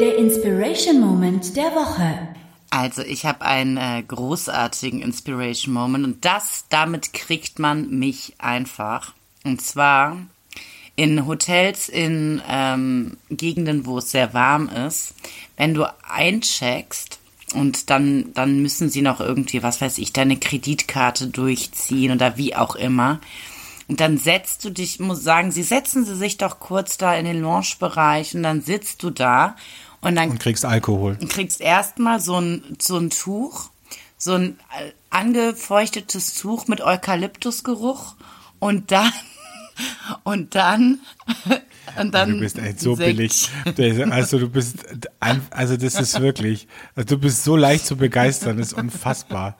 Der 0.00 0.18
Inspiration 0.18 1.00
Moment 1.00 1.56
der 1.56 1.70
Woche. 1.72 2.28
Also 2.74 3.02
ich 3.02 3.24
habe 3.24 3.42
einen 3.42 3.76
äh, 3.76 4.02
großartigen 4.02 5.00
Inspiration 5.00 5.72
Moment 5.72 6.04
und 6.04 6.24
das, 6.24 6.64
damit 6.70 7.12
kriegt 7.12 7.60
man 7.60 7.88
mich 8.00 8.34
einfach. 8.38 9.14
Und 9.44 9.62
zwar 9.62 10.16
in 10.96 11.24
Hotels 11.24 11.88
in 11.88 12.42
ähm, 12.48 13.16
Gegenden, 13.30 13.86
wo 13.86 13.98
es 13.98 14.10
sehr 14.10 14.34
warm 14.34 14.68
ist, 14.68 15.14
wenn 15.56 15.74
du 15.74 15.84
eincheckst 16.02 17.20
und 17.54 17.90
dann, 17.90 18.34
dann 18.34 18.60
müssen 18.60 18.90
sie 18.90 19.02
noch 19.02 19.20
irgendwie, 19.20 19.62
was 19.62 19.80
weiß 19.80 19.98
ich, 19.98 20.12
deine 20.12 20.36
Kreditkarte 20.36 21.28
durchziehen 21.28 22.10
oder 22.10 22.36
wie 22.36 22.56
auch 22.56 22.74
immer. 22.74 23.20
Und 23.86 24.00
dann 24.00 24.18
setzt 24.18 24.64
du 24.64 24.70
dich, 24.70 24.98
muss 24.98 25.22
sagen, 25.22 25.52
sie 25.52 25.62
setzen 25.62 26.04
sie 26.04 26.16
sich 26.16 26.38
doch 26.38 26.58
kurz 26.58 26.96
da 26.96 27.14
in 27.14 27.24
den 27.24 27.40
Lounge-Bereich 27.40 28.34
und 28.34 28.42
dann 28.42 28.62
sitzt 28.62 29.04
du 29.04 29.10
da 29.10 29.54
und 30.04 30.16
dann 30.16 30.30
und 30.30 30.40
kriegst 30.40 30.64
Alkohol. 30.64 31.16
Und 31.20 31.30
kriegst 31.30 31.60
erstmal 31.60 32.20
so 32.20 32.40
ein, 32.40 32.76
so 32.80 32.98
ein 32.98 33.10
Tuch, 33.10 33.70
so 34.18 34.34
ein 34.34 34.58
äh, 34.78 34.92
angefeuchtetes 35.10 36.34
Tuch 36.34 36.68
mit 36.68 36.80
Eukalyptusgeruch 36.80 38.14
und 38.58 38.92
dann 38.92 39.12
und 40.24 40.54
dann 40.54 41.00
und 41.98 42.14
dann 42.14 42.32
du 42.32 42.40
bist 42.40 42.58
echt 42.58 42.80
so 42.80 42.94
Sekt. 42.94 43.16
billig. 43.16 43.50
Also 44.10 44.38
du 44.38 44.48
bist 44.48 44.84
also 45.50 45.76
das 45.76 45.94
ist 45.94 46.20
wirklich, 46.20 46.68
also 46.94 47.16
du 47.16 47.20
bist 47.20 47.44
so 47.44 47.56
leicht 47.56 47.86
zu 47.86 47.96
begeistern, 47.96 48.58
das 48.58 48.68
ist 48.68 48.74
unfassbar. 48.74 49.56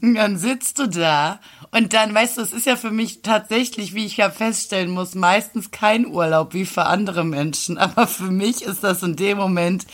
Und 0.00 0.14
dann 0.14 0.38
sitzt 0.38 0.78
du 0.78 0.86
da 0.86 1.40
und 1.72 1.92
dann 1.92 2.14
weißt 2.14 2.38
du, 2.38 2.42
es 2.42 2.52
ist 2.52 2.66
ja 2.66 2.76
für 2.76 2.90
mich 2.90 3.22
tatsächlich, 3.22 3.94
wie 3.94 4.06
ich 4.06 4.16
ja 4.16 4.30
feststellen 4.30 4.90
muss, 4.90 5.14
meistens 5.14 5.70
kein 5.70 6.06
Urlaub 6.06 6.54
wie 6.54 6.66
für 6.66 6.84
andere 6.84 7.24
Menschen, 7.24 7.78
aber 7.78 8.06
für 8.06 8.30
mich 8.30 8.62
ist 8.62 8.84
das 8.84 9.02
in 9.02 9.16
dem 9.16 9.38
Moment 9.38 9.86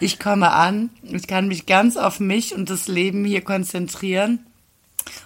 ich 0.00 0.18
komme 0.18 0.50
an, 0.50 0.90
ich 1.02 1.26
kann 1.26 1.48
mich 1.48 1.66
ganz 1.66 1.96
auf 1.96 2.20
mich 2.20 2.54
und 2.54 2.68
das 2.68 2.88
Leben 2.88 3.24
hier 3.24 3.42
konzentrieren 3.42 4.44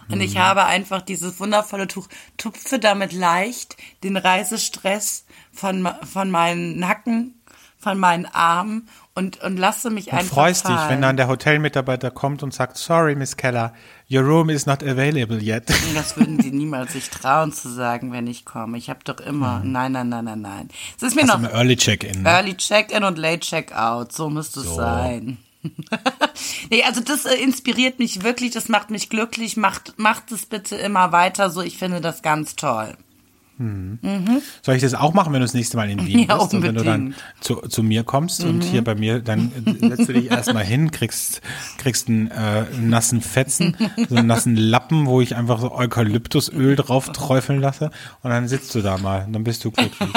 und 0.08 0.20
ich 0.20 0.34
mhm. 0.34 0.40
habe 0.40 0.64
einfach 0.64 1.02
dieses 1.02 1.40
wundervolle 1.40 1.88
Tuch, 1.88 2.08
tupfe 2.36 2.78
damit 2.78 3.12
leicht 3.12 3.76
den 4.02 4.16
Reisestress 4.16 5.24
von, 5.52 5.88
von 6.10 6.30
meinen 6.30 6.78
Nacken, 6.78 7.37
von 7.78 7.98
meinen 7.98 8.26
Armen 8.26 8.88
und, 9.14 9.40
und 9.42 9.56
lasse 9.56 9.90
mich 9.90 10.08
und 10.08 10.14
einfach. 10.14 10.28
Du 10.28 10.34
freust 10.34 10.62
fallen. 10.66 10.78
dich, 10.78 10.88
wenn 10.88 11.02
dann 11.02 11.16
der 11.16 11.28
Hotelmitarbeiter 11.28 12.10
kommt 12.10 12.42
und 12.42 12.52
sagt, 12.52 12.76
sorry, 12.76 13.14
Miss 13.14 13.36
Keller, 13.36 13.72
your 14.10 14.22
room 14.22 14.50
is 14.50 14.66
not 14.66 14.82
available 14.82 15.40
yet. 15.40 15.64
Das 15.94 16.16
würden 16.16 16.40
sie 16.40 16.50
niemals 16.50 16.92
sich 16.92 17.08
trauen 17.08 17.52
zu 17.52 17.68
sagen, 17.68 18.12
wenn 18.12 18.26
ich 18.26 18.44
komme. 18.44 18.78
Ich 18.78 18.90
habe 18.90 19.00
doch 19.04 19.20
immer, 19.20 19.60
mhm. 19.60 19.72
nein, 19.72 19.92
nein, 19.92 20.08
nein, 20.08 20.24
nein, 20.24 20.40
nein. 20.40 20.68
Es 20.96 21.02
ist 21.02 21.14
mir 21.14 21.22
Hast 21.26 21.40
noch. 21.40 21.52
Early 21.52 21.76
Check-in. 21.76 22.22
Ne? 22.22 22.28
Early 22.28 22.56
Check-in 22.56 23.04
und 23.04 23.18
Late 23.18 23.40
Check-out, 23.40 24.12
so 24.12 24.28
müsste 24.30 24.60
so. 24.60 24.70
es 24.70 24.76
sein. 24.76 25.38
nee, 26.70 26.84
also 26.84 27.00
das 27.00 27.24
äh, 27.24 27.34
inspiriert 27.34 27.98
mich 27.98 28.22
wirklich, 28.22 28.52
das 28.52 28.68
macht 28.68 28.90
mich 28.90 29.08
glücklich. 29.08 29.56
Macht, 29.56 29.98
macht 29.98 30.30
es 30.32 30.46
bitte 30.46 30.76
immer 30.76 31.12
weiter 31.12 31.50
so. 31.50 31.62
Ich 31.62 31.78
finde 31.78 32.00
das 32.00 32.22
ganz 32.22 32.56
toll. 32.56 32.96
Mhm. 33.58 33.98
Mhm. 34.02 34.42
Soll 34.62 34.76
ich 34.76 34.82
das 34.82 34.94
auch 34.94 35.14
machen, 35.14 35.32
wenn 35.32 35.40
du 35.40 35.44
das 35.44 35.54
nächste 35.54 35.76
Mal 35.76 35.90
in 35.90 36.06
Wien 36.06 36.20
ja, 36.28 36.36
bist 36.36 36.54
unbedingt. 36.54 36.54
und 36.54 36.62
wenn 36.64 36.74
du 36.74 36.84
dann 36.84 37.14
zu, 37.40 37.56
zu 37.68 37.82
mir 37.82 38.04
kommst 38.04 38.44
mhm. 38.44 38.50
und 38.50 38.64
hier 38.64 38.82
bei 38.82 38.94
mir, 38.94 39.20
dann 39.20 39.52
setzt 39.80 40.08
du 40.08 40.12
dich 40.12 40.30
erstmal 40.30 40.64
hin, 40.64 40.90
kriegst, 40.90 41.42
kriegst 41.76 42.08
einen, 42.08 42.30
äh, 42.30 42.64
nassen 42.80 43.20
Fetzen, 43.20 43.76
so 44.08 44.16
einen 44.16 44.28
nassen 44.28 44.56
Lappen, 44.56 45.06
wo 45.06 45.20
ich 45.20 45.36
einfach 45.36 45.60
so 45.60 45.72
Eukalyptusöl 45.72 46.76
drauf 46.76 47.10
träufeln 47.10 47.60
lasse 47.60 47.90
und 48.22 48.30
dann 48.30 48.48
sitzt 48.48 48.74
du 48.74 48.80
da 48.80 48.96
mal 48.96 49.24
und 49.26 49.32
dann 49.32 49.44
bist 49.44 49.64
du 49.64 49.70
glücklich. 49.70 50.10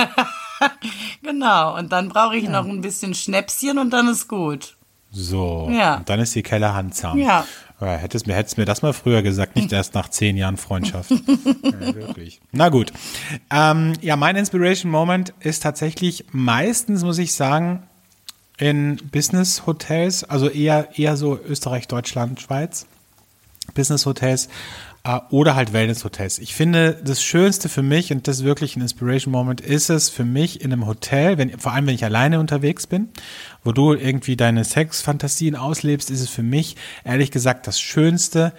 genau, 1.24 1.78
und 1.78 1.92
dann 1.92 2.10
brauche 2.10 2.38
ich 2.38 2.46
ja. 2.46 2.52
noch 2.52 2.66
ein 2.66 2.82
bisschen 2.82 3.14
Schnäpschen 3.16 3.80
und 3.80 3.92
dann 3.92 4.08
ist 4.08 4.28
gut. 4.28 4.78
So, 5.10 5.70
ja. 5.72 5.98
und 5.98 6.10
dann 6.10 6.20
ist 6.20 6.36
die 6.36 6.44
Keller 6.44 6.74
handzahm. 6.74 7.18
Ja. 7.18 7.46
Ja 7.88 7.98
hättest 7.98 8.28
mir, 8.28 8.36
hättest 8.36 8.58
mir 8.58 8.66
das 8.66 8.82
mal 8.82 8.94
früher 8.94 9.22
gesagt, 9.22 9.56
nicht 9.56 9.72
erst 9.72 9.94
nach 9.94 10.10
zehn 10.10 10.38
Jahren 10.38 10.58
Freundschaft. 10.58 11.12
ja, 11.64 11.96
wirklich. 11.96 12.42
Na 12.52 12.70
gut. 12.70 12.94
Ähm, 13.50 13.94
ja, 14.02 14.16
mein 14.16 14.36
Inspiration 14.36 14.92
Moment 14.92 15.34
ist 15.40 15.64
tatsächlich 15.64 16.26
meistens, 16.32 17.04
muss 17.04 17.18
ich 17.18 17.34
sagen, 17.34 17.84
in 18.58 18.98
Business 19.12 19.66
Hotels, 19.66 20.24
also 20.24 20.48
eher, 20.48 20.90
eher 20.96 21.18
so 21.18 21.40
Österreich, 21.48 21.88
Deutschland, 21.88 22.40
Schweiz. 22.42 22.86
Business 23.74 24.06
Hotels, 24.06 24.50
oder 25.32 25.56
halt 25.56 25.74
Wellness-Hotels. 25.74 26.38
Ich 26.38 26.54
finde, 26.54 27.02
das 27.04 27.24
Schönste 27.24 27.70
für 27.70 27.82
mich, 27.82 28.12
und 28.12 28.28
das 28.28 28.38
ist 28.38 28.44
wirklich 28.44 28.76
ein 28.76 28.82
Inspiration-Moment, 28.82 29.60
ist 29.60 29.90
es 29.90 30.10
für 30.10 30.26
mich 30.26 30.62
in 30.62 30.72
einem 30.72 30.86
Hotel, 30.86 31.40
wenn, 31.40 31.58
vor 31.58 31.74
allem 31.74 31.88
wenn 31.88 31.96
ich 31.96 32.06
alleine 32.06 32.40
unterwegs 32.40 32.86
bin, 32.86 33.10
wo 33.64 33.72
du 33.72 33.94
irgendwie 33.94 34.36
deine 34.36 34.64
Sexfantasien 34.64 35.56
auslebst, 35.56 36.12
ist 36.12 36.22
es 36.22 36.30
für 36.30 36.44
mich, 36.44 36.76
ehrlich 37.04 37.32
gesagt, 37.32 37.66
das 37.66 37.82
Schönste, 37.82 38.54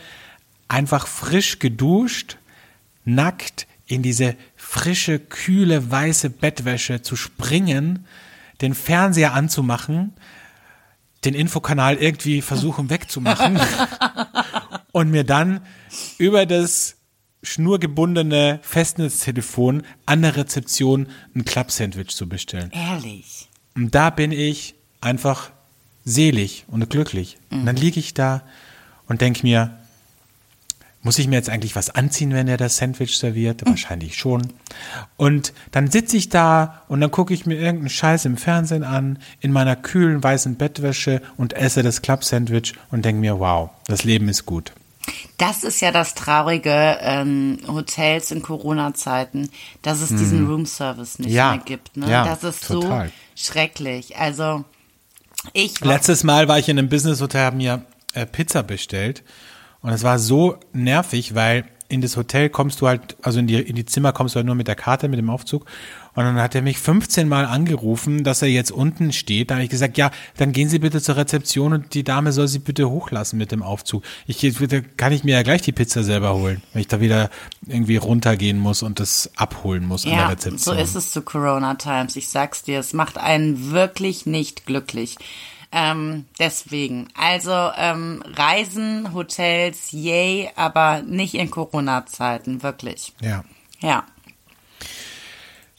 einfach 0.66 1.07
frisch 1.07 1.61
geduscht, 1.61 2.38
nackt 3.05 3.68
in 3.87 4.02
diese 4.02 4.35
frische, 4.57 5.20
kühle, 5.20 5.92
weiße 5.92 6.31
Bettwäsche 6.31 7.02
zu 7.02 7.14
springen, 7.14 8.07
den 8.62 8.74
Fernseher 8.74 9.35
anzumachen, 9.35 10.12
den 11.24 11.35
Infokanal 11.35 11.96
irgendwie 11.96 12.42
versuchen 12.42 12.90
wegzumachen 12.90 13.61
und 14.92 15.11
mir 15.11 15.24
dann 15.24 15.61
über 16.18 16.46
das 16.46 16.96
schnurgebundene 17.42 18.61
Festnetztelefon 18.62 19.83
an 20.07 20.22
der 20.22 20.37
Rezeption 20.37 21.09
ein 21.35 21.44
Club-Sandwich 21.44 22.14
zu 22.14 22.28
bestellen. 22.28 22.70
Ehrlich. 22.72 23.48
Und 23.74 23.94
da 23.94 24.11
bin 24.11 24.31
ich 24.33 24.74
einfach 25.00 25.50
selig 26.05 26.64
und 26.68 26.88
glücklich. 26.88 27.38
Mhm. 27.50 27.61
Und 27.61 27.66
dann 27.66 27.76
liege 27.76 27.98
ich 27.98 28.14
da 28.14 28.42
und 29.09 29.20
denke 29.20 29.42
mir, 29.42 29.78
muss 31.05 31.18
ich 31.18 31.26
mir 31.26 31.35
jetzt 31.35 31.50
eigentlich 31.50 31.74
was 31.74 31.90
anziehen, 31.90 32.33
wenn 32.33 32.46
er 32.46 32.57
das 32.57 32.76
Sandwich 32.76 33.18
serviert? 33.18 33.64
Mhm. 33.64 33.70
Wahrscheinlich 33.70 34.16
schon. 34.16 34.52
Und 35.16 35.52
dann 35.72 35.90
sitze 35.90 36.16
ich 36.16 36.28
da 36.28 36.83
und 36.87 37.00
dann 37.00 37.11
gucke 37.11 37.35
ich 37.35 37.44
mir 37.44 37.57
irgendeinen 37.57 37.90
Scheiß 37.90 38.24
im 38.24 38.37
Fernsehen 38.37 38.85
an, 38.85 39.18
in 39.40 39.50
meiner 39.50 39.74
kühlen 39.74 40.22
weißen 40.22 40.55
Bettwäsche 40.55 41.20
und 41.37 41.55
esse 41.55 41.83
das 41.83 42.02
Club-Sandwich 42.02 42.74
und 42.92 43.05
denke 43.05 43.20
mir, 43.20 43.40
wow, 43.40 43.70
das 43.87 44.05
Leben 44.05 44.28
ist 44.28 44.46
gut. 44.46 44.72
Das 45.38 45.64
ist 45.64 45.80
ja 45.80 45.90
das 45.90 46.14
Traurige 46.14 46.98
ähm, 47.00 47.58
Hotels 47.66 48.30
in 48.30 48.42
Corona-Zeiten, 48.42 49.50
dass 49.82 50.00
es 50.00 50.10
diesen 50.10 50.44
mhm. 50.44 50.50
Room-Service 50.50 51.18
nicht 51.18 51.32
ja. 51.32 51.54
mehr 51.54 51.62
gibt. 51.64 51.96
Ne? 51.96 52.10
Ja, 52.10 52.24
das 52.24 52.44
ist 52.44 52.66
total. 52.66 53.08
so 53.08 53.12
schrecklich. 53.34 54.16
Also 54.16 54.64
ich 55.52 55.80
letztes 55.80 56.22
Mal 56.22 56.48
war 56.48 56.58
ich 56.58 56.68
in 56.68 56.78
einem 56.78 56.88
Business-Hotel, 56.88 57.44
habe 57.44 57.56
mir 57.56 57.84
äh, 58.14 58.26
Pizza 58.26 58.62
bestellt 58.62 59.24
und 59.80 59.90
es 59.90 60.02
war 60.04 60.18
so 60.18 60.56
nervig, 60.72 61.34
weil 61.34 61.64
in 61.88 62.00
das 62.00 62.16
Hotel 62.16 62.48
kommst 62.48 62.80
du 62.80 62.88
halt, 62.88 63.16
also 63.22 63.38
in 63.38 63.46
die, 63.46 63.60
in 63.60 63.76
die 63.76 63.84
Zimmer 63.84 64.12
kommst 64.12 64.34
du 64.34 64.36
halt 64.36 64.46
nur 64.46 64.54
mit 64.54 64.68
der 64.68 64.76
Karte, 64.76 65.08
mit 65.08 65.18
dem 65.18 65.28
Aufzug 65.28 65.66
Und 66.14 66.25
dann 66.25 66.37
hat 66.37 66.55
er 66.55 66.62
mich 66.62 66.79
15 66.79 67.29
Mal 67.29 67.46
angerufen, 67.46 68.22
dass 68.22 68.42
er 68.42 68.48
jetzt 68.48 68.70
unten 68.70 69.12
steht. 69.12 69.51
Da 69.51 69.55
habe 69.55 69.64
ich 69.64 69.70
gesagt, 69.70 69.96
ja, 69.96 70.11
dann 70.37 70.53
gehen 70.53 70.68
Sie 70.68 70.79
bitte 70.79 71.01
zur 71.01 71.16
Rezeption 71.16 71.72
und 71.72 71.94
die 71.94 72.05
Dame 72.05 72.33
soll 72.33 72.48
Sie 72.48 72.59
bitte 72.59 72.90
hochlassen 72.90 73.38
mit 73.38 73.51
dem 73.51 73.62
Aufzug. 73.62 74.03
Ich 74.27 74.40
bitte, 74.59 74.83
kann 74.83 75.12
ich 75.12 75.25
mir 75.25 75.35
ja 75.35 75.42
gleich 75.42 75.62
die 75.62 75.72
Pizza 75.72 76.03
selber 76.03 76.35
holen, 76.35 76.62
wenn 76.72 76.81
ich 76.83 76.88
da 76.88 77.01
wieder 77.01 77.31
irgendwie 77.66 77.96
runtergehen 77.96 78.59
muss 78.59 78.83
und 78.83 79.01
das 79.01 79.31
abholen 79.37 79.87
muss 79.87 80.05
ja, 80.05 80.12
an 80.12 80.18
der 80.18 80.29
Rezeption. 80.31 80.77
So 80.77 80.83
ist 80.83 80.94
es 80.94 81.11
zu 81.12 81.22
Corona 81.22 81.77
Times. 81.77 82.16
Ich 82.16 82.29
sag's 82.29 82.62
dir, 82.62 82.81
es 82.81 82.92
macht 82.92 83.16
einen 83.16 83.70
wirklich 83.70 84.27
nicht 84.27 84.66
glücklich. 84.66 85.16
Ähm, 85.75 86.27
deswegen, 86.38 87.09
also 87.14 87.70
ähm, 87.79 88.22
Reisen, 88.27 89.14
Hotels, 89.14 89.90
yay, 89.92 90.51
aber 90.55 91.01
nicht 91.01 91.35
in 91.35 91.51
Corona-Zeiten, 91.51 92.62
wirklich. 92.62 93.14
Ja. 93.22 93.42
Ja. 93.81 94.05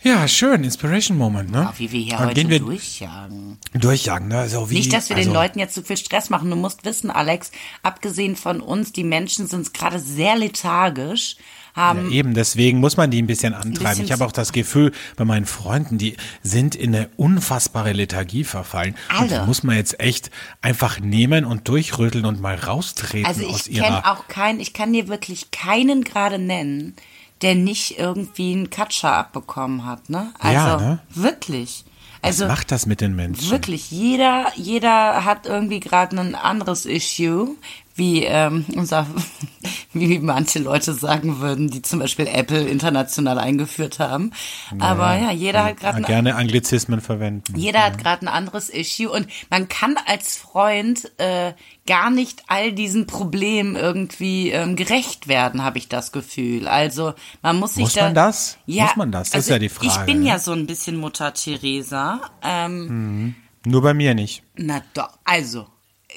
Ja, 0.04 0.28
schön, 0.28 0.66
Inspiration 0.66 1.18
Moment, 1.18 1.50
ne? 1.50 1.70
Auch 1.70 1.80
wie 1.80 1.90
wir 1.92 2.02
hier 2.02 2.18
Dann 2.18 2.26
heute 2.28 2.34
gehen 2.36 2.50
wir 2.50 2.60
durchjagen. 2.60 3.58
durchjagen, 3.74 4.28
ne? 4.28 4.40
Also 4.40 4.70
wie, 4.70 4.76
Nicht, 4.76 4.92
dass 4.92 5.08
wir 5.10 5.16
also, 5.16 5.30
den 5.30 5.34
Leuten 5.34 5.60
jetzt 5.60 5.74
zu 5.76 5.82
viel 5.82 5.96
Stress 5.96 6.30
machen. 6.30 6.50
Du 6.50 6.58
musst 6.58 6.84
wissen, 6.84 7.10
Alex, 7.10 7.52
abgesehen 7.84 8.36
von 8.36 8.60
uns, 8.60 8.92
die 8.92 9.06
Menschen 9.06 9.48
sind 9.48 9.74
gerade 9.74 10.00
sehr 10.00 10.36
lethargisch, 10.36 11.38
haben 11.74 12.10
Ja, 12.12 12.18
eben, 12.18 12.34
deswegen 12.34 12.80
muss 12.82 12.98
man 12.98 13.12
die 13.12 13.22
ein 13.22 13.28
bisschen 13.28 13.54
antreiben. 13.54 13.80
bisschen 13.92 14.06
ich 14.06 14.12
habe 14.12 14.26
auch 14.26 14.34
das 14.34 14.52
Gefühl, 14.52 14.92
bei 15.16 15.24
meinen 15.24 15.46
Freunden, 15.46 15.98
die 15.98 16.18
sind 16.42 16.76
in 16.76 16.94
eine 16.94 17.10
unfassbare 17.16 17.94
Lethargie 17.94 18.44
verfallen. 18.44 18.96
Und 19.10 19.32
Alle. 19.32 19.40
die 19.40 19.46
muss 19.48 19.64
man 19.64 19.78
jetzt 19.78 20.02
echt 20.02 20.32
einfach 20.62 21.00
nehmen 21.00 21.46
und 21.46 21.70
durchrütteln 21.70 22.26
und 22.26 22.42
mal 22.42 22.56
raustreten 22.56 23.26
Also 23.26 23.48
aus 23.48 23.68
ich 23.68 23.78
ihrer. 23.78 23.86
kenne 23.86 24.06
auch 24.12 24.28
keinen, 24.28 24.60
ich 24.60 24.74
kann 24.74 24.92
dir 24.92 25.08
wirklich 25.08 25.52
keinen 25.52 26.04
gerade 26.04 26.40
nennen, 26.40 26.94
der 27.44 27.54
nicht 27.56 28.00
irgendwie 28.00 28.54
einen 28.54 28.70
Katscher 28.72 29.14
abbekommen 29.14 29.86
hat, 29.86 30.10
ne? 30.10 30.34
Also 30.40 30.56
Ja, 30.56 30.78
ne? 30.78 31.00
wirklich. 31.14 31.86
Was 32.22 32.40
Also 32.42 32.48
macht 32.48 32.72
das 32.72 32.86
mit 32.86 33.02
den 33.02 33.16
Menschen? 33.16 33.52
wirklich, 33.52 33.92
jeder, 33.92 34.48
jeder 34.56 35.26
hat 35.26 35.46
irgendwie 35.46 35.82
gerade 35.82 36.18
ein 36.20 36.36
anderes 36.36 36.86
Issue, 36.86 37.50
wie 37.96 38.24
ähm, 38.24 38.66
unser, 38.76 39.06
wie 39.94 40.20
manche 40.20 40.60
Leute 40.60 40.94
sagen 40.94 41.40
würden, 41.40 41.70
die 41.70 41.82
zum 41.82 42.00
Beispiel 42.00 42.28
Apple 42.28 42.62
international 42.68 43.38
eingeführt 43.40 44.00
haben. 44.00 44.32
Aber 44.80 45.16
ja, 45.16 45.32
jeder 45.32 45.64
hat 45.66 45.78
gerade 45.80 46.02
Gerne 46.02 46.36
Anglizismen 46.36 47.02
verwenden. 47.02 47.56
jeder 47.56 47.84
hat 47.84 47.98
gerade 47.98 48.24
ein 48.26 48.28
anderes 48.28 48.70
Issue 48.70 49.10
und 49.12 49.28
man 49.50 49.68
kann 49.68 49.96
als 50.08 50.38
Freund 50.38 51.12
äh, 51.20 51.54
gar 51.86 52.10
nicht 52.10 52.44
all 52.48 52.72
diesen 52.72 53.06
Problemen 53.08 53.76
irgendwie 53.76 54.50
ähm, 54.52 54.76
gerecht 54.76 55.28
werden, 55.28 55.64
habe 55.64 55.78
ich 55.78 55.88
das 55.90 56.12
Gefühl. 56.12 56.68
Also 56.68 57.14
man 57.42 57.60
muss 57.60 57.76
sich 57.76 57.84
Muss 57.84 57.94
da, 57.94 58.06
man 58.06 58.16
das? 58.16 58.58
Ja, 58.66 58.86
Muss 58.86 58.96
man 58.96 59.12
das? 59.12 59.30
Das 59.32 59.40
ist 59.42 59.46
also 59.46 59.54
ja 59.54 59.60
die 59.60 59.70
Frage, 59.70 59.88
Ich 59.88 60.06
bin 60.06 60.22
ne? 60.22 60.30
ja 60.30 60.40
so 60.40 60.54
ein 60.54 60.66
bisschen 60.66 60.98
Mutter 60.98 61.34
Teresa. 61.34 62.22
Ähm, 62.42 63.36
Nur 63.66 63.82
bei 63.82 63.94
mir 63.94 64.16
nicht. 64.16 64.44
Na 64.56 64.82
doch, 64.94 65.10
also 65.26 65.68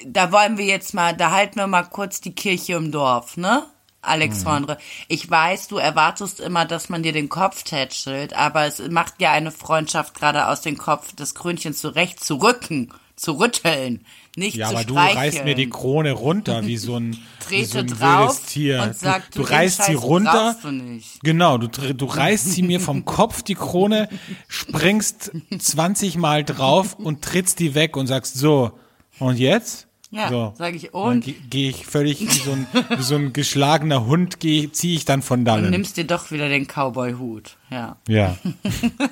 da 0.05 0.31
wollen 0.31 0.57
wir 0.57 0.65
jetzt 0.65 0.93
mal, 0.93 1.15
da 1.15 1.31
halten 1.31 1.55
wir 1.55 1.67
mal 1.67 1.83
kurz 1.83 2.21
die 2.21 2.35
Kirche 2.35 2.73
im 2.73 2.91
Dorf, 2.91 3.37
ne? 3.37 3.63
Alex 4.01 4.45
Mhm. 4.45 4.75
Ich 5.07 5.29
weiß, 5.29 5.67
du 5.67 5.77
erwartest 5.77 6.39
immer, 6.39 6.65
dass 6.65 6.89
man 6.89 7.03
dir 7.03 7.11
den 7.11 7.29
Kopf 7.29 7.63
tätschelt, 7.63 8.33
aber 8.33 8.65
es 8.65 8.79
macht 8.89 9.15
ja 9.19 9.31
eine 9.31 9.51
Freundschaft 9.51 10.13
gerade 10.13 10.47
aus 10.47 10.61
dem 10.61 10.77
Kopf, 10.77 11.13
das 11.15 11.35
Krönchen 11.35 11.73
zurecht 11.73 12.23
zu 12.23 12.35
rücken, 12.35 12.93
zu 13.15 13.33
rütteln, 13.33 14.05
nicht 14.35 14.55
Ja, 14.55 14.69
zu 14.69 14.75
aber 14.75 14.85
du 14.85 14.95
reißt 14.95 15.43
mir 15.43 15.55
die 15.55 15.69
Krone 15.69 16.11
runter 16.11 16.65
wie 16.65 16.77
so 16.77 16.95
ein, 16.95 17.17
wie 17.49 17.65
so 17.65 17.79
Trete 17.79 17.93
ein 17.93 17.99
drauf 17.99 18.41
Tier. 18.45 18.83
und 18.83 18.97
sag, 18.97 19.31
du, 19.31 19.41
du, 19.41 19.49
reißt 19.49 19.83
sie 19.83 19.93
Scheiß 19.93 20.03
runter. 20.03 20.51
brauchst 20.53 20.63
du 20.63 20.71
nicht. 20.71 21.23
Genau, 21.23 21.57
du, 21.57 21.67
du 21.67 22.05
reißt 22.05 22.51
sie 22.51 22.61
mir 22.61 22.79
vom 22.79 23.03
Kopf, 23.05 23.41
die 23.41 23.55
Krone, 23.55 24.07
springst 24.47 25.31
20 25.57 26.17
Mal 26.17 26.45
drauf 26.45 26.93
und 26.93 27.23
trittst 27.23 27.59
die 27.59 27.73
weg 27.75 27.97
und 27.97 28.07
sagst 28.07 28.35
so, 28.35 28.71
und 29.19 29.37
jetzt? 29.37 29.86
Ja, 30.09 30.29
so. 30.29 30.53
sag 30.57 30.73
ich, 30.73 30.93
und? 30.93 31.25
ge- 31.25 31.35
Gehe 31.49 31.69
ich 31.69 31.85
völlig 31.85 32.21
wie 32.21 32.27
so 32.31 32.51
ein, 32.53 32.65
wie 32.97 33.01
so 33.03 33.15
ein 33.15 33.33
geschlagener 33.33 34.05
Hund, 34.05 34.39
geh- 34.39 34.71
ziehe 34.71 34.95
ich 34.95 35.03
dann 35.05 35.21
von 35.21 35.39
Und 35.39 35.45
dannen. 35.45 35.69
nimmst 35.69 35.97
dir 35.97 36.05
doch 36.05 36.31
wieder 36.31 36.47
den 36.47 36.65
Cowboy-Hut, 36.65 37.57
ja. 37.69 37.97
Ja. 38.07 38.37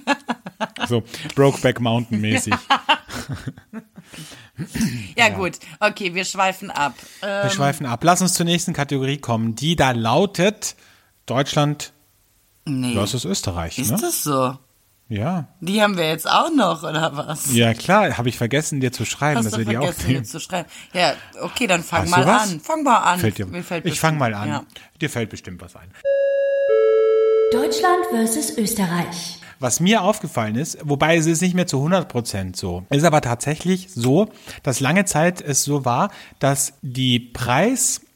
so, 0.87 1.03
Brokeback 1.35 1.81
Mountain 1.81 2.21
mäßig. 2.21 2.53
ja. 5.17 5.29
gut, 5.29 5.59
okay, 5.79 6.13
wir 6.13 6.25
schweifen 6.25 6.71
ab. 6.71 6.93
Äh, 7.21 7.43
Wir 7.43 7.49
schweifen 7.49 7.85
ab. 7.85 8.03
Lass 8.03 8.21
uns 8.21 8.33
zur 8.33 8.45
nächsten 8.45 8.73
Kategorie 8.73 9.17
kommen, 9.17 9.55
die 9.55 9.75
da 9.75 9.91
lautet 9.91 10.75
Deutschland 11.25 11.91
nee, 12.65 12.93
versus 12.93 13.25
Österreich. 13.25 13.77
ist 13.79 13.91
Ne? 13.91 13.97
das 13.99 14.23
so? 14.23 14.57
Ja. 15.07 15.47
Die 15.59 15.83
haben 15.83 15.97
wir 15.97 16.07
jetzt 16.09 16.27
auch 16.29 16.49
noch, 16.51 16.81
oder 16.81 17.11
was? 17.15 17.53
Ja, 17.53 17.75
klar, 17.75 18.17
habe 18.17 18.27
ich 18.29 18.37
vergessen, 18.37 18.79
dir 18.79 18.91
zu 18.91 19.05
schreiben, 19.05 19.37
Hast 19.37 19.45
dass 19.45 19.53
du 19.53 19.59
wir 19.59 19.65
die 19.65 19.77
auch 19.77 19.83
vergessen, 19.85 20.11
nehmen. 20.11 20.25
zu 20.25 20.39
schreiben. 20.39 20.67
Ja, 20.93 21.13
okay, 21.41 21.67
dann 21.67 21.83
fang 21.83 22.01
Hast 22.03 22.09
mal 22.11 22.23
an. 22.27 22.59
Fang 22.59 22.81
mal 22.83 22.97
an. 22.97 23.19
Fällt 23.19 23.37
dir, 23.37 23.45
Mir 23.45 23.61
fällt 23.63 23.85
ich 23.85 23.91
bestimmt- 23.91 23.99
fange 24.01 24.17
mal 24.17 24.33
an. 24.33 24.47
Ja. 24.49 24.63
Dir 24.99 25.09
fällt 25.11 25.29
bestimmt 25.29 25.61
was 25.61 25.75
ein. 25.75 25.91
Deutschland 27.51 28.05
versus 28.09 28.57
Österreich. 28.57 29.39
Was 29.59 29.79
mir 29.79 30.01
aufgefallen 30.01 30.55
ist, 30.55 30.77
wobei 30.83 31.15
es 31.15 31.27
ist 31.27 31.41
nicht 31.41 31.53
mehr 31.55 31.67
zu 31.67 31.77
100 31.77 32.09
Prozent 32.09 32.57
so, 32.57 32.83
ist 32.89 33.05
aber 33.05 33.21
tatsächlich 33.21 33.87
so, 33.93 34.27
dass 34.63 34.81
lange 34.81 35.05
Zeit 35.05 35.39
es 35.39 35.63
so 35.63 35.85
war, 35.85 36.11
dass 36.39 36.73
die 36.81 37.19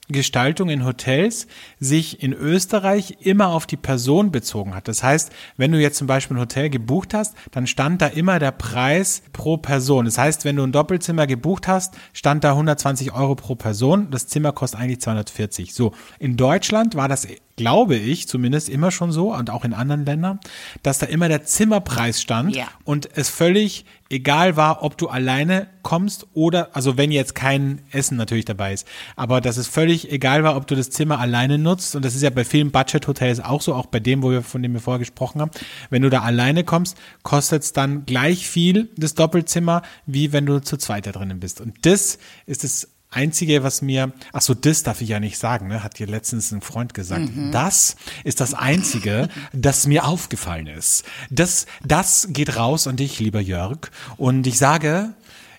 Preisgestaltung 0.10 0.70
in 0.70 0.86
Hotels 0.86 1.46
sich 1.80 2.24
in 2.24 2.34
Österreich 2.34 3.18
immer 3.20 3.50
auf 3.50 3.68
die 3.68 3.78
Person 3.78 4.32
bezogen 4.32 4.74
hat. 4.74 4.88
Das 4.88 5.04
heißt, 5.04 5.32
wenn 5.56 5.72
du 5.72 5.80
jetzt 5.80 5.98
zum 5.98 6.08
Beispiel 6.08 6.36
ein 6.36 6.42
Hotel 6.42 6.70
gebucht 6.72 7.14
hast, 7.14 7.36
dann 7.52 7.68
stand 7.68 8.02
da 8.02 8.08
immer 8.08 8.40
der 8.40 8.52
Preis 8.52 9.22
pro 9.34 9.58
Person. 9.58 10.06
Das 10.06 10.18
heißt, 10.18 10.46
wenn 10.46 10.56
du 10.56 10.64
ein 10.64 10.72
Doppelzimmer 10.72 11.28
gebucht 11.28 11.68
hast, 11.68 11.96
stand 12.14 12.44
da 12.44 12.52
120 12.52 13.14
Euro 13.14 13.36
pro 13.36 13.54
Person. 13.54 14.10
Das 14.10 14.28
Zimmer 14.28 14.52
kostet 14.52 14.80
eigentlich 14.80 15.00
240. 15.02 15.76
So, 15.76 15.94
in 16.18 16.38
Deutschland 16.38 16.96
war 16.96 17.08
das 17.08 17.28
glaube 17.60 17.98
ich 17.98 18.26
zumindest 18.28 18.70
immer 18.70 18.90
schon 18.90 19.12
so 19.12 19.34
und 19.36 19.50
auch 19.50 19.66
in 19.66 19.74
anderen 19.74 20.06
Ländern, 20.06 20.40
dass 20.82 20.98
da 21.00 21.06
immer 21.08 21.28
der 21.28 21.44
Zimmerpreis 21.44 22.22
stand 22.22 22.56
Ja. 22.56 22.68
und 22.86 23.10
es 23.16 23.28
völlig 23.30 23.84
egal 24.10 24.56
war, 24.56 24.82
ob 24.82 24.98
du 24.98 25.10
alleine 25.10 25.68
kommst 25.84 26.26
oder, 26.34 26.70
also 26.74 26.96
wenn 26.98 27.12
jetzt 27.12 27.36
kein 27.36 27.82
Essen 27.92 28.16
natürlich 28.18 28.46
dabei 28.46 28.72
ist, 28.74 28.88
aber 29.18 29.42
dass 29.42 29.58
es 29.58 29.68
völlig 29.68 30.10
egal 30.12 30.44
war, 30.44 30.56
ob 30.56 30.68
du 30.68 30.76
das 30.76 30.90
Zimmer 30.90 31.20
alleine 31.20 31.58
nutzt 31.58 31.96
und 31.98 32.06
das 32.06 32.16
ist 32.16 32.22
ja 32.22 32.30
bei 32.30 32.46
vielen 32.46 32.72
Budget-Hotels 32.72 33.42
auch 33.42 33.62
so, 33.62 33.76
auch 33.76 33.88
bei 33.88 34.00
dem, 34.00 34.24
wo 34.24 34.32
wir, 34.32 34.42
von 34.42 34.64
dem 34.64 34.74
wir 34.74 34.80
vorher 34.80 35.00
gesprochen 35.00 35.42
haben, 35.42 35.52
wenn 35.90 36.02
du 36.02 36.10
da 36.10 36.22
alleine 36.22 36.64
kommst, 36.64 36.98
kostet 37.24 37.64
es 37.64 37.74
dann 37.74 38.06
gleich 38.06 38.48
viel, 38.48 38.88
das 38.96 39.14
Doppelzimmer, 39.16 39.82
wie 40.06 40.32
wenn 40.32 40.46
du 40.46 40.60
zu 40.62 40.78
zweit 40.78 41.06
da 41.06 41.12
drinnen 41.12 41.40
bist 41.42 41.60
und 41.62 41.76
das 41.86 42.20
ist 42.48 42.64
das 42.64 42.88
Einzige, 43.12 43.64
was 43.64 43.82
mir, 43.82 44.14
ach 44.34 44.42
so, 44.42 44.54
das 44.54 44.84
darf 44.84 45.02
ich 45.02 45.10
ja 45.10 45.20
nicht 45.20 45.40
sagen, 45.40 45.68
ne, 45.68 45.84
hat 45.84 45.98
dir 45.98 46.06
letztens 46.06 46.52
ein 46.52 46.62
Freund 46.62 46.94
gesagt. 46.94 47.30
Das 47.52 47.96
ist 48.24 48.40
das 48.40 48.54
Einzige, 48.54 49.30
das 49.52 49.88
mir 49.88 50.06
aufgefallen 50.06 50.68
ist. 50.68 51.06
Das, 51.32 51.66
das 51.84 52.28
geht 52.30 52.56
raus 52.56 52.86
an 52.86 52.98
dich, 52.98 53.20
lieber 53.20 53.40
Jörg. 53.40 53.90
Und 54.18 54.46
ich 54.46 54.60
sage, 54.60 55.14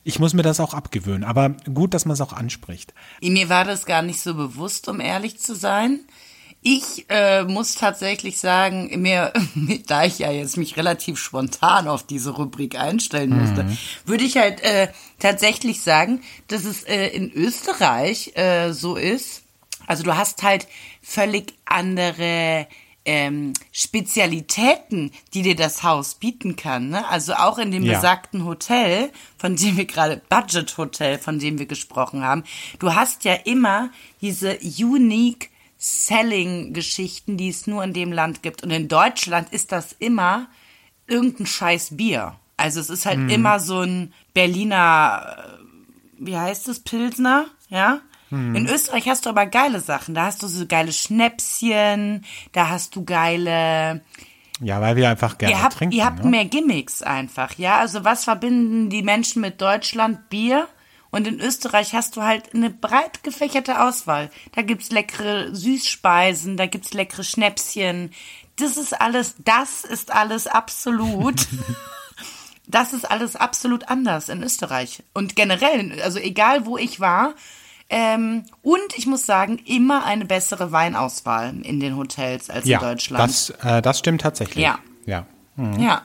ich 0.05 0.21
muss 0.21 0.33
mir 0.33 0.43
das 0.43 0.61
auch 0.61 0.75
abgewöhnen. 0.75 1.25
Aber 1.25 1.51
gut, 1.75 1.93
dass 1.93 2.05
man 2.05 2.15
es 2.15 2.21
auch 2.21 2.33
anspricht. 2.33 2.95
Mir 3.21 3.49
war 3.49 3.65
das 3.65 3.85
gar 3.85 4.03
nicht 4.03 4.21
so 4.21 4.35
bewusst, 4.35 4.89
um 4.89 5.01
ehrlich 5.01 5.41
zu 5.41 5.57
sein. 5.57 6.01
Ich 6.62 7.07
äh, 7.09 7.44
muss 7.44 7.75
tatsächlich 7.75 8.38
sagen, 8.38 8.90
mir, 9.01 9.33
da 9.87 10.05
ich 10.05 10.18
ja 10.18 10.31
jetzt 10.31 10.59
mich 10.59 10.77
relativ 10.77 11.18
spontan 11.18 11.88
auf 11.88 12.03
diese 12.03 12.31
Rubrik 12.31 12.79
einstellen 12.79 13.33
musste, 13.33 13.66
würde 14.05 14.25
ich 14.25 14.37
halt 14.37 14.61
äh, 14.62 14.88
tatsächlich 15.18 15.81
sagen, 15.81 16.23
dass 16.49 16.64
es 16.64 16.83
äh, 16.85 17.09
in 17.09 17.33
Österreich 17.33 18.37
äh, 18.37 18.73
so 18.73 18.96
ist. 18.96 19.42
Also 19.87 20.03
du 20.03 20.16
hast 20.16 20.42
halt 20.42 20.68
völlig 21.03 21.55
andere 21.64 22.66
ähm, 23.07 23.55
Spezialitäten, 23.73 25.11
die 25.33 25.42
dir 25.42 25.57
das 25.57 25.83
Haus 25.83 26.14
bieten 26.14 26.57
kann. 26.57 26.90
Ne? 26.90 27.09
Also 27.09 27.35
auch 27.35 27.59
in 27.59 27.70
dem 27.70 27.85
Ja. 27.85 27.94
besagten 27.94 28.44
Hotel, 28.44 29.11
von 29.38 29.57
dem 29.57 29.77
wir 29.79 29.87
gerade, 29.87 30.20
Budget 30.29 30.77
Hotel, 30.77 31.18
von 31.18 31.38
dem 31.38 31.59
wir 31.59 31.66
gesprochen 31.66 32.23
haben, 32.23 32.44
du 32.79 32.94
hast 32.94 33.25
ja 33.25 33.33
immer 33.35 33.90
diese 34.20 34.59
unique 34.79 35.50
Selling-Geschichten, 35.81 37.37
die 37.37 37.49
es 37.49 37.66
nur 37.66 37.83
in 37.83 37.93
dem 37.93 38.13
Land 38.13 38.42
gibt. 38.42 38.63
Und 38.63 38.71
in 38.71 38.87
Deutschland 38.87 39.52
ist 39.52 39.73
das 39.73 39.92
immer 39.98 40.48
irgendein 41.07 41.46
scheiß 41.46 41.96
Bier. 41.96 42.35
Also 42.57 42.79
es 42.81 42.90
ist 42.90 43.07
halt 43.07 43.31
immer 43.31 43.59
so 43.59 43.81
ein 43.81 44.13
Berliner, 44.35 45.37
äh, 45.38 45.65
wie 46.19 46.37
heißt 46.37 46.69
es, 46.69 46.81
Pilsner, 46.81 47.46
ja? 47.71 48.00
In 48.33 48.69
Österreich 48.69 49.09
hast 49.09 49.27
du 49.27 49.31
aber 49.31 49.46
geile 49.46 49.81
Sachen. 49.81 50.15
Da 50.15 50.27
hast 50.27 50.40
du 50.44 50.46
so 50.46 50.65
geile 50.65 50.92
Schnäpschen, 50.92 52.25
da 52.52 52.69
hast 52.69 52.94
du 52.94 53.04
geile 53.04 54.02
Ja, 54.61 54.81
weil 54.81 54.94
wir 54.94 55.09
einfach 55.11 55.37
gerne 55.37 55.52
ihr 55.57 55.63
habt, 55.63 55.79
trinken. 55.79 55.96
ihr 55.96 56.04
habt 56.04 56.23
ne? 56.23 56.31
mehr 56.31 56.44
Gimmicks 56.44 57.02
einfach, 57.02 57.59
ja. 57.59 57.79
Also 57.79 58.04
was 58.04 58.23
verbinden 58.23 58.88
die 58.88 59.02
Menschen 59.02 59.42
mit 59.42 59.61
Deutschland? 59.61 60.29
Bier. 60.29 60.69
Und 61.11 61.27
in 61.27 61.40
Österreich 61.40 61.94
hast 61.94 62.17
du 62.17 62.23
halt 62.23 62.54
eine 62.54 62.71
breit 62.71 63.23
gefächerte 63.25 63.83
Auswahl. 63.83 64.31
Da 64.54 64.63
gibt's 64.63 64.90
leckere 64.90 65.54
Süßspeisen, 65.54 66.56
da 66.56 66.67
gibt's 66.67 66.92
leckere 66.92 67.25
Schnäpschen. 67.25 68.13
das 68.56 68.77
ist 68.77 69.00
alles, 69.00 69.35
das 69.44 69.85
ist 69.85 70.13
alles 70.13 70.46
absolut. 70.46 71.48
das 72.67 72.92
ist 72.92 73.11
alles 73.11 73.37
absolut 73.37 73.88
anders 73.88 74.29
in 74.29 74.42
Österreich. 74.42 75.02
Und 75.13 75.35
generell, 75.35 76.00
also 76.02 76.19
egal 76.19 76.67
wo 76.67 76.77
ich 76.77 77.00
war, 77.00 77.35
ähm, 77.92 78.44
und 78.63 78.96
ich 78.96 79.06
muss 79.06 79.27
sagen, 79.27 79.58
immer 79.67 80.04
eine 80.04 80.25
bessere 80.25 80.71
Weinauswahl 80.71 81.52
in 81.63 81.81
den 81.81 81.96
Hotels 81.96 82.48
als 82.48 82.67
ja, 82.67 82.79
in 82.79 82.85
Deutschland. 82.85 83.25
Das, 83.25 83.50
äh, 83.65 83.83
das 83.83 83.98
stimmt 83.98 84.21
tatsächlich. 84.21 84.63
Ja. 84.65 84.79
Ja. 85.06 85.27
Mhm. 85.56 85.81
ja. 85.81 86.02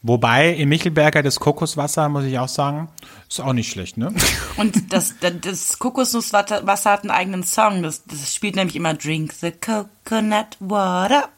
Wobei 0.00 0.54
im 0.54 0.70
Michelberger 0.70 1.22
das 1.22 1.38
Kokoswasser, 1.38 2.08
muss 2.08 2.24
ich 2.24 2.38
auch 2.38 2.48
sagen, 2.48 2.88
ist 3.28 3.40
auch 3.40 3.52
nicht 3.52 3.70
schlecht, 3.70 3.96
ne? 3.96 4.14
Und 4.56 4.92
das, 4.92 5.14
das, 5.20 5.32
das 5.40 5.78
Kokosnusswasser 5.78 6.90
hat 6.90 7.02
einen 7.02 7.10
eigenen 7.10 7.44
Song. 7.44 7.82
Das, 7.82 8.04
das 8.04 8.34
spielt 8.34 8.56
nämlich 8.56 8.76
immer 8.76 8.94
Drink 8.94 9.32
the 9.32 9.52
Coconut 9.52 10.56
Water. 10.60 11.28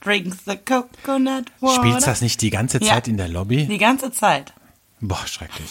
Drink 0.00 0.34
the 0.46 0.56
Coconut 0.56 1.46
Water. 1.60 1.82
Spielst 1.82 2.06
das 2.06 2.20
nicht 2.20 2.40
die 2.42 2.50
ganze 2.50 2.80
Zeit 2.80 3.06
ja. 3.06 3.10
in 3.10 3.16
der 3.16 3.28
Lobby? 3.28 3.66
Die 3.66 3.78
ganze 3.78 4.12
Zeit. 4.12 4.54
Boah, 5.00 5.26
schrecklich. 5.26 5.70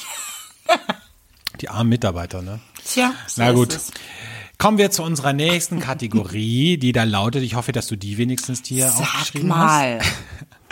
die 1.62 1.70
armen 1.70 1.90
Mitarbeiter, 1.90 2.42
ne? 2.42 2.60
Tja, 2.86 3.14
so 3.28 3.42
Na 3.42 3.52
gut. 3.52 3.78
Kommen 4.60 4.78
wir 4.78 4.92
zu 4.92 5.04
unserer 5.04 5.34
nächsten 5.34 5.80
Kategorie, 5.80 6.78
die 6.78 6.92
da 6.92 7.04
lautet, 7.04 7.44
ich 7.44 7.56
hoffe, 7.56 7.72
dass 7.72 7.88
du 7.88 7.96
die 7.96 8.18
wenigstens 8.18 8.62
hier 8.66 8.88
Sag 8.88 9.02
aufgeschrieben 9.02 9.50
mal. 9.50 10.00
hast. 10.00 10.12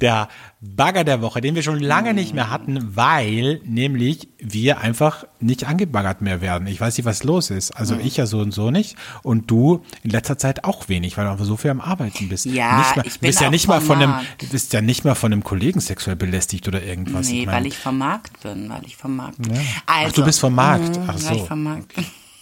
Der 0.00 0.28
Bagger 0.60 1.04
der 1.04 1.22
Woche, 1.22 1.40
den 1.40 1.54
wir 1.54 1.62
schon 1.62 1.80
lange 1.80 2.12
nicht 2.12 2.34
mehr 2.34 2.50
hatten, 2.50 2.94
weil 2.94 3.60
nämlich 3.64 4.28
wir 4.38 4.78
einfach 4.80 5.24
nicht 5.40 5.66
angebaggert 5.66 6.20
mehr 6.20 6.42
werden. 6.42 6.66
Ich 6.66 6.80
weiß 6.80 6.98
nicht, 6.98 7.06
was 7.06 7.24
los 7.24 7.50
ist. 7.50 7.70
Also 7.72 7.96
ich 7.96 8.18
ja 8.18 8.26
so 8.26 8.40
und 8.40 8.52
so 8.52 8.70
nicht 8.70 8.96
und 9.22 9.50
du 9.50 9.82
in 10.02 10.10
letzter 10.10 10.36
Zeit 10.36 10.64
auch 10.64 10.88
wenig, 10.88 11.16
weil 11.16 11.24
du 11.24 11.30
einfach 11.30 11.46
so 11.46 11.56
viel 11.56 11.70
am 11.70 11.80
Arbeiten 11.80 12.28
bist. 12.28 12.44
Ja, 12.44 12.78
nicht 12.78 12.96
mal, 12.96 13.06
ich 13.06 13.20
bin 13.20 13.28
bist 13.28 13.40
ja 13.40 13.50
nicht 13.50 13.68
mal 13.68 13.80
von 13.80 14.02
einem, 14.02 14.14
bist 14.50 14.72
ja 14.74 14.82
nicht 14.82 15.04
mal 15.04 15.14
von 15.14 15.32
einem 15.32 15.44
Kollegen 15.44 15.80
sexuell 15.80 16.16
belästigt 16.16 16.68
oder 16.68 16.82
irgendwas. 16.82 17.30
Nee, 17.30 17.40
ich 17.40 17.46
mein, 17.46 17.54
weil 17.56 17.66
ich 17.66 17.78
vom 17.78 17.96
Markt 17.96 18.40
bin, 18.42 18.68
weil 18.68 18.84
ich 18.84 18.96
vom 18.96 19.16
Markt 19.16 19.38
bin. 19.40 19.54
Ja. 19.54 19.60
Also, 19.86 20.08
Ach, 20.08 20.12
du 20.12 20.24
bist 20.24 20.40
vom 20.40 20.54
Markt. 20.54 20.98
Mhm, 20.98 21.04
Ach 21.06 21.18
so. 21.18 21.48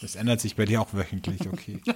Das 0.00 0.14
ändert 0.16 0.40
sich 0.40 0.56
bei 0.56 0.64
dir 0.64 0.80
auch 0.80 0.88
wöchentlich, 0.92 1.40
okay. 1.52 1.80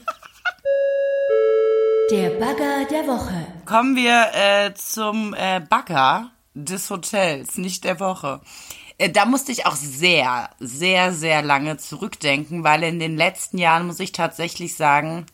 Der 2.13 2.29
Bagger 2.29 2.85
der 2.91 3.07
Woche. 3.07 3.47
Kommen 3.65 3.97
wir 3.97 4.27
äh, 4.35 4.75
zum 4.75 5.33
äh, 5.33 5.63
Bagger 5.67 6.31
des 6.53 6.91
Hotels, 6.91 7.57
nicht 7.57 7.85
der 7.85 8.01
Woche. 8.01 8.43
Äh, 8.99 9.09
da 9.09 9.25
musste 9.25 9.51
ich 9.51 9.65
auch 9.65 9.77
sehr, 9.77 10.51
sehr, 10.61 11.15
sehr 11.15 11.41
lange 11.41 11.79
zurückdenken, 11.79 12.65
weil 12.65 12.83
in 12.83 12.99
den 12.99 13.17
letzten 13.17 13.57
Jahren 13.57 13.87
muss 13.87 13.99
ich 13.99 14.13
tatsächlich 14.13 14.77
sagen, 14.77 15.25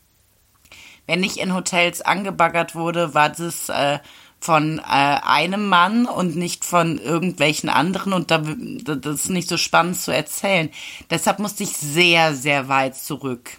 wenn 1.09 1.25
ich 1.25 1.41
in 1.41 1.53
Hotels 1.53 2.01
angebaggert 2.01 2.77
wurde, 2.77 3.13
war 3.13 3.31
das 3.31 3.69
äh, 3.71 3.99
von 4.39 4.79
äh, 4.79 4.83
einem 4.85 5.69
Mann 5.69 6.07
und 6.07 6.37
nicht 6.37 6.65
von 6.65 6.99
irgendwelchen 6.99 7.71
anderen 7.71 8.13
und 8.13 8.31
da, 8.31 8.39
das 8.39 9.23
ist 9.23 9.31
nicht 9.31 9.49
so 9.49 9.57
spannend 9.57 10.01
zu 10.01 10.15
erzählen. 10.15 10.71
Deshalb 11.11 11.41
musste 11.41 11.65
ich 11.65 11.77
sehr, 11.77 12.37
sehr 12.37 12.69
weit 12.69 12.95
zurück 12.95 13.51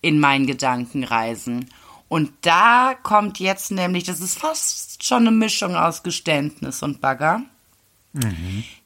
in 0.00 0.20
meinen 0.20 0.46
Gedanken 0.46 1.02
reisen. 1.02 1.68
Und 2.12 2.30
da 2.42 2.92
kommt 3.02 3.38
jetzt 3.38 3.70
nämlich, 3.70 4.04
das 4.04 4.20
ist 4.20 4.38
fast 4.38 5.02
schon 5.02 5.26
eine 5.26 5.30
Mischung 5.30 5.76
aus 5.76 6.02
Geständnis 6.02 6.82
und 6.82 7.00
Bagger. 7.00 7.40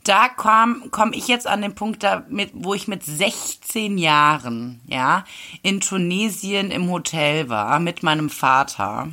Da 0.05 0.29
komme 0.29 0.83
komm 0.93 1.13
ich 1.13 1.27
jetzt 1.27 1.49
an 1.49 1.61
den 1.61 1.75
Punkt, 1.75 2.05
da 2.05 2.23
mit, 2.29 2.53
wo 2.55 2.73
ich 2.73 2.87
mit 2.87 3.05
16 3.05 3.99
Jahren, 3.99 4.81
ja, 4.87 5.25
in 5.63 5.81
Tunesien 5.81 6.71
im 6.71 6.89
Hotel 6.89 7.49
war 7.49 7.81
mit 7.81 8.05
meinem 8.05 8.31
Vater. 8.31 9.09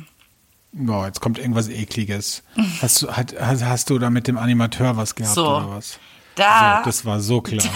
Boah, 0.70 1.06
jetzt 1.06 1.20
kommt 1.20 1.40
irgendwas 1.40 1.68
ekliges. 1.68 2.44
Hast 2.80 3.02
du, 3.02 3.10
hat, 3.10 3.34
hast, 3.40 3.64
hast 3.64 3.90
du 3.90 3.98
da 3.98 4.10
mit 4.10 4.28
dem 4.28 4.38
Animateur 4.38 4.96
was 4.96 5.16
gehabt 5.16 5.34
So. 5.34 5.56
oder 5.56 5.70
was? 5.70 5.98
Da, 6.36 6.78
So, 6.78 6.84
das 6.84 7.04
war 7.04 7.18
so 7.18 7.40
klar. 7.40 7.66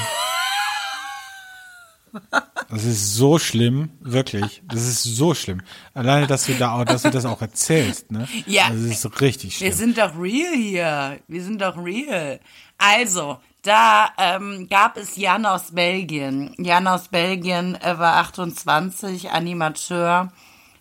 Das 2.71 2.85
ist 2.85 3.15
so 3.15 3.39
schlimm, 3.39 3.91
wirklich. 4.01 4.63
Das 4.69 4.83
ist 4.83 5.03
so 5.03 5.35
schlimm. 5.35 5.63
Alleine, 5.95 6.27
dass 6.27 6.45
du 6.47 6.53
da 6.55 6.73
auch, 6.73 6.85
dass 6.85 7.03
du 7.03 7.11
das 7.11 7.25
auch 7.25 7.41
erzählst, 7.41 8.11
ne? 8.13 8.29
Ja. 8.47 8.69
Das 8.69 8.81
ist 8.81 9.21
richtig 9.21 9.59
Wir 9.61 9.69
schlimm. 9.69 9.79
sind 9.79 9.99
doch 9.99 10.19
real 10.19 10.55
hier. 10.55 11.19
Wir 11.29 11.43
sind 11.43 11.63
doch 11.63 11.77
real. 11.83 12.41
Also, 12.77 13.39
da 13.63 14.11
ähm, 14.19 14.69
gab 14.69 14.99
es 14.99 15.17
Jan 15.17 15.47
aus 15.47 15.73
Belgien. 15.73 16.55
Jan 16.59 16.87
aus 16.87 17.09
Belgien 17.09 17.75
äh, 17.77 17.99
war 17.99 18.17
28, 18.17 19.31
Animateur, 19.31 20.31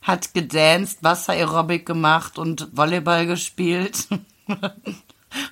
hat 0.01 0.33
gedanced, 0.33 1.03
Wasser-Aerobic 1.03 1.85
gemacht 1.85 2.37
und 2.37 2.67
Volleyball 2.75 3.25
gespielt. 3.27 4.07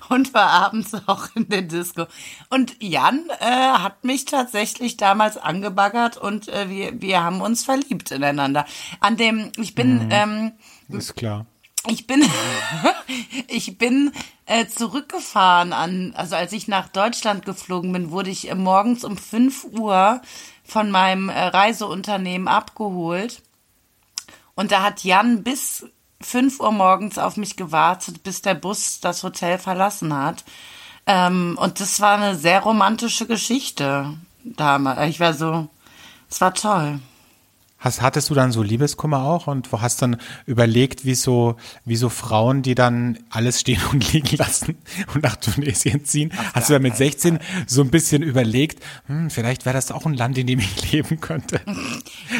und 0.08 0.34
war 0.34 0.50
abends 0.50 0.94
auch 1.06 1.28
in 1.34 1.48
der 1.48 1.62
Disco. 1.62 2.06
Und 2.50 2.76
Jan 2.82 3.24
äh, 3.40 3.44
hat 3.44 4.04
mich 4.04 4.24
tatsächlich 4.24 4.96
damals 4.96 5.36
angebaggert 5.36 6.16
und 6.16 6.48
äh, 6.48 6.68
wir, 6.68 7.00
wir 7.00 7.22
haben 7.22 7.40
uns 7.40 7.64
verliebt 7.64 8.10
ineinander. 8.10 8.66
An 9.00 9.16
dem, 9.16 9.52
ich 9.56 9.74
bin, 9.74 10.08
ähm, 10.10 10.52
Ist 10.88 11.14
klar. 11.14 11.46
ich 11.88 12.06
bin, 12.06 12.24
ich 13.48 13.78
bin 13.78 14.12
äh, 14.46 14.66
zurückgefahren 14.66 15.72
an, 15.72 16.12
also 16.16 16.36
als 16.36 16.52
ich 16.52 16.68
nach 16.68 16.88
Deutschland 16.88 17.44
geflogen 17.44 17.92
bin, 17.92 18.10
wurde 18.10 18.30
ich 18.30 18.50
äh, 18.50 18.54
morgens 18.54 19.04
um 19.04 19.16
5 19.16 19.64
Uhr 19.64 20.22
von 20.64 20.90
meinem 20.90 21.28
äh, 21.28 21.38
Reiseunternehmen 21.38 22.48
abgeholt. 22.48 23.42
Und 24.54 24.72
da 24.72 24.82
hat 24.82 25.04
Jan 25.04 25.42
bis 25.42 25.86
5 26.26 26.60
Uhr 26.60 26.72
morgens 26.72 27.18
auf 27.18 27.36
mich 27.36 27.56
gewartet, 27.56 28.22
bis 28.24 28.42
der 28.42 28.54
Bus 28.54 29.00
das 29.00 29.22
Hotel 29.22 29.58
verlassen 29.58 30.12
hat. 30.12 30.44
Ähm, 31.06 31.56
und 31.60 31.80
das 31.80 32.00
war 32.00 32.16
eine 32.16 32.34
sehr 32.34 32.60
romantische 32.60 33.26
Geschichte 33.26 34.12
damals. 34.42 35.08
Ich 35.08 35.20
war 35.20 35.34
so, 35.34 35.68
es 36.28 36.40
war 36.40 36.52
toll. 36.52 37.00
Hast, 37.78 38.00
hattest 38.00 38.30
du 38.30 38.34
dann 38.34 38.52
so 38.52 38.62
Liebeskummer 38.62 39.22
auch 39.22 39.46
und 39.48 39.70
wo 39.70 39.82
hast 39.82 40.00
dann 40.00 40.16
überlegt, 40.46 41.04
wie 41.04 41.14
so, 41.14 41.56
wie 41.84 41.96
so 41.96 42.08
Frauen, 42.08 42.62
die 42.62 42.74
dann 42.74 43.18
alles 43.28 43.60
stehen 43.60 43.80
und 43.92 44.12
liegen 44.12 44.36
lassen 44.38 44.76
und 45.14 45.22
nach 45.22 45.36
Tunesien 45.36 46.04
ziehen? 46.04 46.32
hast 46.54 46.70
du 46.70 46.72
dann 46.72 46.82
mit 46.82 46.96
16 46.96 47.38
so 47.66 47.82
ein 47.82 47.90
bisschen 47.90 48.22
überlegt, 48.22 48.82
hm, 49.06 49.28
vielleicht 49.28 49.66
wäre 49.66 49.74
das 49.74 49.92
auch 49.92 50.06
ein 50.06 50.14
Land, 50.14 50.38
in 50.38 50.46
dem 50.46 50.58
ich 50.58 50.92
leben 50.92 51.20
könnte? 51.20 51.60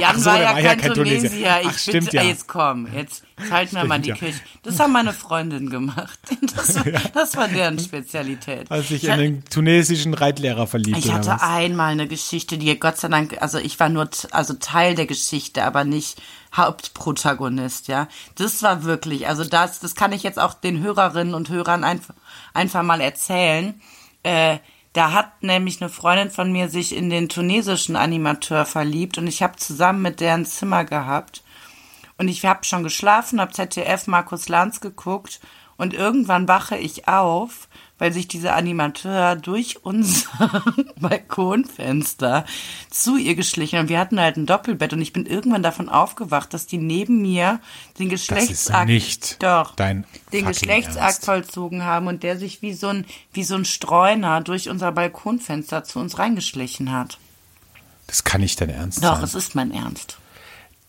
Jan 0.00 0.14
Ach 0.14 0.18
so, 0.18 0.26
war, 0.26 0.40
ja 0.40 0.52
war 0.52 0.60
ja 0.60 0.74
kein 0.74 0.94
Tunesier. 0.94 1.28
Tunesier. 1.28 1.60
Ich 1.60 1.68
Ach, 1.68 1.78
stimmt 1.78 2.04
bitte, 2.06 2.16
ja. 2.16 2.22
jetzt 2.22 2.48
komm, 2.48 2.88
jetzt 2.94 3.22
halten 3.50 3.76
wir 3.76 3.84
mal 3.84 4.00
die 4.00 4.10
ja. 4.10 4.14
Kirche. 4.14 4.40
Das 4.62 4.80
haben 4.80 4.92
meine 4.92 5.12
Freundin 5.12 5.70
gemacht. 5.70 6.18
Das 6.56 6.76
war, 6.76 6.84
das 7.12 7.36
war 7.36 7.48
deren 7.48 7.78
Spezialität. 7.78 8.70
Als 8.70 8.90
ich 8.90 9.04
in 9.04 9.18
den 9.18 9.44
tunesischen 9.44 10.14
Reitlehrer 10.14 10.66
verliebt 10.66 10.98
Ich 10.98 11.12
hatte 11.12 11.42
einmal 11.42 11.92
eine 11.92 12.06
Geschichte, 12.06 12.56
die 12.56 12.78
Gott 12.78 12.96
sei 12.96 13.08
Dank, 13.08 13.36
also 13.40 13.58
ich 13.58 13.78
war 13.78 13.88
nur 13.88 14.08
also 14.30 14.54
Teil 14.54 14.94
der 14.94 15.06
Geschichte, 15.06 15.25
aber 15.66 15.84
nicht 15.84 16.20
Hauptprotagonist, 16.54 17.88
ja. 17.88 18.08
Das 18.36 18.62
war 18.62 18.84
wirklich, 18.84 19.28
also 19.28 19.44
das, 19.44 19.80
das 19.80 19.94
kann 19.94 20.12
ich 20.12 20.22
jetzt 20.22 20.38
auch 20.38 20.54
den 20.54 20.82
Hörerinnen 20.82 21.34
und 21.34 21.48
Hörern 21.48 21.84
einfach, 21.84 22.14
einfach 22.54 22.82
mal 22.82 23.00
erzählen. 23.00 23.80
Äh, 24.22 24.58
da 24.92 25.12
hat 25.12 25.42
nämlich 25.42 25.82
eine 25.82 25.90
Freundin 25.90 26.30
von 26.30 26.50
mir 26.50 26.70
sich 26.70 26.96
in 26.96 27.10
den 27.10 27.28
tunesischen 27.28 27.96
Animateur 27.96 28.64
verliebt 28.64 29.18
und 29.18 29.26
ich 29.26 29.42
habe 29.42 29.56
zusammen 29.56 30.00
mit 30.00 30.20
der 30.20 30.34
ein 30.34 30.46
Zimmer 30.46 30.84
gehabt. 30.84 31.44
Und 32.18 32.28
ich 32.28 32.44
habe 32.46 32.64
schon 32.64 32.82
geschlafen, 32.82 33.40
habe 33.40 33.52
ZDF 33.52 34.06
Markus 34.06 34.48
Lanz 34.48 34.80
geguckt 34.80 35.40
und 35.76 35.92
irgendwann 35.92 36.48
wache 36.48 36.78
ich 36.78 37.08
auf, 37.08 37.68
weil 37.98 38.12
sich 38.12 38.28
dieser 38.28 38.54
Animateur 38.54 39.36
durch 39.36 39.84
unser 39.84 40.62
Balkonfenster 41.00 42.44
zu 42.90 43.16
ihr 43.16 43.34
geschlichen 43.34 43.78
und 43.78 43.88
wir 43.88 43.98
hatten 43.98 44.20
halt 44.20 44.36
ein 44.36 44.46
Doppelbett 44.46 44.92
und 44.92 45.00
ich 45.00 45.12
bin 45.12 45.26
irgendwann 45.26 45.62
davon 45.62 45.88
aufgewacht, 45.88 46.52
dass 46.52 46.66
die 46.66 46.78
neben 46.78 47.22
mir 47.22 47.60
den 47.98 48.08
Geschlechtsakt 48.08 48.88
nicht 48.88 49.42
doch 49.42 49.74
den 49.76 50.04
Geschlechtsakt 50.32 50.96
Ernst. 50.96 51.24
vollzogen 51.24 51.84
haben 51.84 52.06
und 52.06 52.22
der 52.22 52.38
sich 52.38 52.62
wie 52.62 52.74
so 52.74 52.88
ein 52.88 53.06
wie 53.32 53.44
so 53.44 53.54
ein 53.54 53.64
Streuner 53.64 54.40
durch 54.40 54.68
unser 54.68 54.92
Balkonfenster 54.92 55.84
zu 55.84 55.98
uns 55.98 56.18
reingeschlichen 56.18 56.92
hat. 56.92 57.18
Das 58.06 58.24
kann 58.24 58.40
nicht 58.40 58.60
dein 58.60 58.70
Ernst 58.70 59.02
Doch, 59.02 59.16
sein. 59.16 59.24
es 59.24 59.34
ist 59.34 59.54
mein 59.54 59.72
Ernst. 59.72 60.18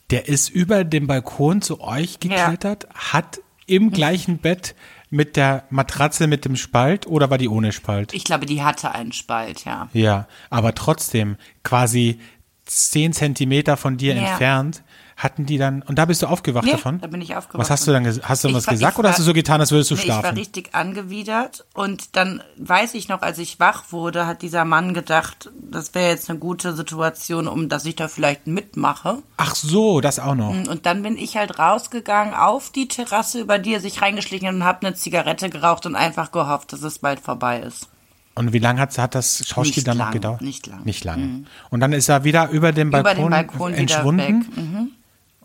Der 0.10 0.28
ist 0.28 0.50
über 0.50 0.84
den 0.84 1.08
Balkon 1.08 1.62
zu 1.62 1.82
euch 1.82 2.20
geklettert, 2.20 2.88
hat 2.94 3.42
im 3.66 3.92
gleichen 3.92 4.38
Bett 4.38 4.76
mit 5.10 5.36
der 5.38 5.64
Matratze 5.70 6.28
mit 6.28 6.46
dem 6.46 6.56
Spalt 6.56 7.08
oder 7.08 7.30
war 7.30 7.38
die 7.38 7.48
ohne 7.50 7.72
Spalt? 7.72 8.14
Ich 8.14 8.24
glaube, 8.24 8.46
die 8.46 8.64
hatte 8.64 8.92
einen 8.94 9.12
Spalt, 9.14 9.66
ja. 9.66 9.88
Ja, 9.94 10.28
aber 10.50 10.76
trotzdem 10.76 11.38
quasi 11.64 12.20
zehn 12.66 13.14
Zentimeter 13.14 13.78
von 13.78 13.98
dir 13.98 14.14
Ja. 14.16 14.28
entfernt 14.30 14.84
hatten 15.18 15.48
die 15.48 15.58
dann, 15.58 15.82
und 15.82 15.98
da 15.98 16.06
bist 16.06 16.22
du 16.22 16.28
aufgewacht 16.28 16.66
Nee, 16.66 16.72
davon? 16.74 17.02
da 17.02 17.08
bin 17.08 17.20
ich 17.22 17.36
aufgewacht 17.36 17.60
Was 17.60 17.72
hast 17.72 17.88
du 17.88 17.92
dann, 17.92 18.06
hast 18.06 18.44
du 18.44 18.50
Ich 18.50 18.54
was 18.54 18.68
war- 18.68 18.74
gesagt 18.74 19.00
oder 19.00 19.10
hast 19.10 19.18
du 19.18 19.24
so 19.24 19.34
getan, 19.34 19.60
als 19.60 19.72
würdest 19.72 19.90
du 19.90 19.96
Nee, 19.96 20.02
ich 20.04 20.08
war 20.10 20.20
schlafen? 20.22 20.38
richtig 20.38 20.76
angewidert 20.76 21.66
und 21.74 22.16
dann 22.16 22.44
weiß 22.58 22.94
ich 22.94 23.10
noch, 23.10 23.24
als 23.24 23.40
ich 23.40 23.60
wach 23.60 23.86
wurde, 23.92 24.28
hat 24.28 24.44
dieser 24.44 24.64
Mann 24.64 24.94
gedacht, 24.94 25.50
das 25.60 25.96
wäre 25.96 26.10
jetzt 26.12 26.30
eine 26.30 26.38
gute 26.38 26.74
Situation, 26.76 27.48
um 27.48 27.68
dass 27.68 27.86
ich 27.86 27.96
da 27.96 28.08
vielleicht 28.08 28.46
mitmache. 28.46 29.18
Ach 29.38 29.56
so, 29.56 30.02
das 30.02 30.20
auch 30.20 30.36
noch. 30.36 30.50
Und 30.50 30.86
dann 30.86 31.02
bin 31.02 31.18
ich 31.18 31.36
halt 31.36 31.58
rausgegangen 31.58 32.36
auf 32.36 32.70
die 32.70 32.88
Terrasse, 32.88 33.42
über 33.42 33.58
die 33.58 33.74
er 33.74 33.80
sich 33.82 34.02
reingeschlichen 34.04 34.48
hat 34.48 34.54
und 34.56 34.64
habe 34.66 34.86
eine 34.86 34.96
Zigarette 34.96 35.50
geraucht 35.50 35.88
und 35.88 35.96
einfach 35.96 36.32
gehofft, 36.32 36.74
dass 36.74 36.84
es 36.84 37.00
bald 37.00 37.20
vorbei 37.22 37.60
ist. 37.62 37.90
Und 38.36 38.54
wie 38.54 38.60
lange 38.60 38.80
hat, 38.82 38.96
hat 39.00 39.16
das 39.16 39.44
Schauspiel 39.48 39.84
dann 39.84 39.98
noch 39.98 40.06
lang, 40.06 40.14
gedauert? 40.14 40.42
nicht 40.44 40.68
lang. 40.68 40.78
Mhm. 40.82 40.86
Nicht 40.86 41.04
lange. 41.04 41.44
Und 41.72 41.80
dann 41.80 41.92
ist 41.92 42.08
er 42.08 42.24
wieder 42.24 42.50
über 42.50 42.72
den 42.72 42.90
Über 42.90 43.02
Balkon, 43.02 43.24
den 43.24 43.30
Balkon 43.32 43.72
wieder 43.72 43.80
entschwunden. 43.82 44.42
weg. 44.46 44.58
Mhm. 44.58 44.92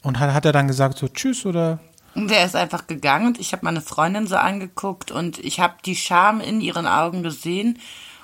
Und 0.03 0.18
hat, 0.18 0.32
hat 0.34 0.44
er 0.44 0.53
dann 0.53 0.68
gesagt 0.68 0.98
so 0.98 1.09
Tschüss 1.09 1.46
oder? 1.46 1.78
Und 2.14 2.28
der 2.30 2.44
ist 2.44 2.57
einfach 2.57 2.86
gegangen 2.86 3.26
und 3.28 3.40
ich 3.40 3.53
habe 3.53 3.64
meine 3.64 3.80
Freundin 3.80 4.26
so 4.26 4.36
angeguckt 4.36 5.11
und 5.11 5.38
ich 5.38 5.61
habe 5.61 5.74
die 5.86 5.96
Scham 5.96 6.40
in 6.40 6.61
ihren 6.61 6.86
Augen 6.86 7.22
gesehen. 7.22 7.78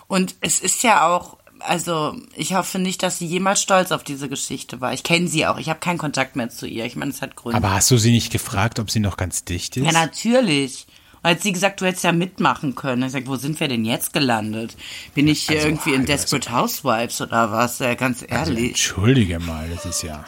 Und 0.09 0.35
es 0.41 0.59
ist 0.61 0.83
ja 0.83 1.07
auch, 1.07 1.39
also 1.61 2.14
ich 2.35 2.55
hoffe 2.55 2.79
nicht, 2.79 3.03
dass 3.03 3.18
sie 3.18 3.26
jemals 3.26 3.62
stolz 3.62 3.91
auf 3.93 4.05
diese 4.05 4.29
Geschichte 4.29 4.81
war. 4.81 4.93
Ich 4.93 5.05
kenne 5.05 5.26
sie 5.29 5.47
auch, 5.47 5.59
ich 5.59 5.68
habe 5.70 5.81
keinen 5.81 5.99
Kontakt 5.99 6.37
mehr 6.37 6.51
zu 6.51 6.66
ihr. 6.66 6.85
Ich 6.85 6.97
meine, 6.97 7.11
es 7.12 7.22
hat 7.22 7.35
Gründe. 7.37 7.57
Aber 7.57 7.72
hast 7.72 7.91
du 7.91 7.97
sie 7.97 8.11
nicht 8.11 8.31
gefragt, 8.31 8.79
ob 8.79 8.91
sie 8.91 9.01
noch 9.01 9.16
ganz 9.16 9.45
dicht 9.45 9.76
ist? 9.76 9.85
ja, 9.87 9.93
natürlich. 9.93 10.87
Und 11.22 11.31
hat 11.31 11.41
sie 11.43 11.53
gesagt, 11.53 11.81
du 11.81 11.87
hättest 11.87 12.05
ja 12.05 12.12
mitmachen 12.12 12.74
können. 12.74 13.03
Ich 13.05 13.12
sag, 13.12 13.26
wo 13.26 13.37
sind 13.37 13.59
wir 13.59 13.68
denn 13.68 13.85
jetzt 13.85 14.12
gelandet? 14.12 14.76
Bin 15.14 15.26
ich 15.29 15.43
hier 15.47 15.57
Also, 15.57 15.68
irgendwie 15.68 15.91
in 15.91 16.03
also- 16.03 16.12
Desperate 16.12 16.53
Housewives 16.53 17.20
oder 17.22 17.51
was? 17.51 17.79
Ja, 17.81 17.95
ganz 17.95 18.22
Also, 18.31 18.53
ehrlich. 18.53 18.68
entschuldige 18.68 19.39
mal, 19.41 19.68
das 19.70 19.85
ist 19.87 20.03
ja. 20.03 20.24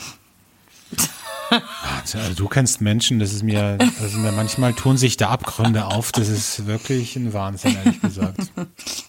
Also, 1.51 2.19
du 2.37 2.49
kennst 2.49 2.81
Menschen, 2.81 3.19
das 3.19 3.33
ist 3.33 3.43
mir, 3.43 3.77
das 3.79 4.13
ist 4.13 4.17
mir 4.17 4.33
manchmal 4.33 4.73
tun 4.73 4.97
sich 4.97 5.17
da 5.17 5.31
Abgründe 5.31 5.87
auf. 5.87 6.13
Das 6.13 6.29
ist 6.29 6.67
wirklich 6.67 7.17
ein 7.17 7.33
Wahnsinn, 7.33 7.77
ehrlich 7.77 8.01
gesagt. 8.01 8.53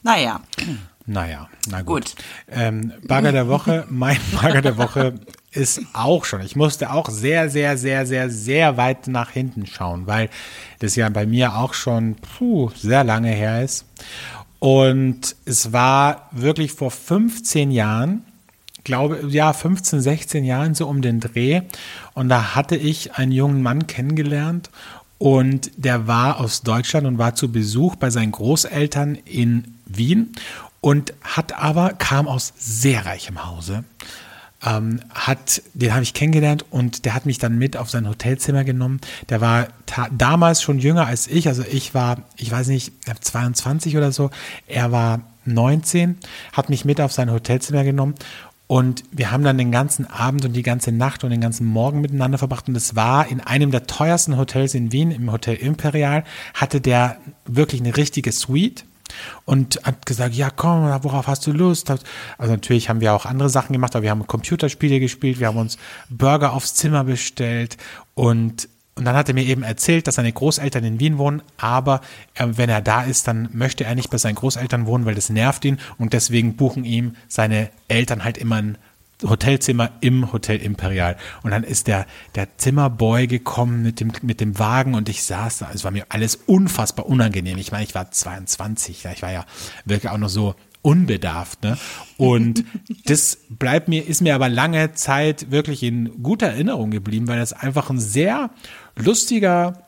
naja, 0.04 0.42
Naja, 1.06 1.50
na 1.70 1.82
gut. 1.82 2.16
Gut. 2.16 2.16
Ähm, 2.50 2.94
Bagger 3.08 3.32
der 3.32 3.48
Woche, 3.48 3.86
mein 3.90 4.18
Bagger 4.42 4.62
der 4.62 4.78
Woche 4.78 5.16
ist 5.52 5.82
auch 5.94 6.26
schon. 6.26 6.42
Ich 6.42 6.56
musste 6.56 6.92
auch 6.92 7.10
sehr, 7.10 7.50
sehr, 7.50 7.78
sehr, 7.78 8.06
sehr, 8.06 8.30
sehr 8.30 8.78
weit 8.78 9.08
nach 9.08 9.32
hinten 9.32 9.66
schauen, 9.66 10.08
weil 10.08 10.30
das 10.80 10.96
ja 10.96 11.10
bei 11.10 11.26
mir 11.26 11.56
auch 11.56 11.74
schon 11.74 12.16
puh, 12.16 12.70
sehr 12.76 13.04
lange 13.04 13.32
her 13.32 13.64
ist. 13.64 13.86
Und 14.60 15.36
es 15.46 15.74
war 15.74 16.30
wirklich 16.32 16.72
vor 16.74 16.92
15 16.92 17.72
Jahren, 17.72 18.24
glaube, 18.84 19.26
ja, 19.30 19.54
15, 19.54 20.02
16 20.02 20.44
Jahren 20.44 20.76
so 20.76 20.88
um 20.88 21.02
den 21.02 21.20
Dreh. 21.20 21.62
Und 22.14 22.30
da 22.30 22.56
hatte 22.56 22.76
ich 22.76 23.16
einen 23.16 23.32
jungen 23.32 23.62
Mann 23.62 23.88
kennengelernt 23.88 24.70
und 25.22 25.72
der 25.78 26.08
war 26.08 26.40
aus 26.40 26.64
Deutschland 26.64 27.06
und 27.06 27.20
war 27.20 27.36
zu 27.36 27.52
Besuch 27.52 27.96
bei 27.96 28.10
seinen 28.10 28.32
Großeltern 28.32 29.16
in 29.26 29.76
Wien 29.86 30.32
und 30.80 31.14
hat 31.22 31.54
aber, 31.58 31.94
kam 31.94 32.28
aus 32.28 32.54
sehr 32.58 33.06
reichem 33.06 33.46
Hause. 33.46 33.84
Ähm, 34.66 35.00
hat, 35.14 35.62
den 35.76 35.94
habe 35.94 36.02
ich 36.02 36.16
kennengelernt 36.16 36.66
und 36.72 37.06
der 37.06 37.14
hat 37.14 37.28
mich 37.28 37.38
dann 37.38 37.60
mit 37.60 37.78
auf 37.78 37.90
sein 37.90 38.08
Hotelzimmer 38.10 38.64
genommen. 38.64 39.00
Der 39.30 39.42
war 39.42 39.68
damals 40.12 40.64
schon 40.64 40.80
jünger 40.80 41.06
als 41.06 41.28
ich, 41.28 41.48
also 41.48 41.64
ich 41.72 41.94
war, 41.94 42.18
ich 42.36 42.52
weiß 42.52 42.68
nicht, 42.68 42.92
22 43.22 43.98
oder 43.98 44.12
so. 44.12 44.32
Er 44.66 44.92
war 44.92 45.22
19, 45.46 46.18
hat 46.54 46.70
mich 46.70 46.84
mit 46.84 47.00
auf 47.00 47.12
sein 47.12 47.32
Hotelzimmer 47.32 47.84
genommen 47.84 48.16
und 48.72 49.04
wir 49.12 49.32
haben 49.32 49.44
dann 49.44 49.58
den 49.58 49.70
ganzen 49.70 50.10
Abend 50.10 50.46
und 50.46 50.54
die 50.54 50.64
ganze 50.64 50.94
Nacht 50.94 51.26
und 51.26 51.30
den 51.32 51.42
ganzen 51.42 51.66
Morgen 51.66 52.00
miteinander 52.00 52.38
verbracht. 52.38 52.70
Und 52.70 52.78
es 52.78 52.96
war 52.96 53.28
in 53.28 53.42
einem 53.42 53.70
der 53.70 53.86
teuersten 53.86 54.38
Hotels 54.38 54.76
in 54.76 54.94
Wien, 54.94 55.12
im 55.12 55.30
Hotel 55.30 55.56
Imperial, 55.56 56.24
hatte 56.54 56.80
der 56.80 57.18
wirklich 57.46 57.82
eine 57.82 57.98
richtige 57.98 58.32
Suite 58.32 58.86
und 59.44 59.82
hat 59.84 60.06
gesagt, 60.06 60.36
ja 60.36 60.50
komm, 60.50 60.84
worauf 61.04 61.28
hast 61.28 61.46
du 61.46 61.52
Lust? 61.52 61.90
Also 61.90 62.02
natürlich 62.38 62.88
haben 62.88 63.02
wir 63.02 63.14
auch 63.14 63.26
andere 63.26 63.50
Sachen 63.50 63.74
gemacht, 63.74 63.94
aber 63.94 64.04
wir 64.04 64.10
haben 64.10 64.26
Computerspiele 64.26 65.02
gespielt, 65.02 65.42
wir 65.42 65.48
haben 65.48 65.58
uns 65.58 65.78
Burger 66.08 66.54
aufs 66.54 66.74
Zimmer 66.74 67.04
bestellt 67.04 67.76
und 68.14 68.70
und 68.96 69.06
dann 69.06 69.16
hat 69.16 69.30
er 69.30 69.34
mir 69.34 69.46
eben 69.46 69.64
erzählt, 69.64 70.08
dass 70.08 70.16
seine 70.16 70.34
Großeltern 70.34 70.84
in 70.84 71.00
Wien 71.00 71.18
wohnen, 71.18 71.42
aber 71.58 72.02
er, 72.34 72.58
wenn 72.58 72.70
er 72.70 72.82
da 72.82 73.04
ist, 73.04 73.28
dann 73.28 73.50
möchte 73.54 73.86
er 73.86 73.96
nicht 73.96 74.10
bei 74.10 74.18
seinen 74.18 74.36
Großeltern 74.36 74.86
wohnen, 74.86 75.06
weil 75.06 75.16
das 75.16 75.30
nervt 75.30 75.64
ihn 75.66 75.80
und 75.98 76.14
deswegen 76.14 76.56
buchen 76.56 76.84
ihm 76.84 77.16
seine 77.28 77.70
Eltern 77.88 78.24
halt 78.24 78.38
immer 78.38 78.58
ein 78.58 78.78
Hotelzimmer 79.24 79.92
im 80.02 80.34
Hotel 80.34 80.58
Imperial. 80.58 81.16
Und 81.44 81.52
dann 81.52 81.64
ist 81.64 81.88
der, 81.88 82.06
der 82.36 82.58
Zimmerboy 82.58 83.28
gekommen 83.28 83.84
mit 83.84 84.00
dem, 84.00 84.12
mit 84.24 84.42
dem 84.42 84.58
Wagen 84.60 84.96
und 84.96 85.10
ich 85.10 85.24
saß 85.24 85.60
da. 85.60 85.72
Es 85.74 85.84
war 85.84 85.92
mir 85.92 86.06
alles 86.10 86.36
unfassbar 86.36 87.06
unangenehm. 87.06 87.58
Ich 87.60 87.72
meine, 87.72 87.84
ich 87.84 87.96
war 87.96 88.12
22, 88.12 89.04
ja, 89.04 89.12
ich 89.12 89.22
war 89.22 89.32
ja 89.32 89.46
wirklich 89.86 90.12
auch 90.12 90.18
noch 90.18 90.30
so 90.30 90.56
unbedarft, 90.82 91.64
ne? 91.64 91.78
Und 92.18 92.64
das 93.06 93.38
bleibt 93.50 93.88
mir, 93.88 94.08
ist 94.08 94.22
mir 94.22 94.36
aber 94.36 94.50
lange 94.50 94.94
Zeit 94.94 95.52
wirklich 95.52 95.84
in 95.84 96.24
guter 96.24 96.48
Erinnerung 96.48 96.92
geblieben, 96.92 97.28
weil 97.28 97.40
das 97.40 97.54
einfach 97.54 97.90
ein 97.90 98.00
sehr 98.00 98.50
lustiger 98.96 99.88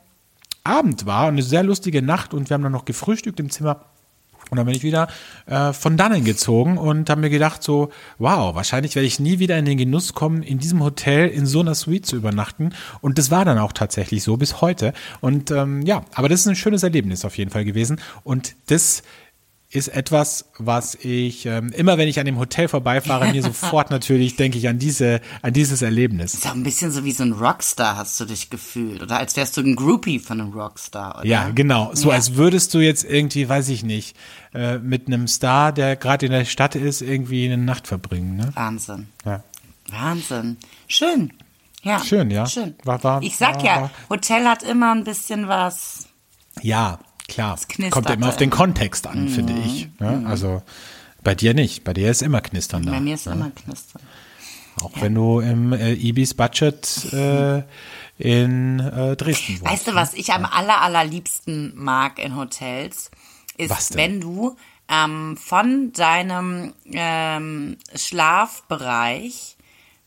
Abend 0.64 1.06
war 1.06 1.28
und 1.28 1.34
eine 1.34 1.44
sehr 1.44 1.64
lustige 1.64 2.02
Nacht 2.02 2.34
und 2.34 2.50
wir 2.50 2.56
haben 2.56 2.64
dann 2.64 2.72
noch 2.72 2.86
gefrühstückt 2.86 3.40
im 3.40 3.50
Zimmer. 3.50 3.86
Und 4.50 4.58
dann 4.58 4.66
bin 4.66 4.76
ich 4.76 4.84
wieder 4.84 5.08
äh, 5.48 5.74
von 5.74 5.98
dannen 5.98 6.24
gezogen 6.26 6.78
und 6.78 7.10
habe 7.10 7.22
mir 7.22 7.30
gedacht 7.30 7.64
so, 7.64 7.90
wow, 8.20 8.54
wahrscheinlich 8.54 8.94
werde 8.94 9.08
ich 9.08 9.20
nie 9.20 9.40
wieder 9.40 9.58
in 9.58 9.66
den 9.66 9.78
Genuss 9.78 10.14
kommen, 10.14 10.44
in 10.44 10.60
diesem 10.60 10.84
Hotel 10.84 11.28
in 11.30 11.46
so 11.46 11.62
einer 11.62 11.76
Suite 11.76 12.06
zu 12.06 12.16
übernachten. 12.16 12.74
Und 13.02 13.18
das 13.18 13.32
war 13.32 13.46
dann 13.46 13.58
auch 13.58 13.72
tatsächlich 13.72 14.22
so 14.22 14.38
bis 14.38 14.62
heute. 14.62 14.94
Und 15.22 15.50
ähm, 15.50 15.82
ja, 15.84 16.04
aber 16.14 16.30
das 16.30 16.42
ist 16.42 16.48
ein 16.48 16.56
schönes 16.56 16.84
Erlebnis 16.84 17.26
auf 17.26 17.38
jeden 17.38 17.52
Fall 17.52 17.66
gewesen. 17.66 18.00
Und 18.24 18.56
das 18.68 19.02
ist 19.74 19.88
etwas, 19.90 20.46
was 20.60 20.96
ich 20.96 21.46
ähm, 21.48 21.72
immer, 21.72 21.98
wenn 21.98 22.08
ich 22.08 22.20
an 22.20 22.26
dem 22.28 22.38
Hotel 22.38 22.68
vorbeifahre, 22.68 23.32
mir 23.32 23.42
sofort 23.44 23.90
natürlich 23.90 24.36
denke 24.36 24.58
ich 24.60 24.68
an 24.70 24.78
diese, 24.78 25.20
an 25.42 25.52
dieses 25.52 25.82
Erlebnis. 25.82 26.36
ist 26.36 26.48
auch 26.48 26.54
ein 26.54 26.64
bisschen 26.64 26.92
so 26.92 27.04
wie 27.04 27.12
so 27.12 27.24
ein 27.24 27.34
Rockstar 27.34 27.98
hast 27.98 28.20
du 28.20 28.26
dich 28.26 28.50
gefühlt. 28.52 29.02
Oder 29.02 29.18
als 29.18 29.36
wärst 29.36 29.58
du 29.58 29.62
ein 29.62 29.76
Groupie 29.76 30.20
von 30.20 30.40
einem 30.40 30.54
Rockstar, 30.54 31.16
oder? 31.18 31.26
Ja, 31.26 31.50
genau. 31.50 31.90
So 31.94 32.10
Ja. 32.10 32.16
als 32.16 32.36
würdest 32.36 32.74
du 32.76 32.80
jetzt 32.80 33.04
irgendwie, 33.04 33.50
weiß 33.50 33.70
ich 33.70 33.84
nicht, 33.84 34.16
äh, 34.54 34.78
mit 34.78 35.08
einem 35.08 35.28
Star, 35.28 35.72
der 35.72 35.96
gerade 35.96 36.28
in 36.28 36.32
der 36.32 36.46
Stadt 36.46 36.76
ist, 36.76 37.02
irgendwie 37.02 37.46
eine 37.46 37.58
Nacht 37.58 37.88
verbringen. 37.88 38.36
Ne? 38.36 38.52
Wahnsinn. 38.54 39.08
Ja. 39.26 39.44
Wahnsinn. 39.90 40.58
Schön. 40.88 41.34
Ja. 41.82 42.00
Schön, 42.04 42.30
ja. 42.32 42.46
Schön. 42.46 42.76
War- 42.84 43.04
war- 43.04 43.22
ich 43.24 43.36
sag 43.38 43.56
war- 43.58 43.66
ja, 43.66 43.90
Hotel 44.10 44.46
hat 44.46 44.64
immer 44.64 44.94
ein 44.94 45.04
bisschen 45.04 45.48
was. 45.48 46.08
Ja, 46.62 47.00
klar. 47.28 47.60
Kommt 47.90 48.10
immer 48.10 48.30
auf 48.30 48.38
den. 48.38 48.50
Kontext 48.50 49.08
an, 49.08 49.30
finde 49.30 49.54
ich. 49.66 49.90
Ja, 50.00 50.22
also 50.26 50.62
bei 51.24 51.36
dir 51.36 51.54
nicht. 51.54 51.84
Bei 51.84 51.94
dir 51.94 52.12
ist 52.12 52.22
immer 52.22 52.42
Knistern 52.42 52.86
da. 52.86 52.92
Bei 52.92 53.00
mir 53.00 53.16
ist 53.16 53.26
ja. 53.26 53.34
immer 53.34 53.52
knistern. 53.52 54.02
Auch 54.82 54.92
wenn 55.02 55.14
du 55.14 55.40
im 55.40 55.72
äh, 55.72 55.94
Ibis 55.94 56.34
Budget 56.34 57.14
äh, 57.14 57.64
in 58.18 58.80
äh, 58.80 59.16
Dresden 59.16 59.60
wohnst. 59.62 59.72
Weißt 59.72 59.88
du, 59.88 59.96
was 59.96 60.14
ich 60.14 60.34
am 60.34 60.46
aller, 60.46 60.82
allerliebsten 60.82 61.74
mag 61.76 62.20
in 62.20 62.36
Hotels, 62.36 63.12
ist, 63.58 63.96
wenn 63.96 64.20
du 64.20 64.56
ähm, 64.90 65.38
von 65.38 65.94
deinem 65.94 66.74
ähm, 66.92 67.78
Schlafbereich 67.96 69.58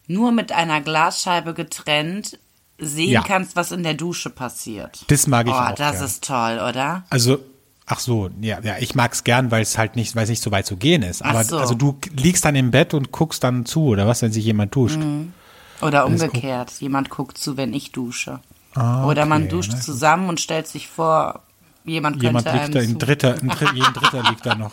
nur 0.08 0.32
mit 0.32 0.52
einer 0.52 0.80
Glasscheibe 0.80 1.54
getrennt 1.54 2.38
sehen 2.78 3.10
Ja. 3.10 3.22
kannst, 3.22 3.56
was 3.56 3.72
in 3.72 3.82
der 3.82 3.94
Dusche 3.94 4.30
passiert. 4.30 5.04
Das 5.08 5.26
mag 5.26 5.46
ich 5.46 5.52
oh, 5.52 5.56
auch 5.56 5.74
das 5.74 5.96
gern. 5.96 6.04
ist 6.04 6.24
toll, 6.24 6.60
oder? 6.68 7.04
Also, 7.10 7.38
ach 7.86 8.00
so, 8.00 8.30
ja, 8.40 8.60
ja 8.60 8.76
ich 8.78 8.94
mag's 8.94 9.24
gern, 9.24 9.50
weil 9.50 9.62
es 9.62 9.78
halt 9.78 9.96
nicht, 9.96 10.14
weil 10.14 10.24
es 10.24 10.30
nicht 10.30 10.42
so 10.42 10.50
weit 10.50 10.66
zu 10.66 10.76
gehen 10.76 11.02
ist. 11.02 11.22
Ach 11.22 11.30
Aber 11.30 11.44
so. 11.44 11.58
also 11.58 11.74
du 11.74 11.98
liegst 12.14 12.44
dann 12.44 12.54
im 12.54 12.70
Bett 12.70 12.94
und 12.94 13.12
guckst 13.12 13.42
dann 13.44 13.64
zu, 13.64 13.84
oder 13.86 14.06
was, 14.06 14.22
wenn 14.22 14.32
sich 14.32 14.44
jemand 14.44 14.74
duscht? 14.74 14.98
Mhm. 14.98 15.32
Oder 15.80 16.06
umgekehrt. 16.06 16.72
Jemand 16.80 17.10
guckt 17.10 17.38
zu, 17.38 17.56
wenn 17.56 17.74
ich 17.74 17.92
dusche. 17.92 18.40
Ah, 18.74 19.06
Oder 19.06 19.26
man 19.26 19.42
okay, 19.42 19.50
duscht 19.50 19.72
gut. 19.72 19.82
zusammen 19.82 20.28
und 20.28 20.40
stellt 20.40 20.66
sich 20.66 20.88
vor, 20.88 21.42
jemand 21.84 22.16
könnte 22.16 22.26
Jemand 22.26 22.46
liegt 22.46 22.74
da, 22.74 22.80
ein. 22.80 22.98
Dritter, 22.98 23.34
ein 23.34 23.48
Dritter, 23.48 23.74
jeden 23.74 23.94
Dritter 23.94 24.22
liegt 24.30 24.44
da 24.44 24.54
noch. 24.54 24.72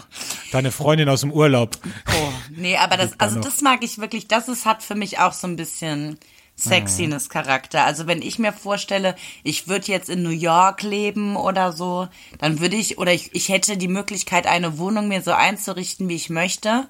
Deine 0.52 0.72
Freundin 0.72 1.10
aus 1.10 1.22
dem 1.22 1.32
Urlaub. 1.32 1.78
Oh, 2.08 2.30
nee, 2.50 2.78
aber 2.78 2.98
das, 2.98 3.20
also 3.20 3.40
das 3.40 3.62
mag 3.62 3.84
ich 3.84 3.98
wirklich, 4.00 4.28
das 4.28 4.48
ist, 4.50 4.66
hat 4.66 4.84
für 4.84 4.96
mich 4.96 5.20
auch 5.20 5.34
so 5.34 5.48
ein 5.48 5.56
bisschen 5.56 6.18
Sexiness-Charakter. 6.56 7.84
Also 7.84 8.08
wenn 8.08 8.22
ich 8.22 8.40
mir 8.40 8.54
vorstelle, 8.54 9.16
ich 9.44 9.68
würde 9.68 9.88
jetzt 9.88 10.10
in 10.10 10.24
New 10.24 10.30
York 10.30 10.84
leben 10.84 11.36
oder 11.36 11.72
so, 11.74 12.08
dann 12.40 12.60
würde 12.60 12.76
ich, 12.76 12.98
oder 12.98 13.14
ich, 13.14 13.34
ich 13.34 13.50
hätte 13.50 13.78
die 13.78 13.88
Möglichkeit, 13.88 14.48
eine 14.48 14.78
Wohnung 14.78 15.08
mir 15.08 15.22
so 15.22 15.32
einzurichten, 15.32 16.10
wie 16.10 16.16
ich 16.16 16.30
möchte, 16.30 16.88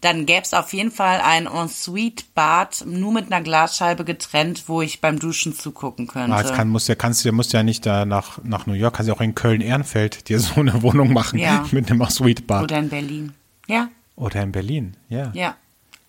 dann 0.00 0.26
gäbe 0.26 0.42
es 0.42 0.52
auf 0.52 0.72
jeden 0.72 0.90
Fall 0.90 1.20
ein 1.20 1.46
Ensuite-Bad, 1.46 2.84
nur 2.86 3.12
mit 3.12 3.32
einer 3.32 3.40
Glasscheibe 3.40 4.04
getrennt, 4.04 4.64
wo 4.66 4.82
ich 4.82 5.00
beim 5.00 5.20
Duschen 5.20 5.54
zugucken 5.54 6.08
könnte. 6.08 6.34
Ah, 6.34 6.42
kann, 6.42 6.68
musst, 6.68 6.88
ja, 6.88 6.96
kannst, 6.96 7.24
du 7.24 7.30
musst 7.30 7.52
ja 7.52 7.62
nicht 7.62 7.86
da 7.86 8.04
nach, 8.04 8.42
nach 8.42 8.66
New 8.66 8.72
York, 8.72 8.96
kannst 8.96 9.08
ja 9.08 9.14
auch 9.14 9.20
in 9.20 9.36
Köln-Ehrenfeld 9.36 10.28
dir 10.28 10.40
so 10.40 10.60
eine 10.60 10.82
Wohnung 10.82 11.12
machen 11.12 11.38
Ja. 11.38 11.64
mit 11.70 11.88
einem 11.88 12.04
Suite-Bad. 12.04 12.64
Oder, 12.64 12.74
oder 12.74 12.78
in 12.80 12.88
Berlin. 12.88 13.34
Ja, 13.68 13.88
in 14.16 14.52
Berlin, 14.52 14.96
ja. 15.08 15.30
ja. 15.34 15.56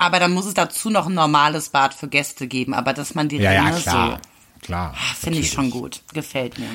Aber 0.04 0.20
dann 0.20 0.34
muss 0.34 0.46
es 0.46 0.54
dazu 0.54 0.90
noch 0.90 1.08
ein 1.08 1.14
normales 1.14 1.70
Bad 1.70 1.94
für 1.94 2.08
Gäste 2.10 2.48
geben. 2.48 2.74
Aber 2.74 2.94
dass 2.94 3.16
man 3.16 3.30
die 3.30 3.38
Ja, 3.38 3.54
ja, 3.54 3.72
klar. 3.72 4.12
so. 4.12 4.66
Klar. 4.66 4.94
Finde 5.18 5.40
ich 5.40 5.52
schon 5.52 5.70
gut. 5.70 6.02
Gefällt 6.14 6.60
mir. 6.60 6.68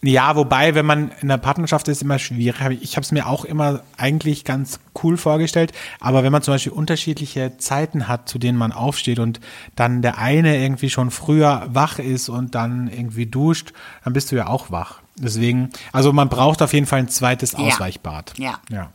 Ja, 0.00 0.36
wobei, 0.36 0.76
wenn 0.76 0.86
man 0.86 1.10
in 1.20 1.26
der 1.26 1.38
Partnerschaft 1.38 1.88
ist, 1.88 2.02
immer 2.02 2.20
schwierig. 2.20 2.78
Ich 2.82 2.94
habe 2.94 3.02
es 3.04 3.10
mir 3.10 3.26
auch 3.26 3.44
immer 3.44 3.82
eigentlich 3.96 4.44
ganz 4.44 4.78
cool 5.02 5.16
vorgestellt. 5.16 5.72
Aber 5.98 6.22
wenn 6.22 6.30
man 6.30 6.42
zum 6.42 6.54
Beispiel 6.54 6.70
unterschiedliche 6.70 7.58
Zeiten 7.58 8.06
hat, 8.06 8.28
zu 8.28 8.38
denen 8.38 8.56
man 8.56 8.70
aufsteht 8.70 9.18
und 9.18 9.40
dann 9.74 10.00
der 10.02 10.18
eine 10.18 10.56
irgendwie 10.62 10.88
schon 10.90 11.10
früher 11.10 11.66
wach 11.70 11.98
ist 11.98 12.28
und 12.28 12.54
dann 12.54 12.86
irgendwie 12.88 13.26
duscht, 13.26 13.72
dann 14.04 14.12
bist 14.12 14.30
du 14.30 14.36
ja 14.36 14.46
auch 14.46 14.70
wach. 14.70 15.00
Deswegen, 15.16 15.70
also 15.92 16.12
man 16.12 16.28
braucht 16.28 16.62
auf 16.62 16.72
jeden 16.72 16.86
Fall 16.86 17.00
ein 17.00 17.08
zweites 17.08 17.52
Ja. 17.52 17.58
Ausweichbad. 17.58 18.34
Ja. 18.38 18.60
Ja. 18.70 18.90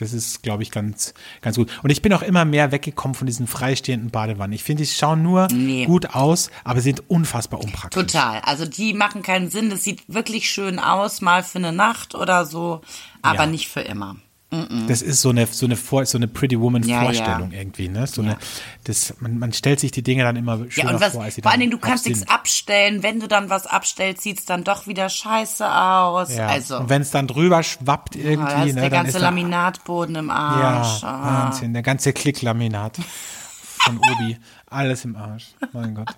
Das 0.00 0.12
ist, 0.12 0.42
glaube 0.42 0.62
ich, 0.62 0.70
ganz, 0.70 1.12
ganz 1.42 1.56
gut. 1.56 1.70
Und 1.82 1.90
ich 1.90 2.02
bin 2.02 2.12
auch 2.12 2.22
immer 2.22 2.44
mehr 2.44 2.72
weggekommen 2.72 3.14
von 3.14 3.26
diesen 3.26 3.46
freistehenden 3.46 4.10
Badewannen. 4.10 4.52
Ich 4.52 4.64
finde, 4.64 4.82
die 4.84 4.88
schauen 4.88 5.22
nur 5.22 5.48
Nee. 5.52 5.86
gut 5.86 6.14
aus, 6.14 6.50
aber 6.64 6.80
sind 6.80 7.08
unfassbar 7.10 7.60
unpraktisch. 7.60 8.00
Total. 8.00 8.40
Also 8.40 8.64
die 8.64 8.94
machen 8.94 9.22
keinen 9.22 9.50
Sinn. 9.50 9.70
Das 9.70 9.84
sieht 9.84 10.02
wirklich 10.06 10.48
schön 10.50 10.78
aus, 10.78 11.20
mal 11.20 11.42
für 11.42 11.58
eine 11.58 11.72
Nacht 11.72 12.14
oder 12.14 12.46
so, 12.46 12.80
aber 13.22 13.44
Ja. 13.44 13.46
nicht 13.46 13.68
für 13.68 13.80
immer. 13.80 14.16
Das 14.50 15.02
ist 15.02 15.20
so 15.20 15.28
eine, 15.28 15.46
so 15.46 15.66
eine, 15.66 15.76
so 15.76 16.16
eine 16.16 16.26
Pretty 16.26 16.58
Woman 16.58 16.82
Ja, 16.82 17.02
Vorstellung 17.02 17.52
ja. 17.52 17.58
irgendwie, 17.58 17.88
ne? 17.88 18.06
So 18.06 18.22
Ja. 18.22 18.30
eine, 18.30 18.38
das, 18.84 19.14
man, 19.20 19.38
man 19.38 19.52
stellt 19.52 19.78
sich 19.78 19.90
die 19.90 20.02
Dinge 20.02 20.22
dann 20.22 20.36
immer 20.36 20.58
schöner 20.70 20.88
Ja, 20.88 20.94
und 20.94 21.00
was, 21.02 21.12
vor, 21.12 21.22
als 21.22 21.34
sie 21.34 21.42
vor 21.42 21.50
allen 21.50 21.60
Dingen, 21.60 21.70
du 21.70 21.78
kannst 21.78 22.06
nichts 22.06 22.26
abstellen. 22.26 23.02
Wenn 23.02 23.20
du 23.20 23.28
dann 23.28 23.50
was 23.50 23.66
abstellst, 23.66 24.22
sieht's 24.22 24.46
dann 24.46 24.64
doch 24.64 24.86
wieder 24.86 25.10
scheiße 25.10 25.70
aus. 25.70 26.34
Ja. 26.34 26.46
Also, 26.46 26.78
Und 26.78 26.88
wenn 26.88 27.02
es 27.02 27.10
dann 27.10 27.26
drüber 27.26 27.62
schwappt 27.62 28.16
irgendwie, 28.16 28.68
ist 28.70 28.74
ne, 28.74 28.80
der 28.80 28.90
dann 28.90 29.04
ganze 29.04 29.18
ist 29.18 29.22
Laminatboden 29.22 30.14
im 30.16 30.28
ja, 30.28 30.34
Arsch. 30.34 31.04
Ah. 31.04 31.44
Wahnsinn, 31.44 31.74
der 31.74 31.82
ganze 31.82 32.14
Klicklaminat 32.14 32.96
von 33.82 33.98
Obi, 33.98 34.36
alles 34.66 35.04
im 35.04 35.16
Arsch, 35.16 35.46
mein 35.72 35.94
Gott. 35.94 36.08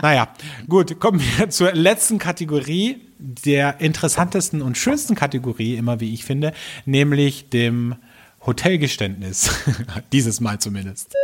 Naja, 0.00 0.28
gut, 0.68 0.98
kommen 1.00 1.20
wir 1.20 1.50
zur 1.50 1.72
letzten 1.72 2.18
Kategorie, 2.18 3.00
der 3.18 3.80
interessantesten 3.80 4.62
und 4.62 4.76
schönsten 4.76 5.14
Kategorie, 5.14 5.76
immer 5.76 6.00
wie 6.00 6.12
ich 6.12 6.24
finde, 6.24 6.52
nämlich 6.84 7.48
dem 7.50 7.96
Hotelgeständnis. 8.44 9.50
Dieses 10.12 10.40
Mal 10.40 10.58
zumindest. 10.58 11.14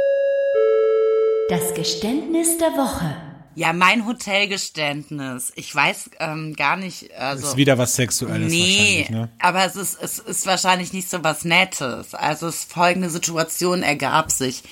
Das 1.49 1.75
Geständnis 1.75 2.59
der 2.59 2.69
Woche. 2.69 3.17
Ja, 3.57 3.73
mein 3.73 4.07
Hotelgeständnis. 4.07 5.53
Ich 5.57 5.75
weiß 5.75 6.11
ähm, 6.21 6.55
gar 6.55 6.77
nicht, 6.77 7.13
also. 7.15 7.49
ist 7.49 7.57
wieder 7.57 7.77
was 7.77 7.97
Sexuelles 7.97 8.51
Nee, 8.51 8.61
wahrscheinlich, 8.61 9.11
ne? 9.11 9.29
aber 9.41 9.65
es 9.65 9.77
ist, 9.77 9.99
es 10.01 10.19
ist 10.21 10.47
wahrscheinlich 10.47 10.93
nicht 10.93 11.11
so 11.11 11.25
was 11.25 11.45
Nettes. 11.45 12.15
Also 12.15 12.47
es 12.47 12.65
folgende 12.65 13.11
Situation 13.11 13.83
ergab 13.83 14.31
sich. 14.31 14.63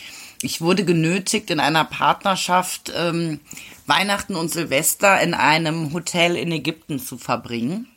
Ich 0.42 0.60
wurde 0.60 0.84
genötigt, 0.84 1.50
in 1.50 1.60
einer 1.60 1.84
Partnerschaft 1.84 2.92
ähm, 2.94 3.40
Weihnachten 3.86 4.36
und 4.36 4.50
Silvester 4.50 5.20
in 5.20 5.34
einem 5.34 5.92
Hotel 5.92 6.36
in 6.36 6.52
Ägypten 6.52 7.00
zu 7.00 7.18
verbringen. 7.18 7.88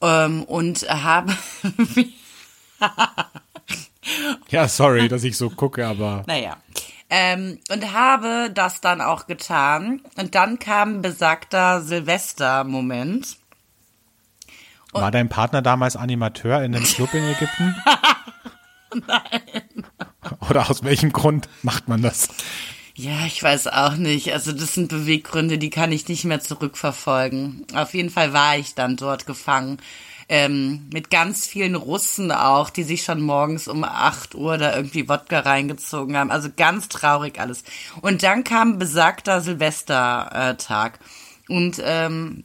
Ähm, 0.00 0.44
und 0.44 0.82
habe, 0.88 1.36
Ja, 4.48 4.68
sorry, 4.68 5.08
dass 5.08 5.24
ich 5.24 5.36
so 5.36 5.50
gucke, 5.50 5.86
aber 5.86 6.24
naja, 6.26 6.58
ähm, 7.10 7.58
und 7.70 7.92
habe 7.92 8.50
das 8.52 8.80
dann 8.80 9.00
auch 9.00 9.26
getan. 9.26 10.02
Und 10.16 10.34
dann 10.34 10.58
kam 10.58 11.02
besagter 11.02 11.80
Silvester-Moment. 11.80 13.36
war 14.92 15.10
dein 15.10 15.28
Partner 15.28 15.62
damals 15.62 15.96
Animateur 15.96 16.62
in 16.62 16.74
einem 16.74 16.84
Club 16.84 17.12
in 17.14 17.24
Ägypten? 17.24 17.74
Nein. 19.06 19.86
Oder 20.50 20.70
aus 20.70 20.82
welchem 20.82 21.12
Grund 21.12 21.48
macht 21.62 21.88
man 21.88 22.02
das? 22.02 22.28
Ja, 22.96 23.26
ich 23.26 23.42
weiß 23.42 23.66
auch 23.68 23.96
nicht. 23.96 24.32
Also 24.32 24.52
das 24.52 24.74
sind 24.74 24.88
Beweggründe, 24.88 25.58
die 25.58 25.70
kann 25.70 25.90
ich 25.90 26.06
nicht 26.08 26.24
mehr 26.24 26.40
zurückverfolgen. 26.40 27.66
Auf 27.74 27.92
jeden 27.92 28.10
Fall 28.10 28.32
war 28.32 28.56
ich 28.56 28.74
dann 28.74 28.96
dort 28.96 29.26
gefangen. 29.26 29.78
Ähm, 30.28 30.88
mit 30.92 31.10
ganz 31.10 31.46
vielen 31.46 31.74
Russen 31.74 32.32
auch, 32.32 32.70
die 32.70 32.84
sich 32.84 33.02
schon 33.02 33.20
morgens 33.20 33.68
um 33.68 33.84
8 33.84 34.34
Uhr 34.34 34.56
da 34.58 34.74
irgendwie 34.74 35.08
Wodka 35.08 35.40
reingezogen 35.40 36.16
haben. 36.16 36.30
Also 36.30 36.48
ganz 36.56 36.88
traurig 36.88 37.38
alles. 37.40 37.64
Und 38.00 38.22
dann 38.22 38.44
kam 38.44 38.78
besagter 38.78 39.40
Silvestertag. 39.40 40.98
Und 41.48 41.82
ähm, 41.84 42.44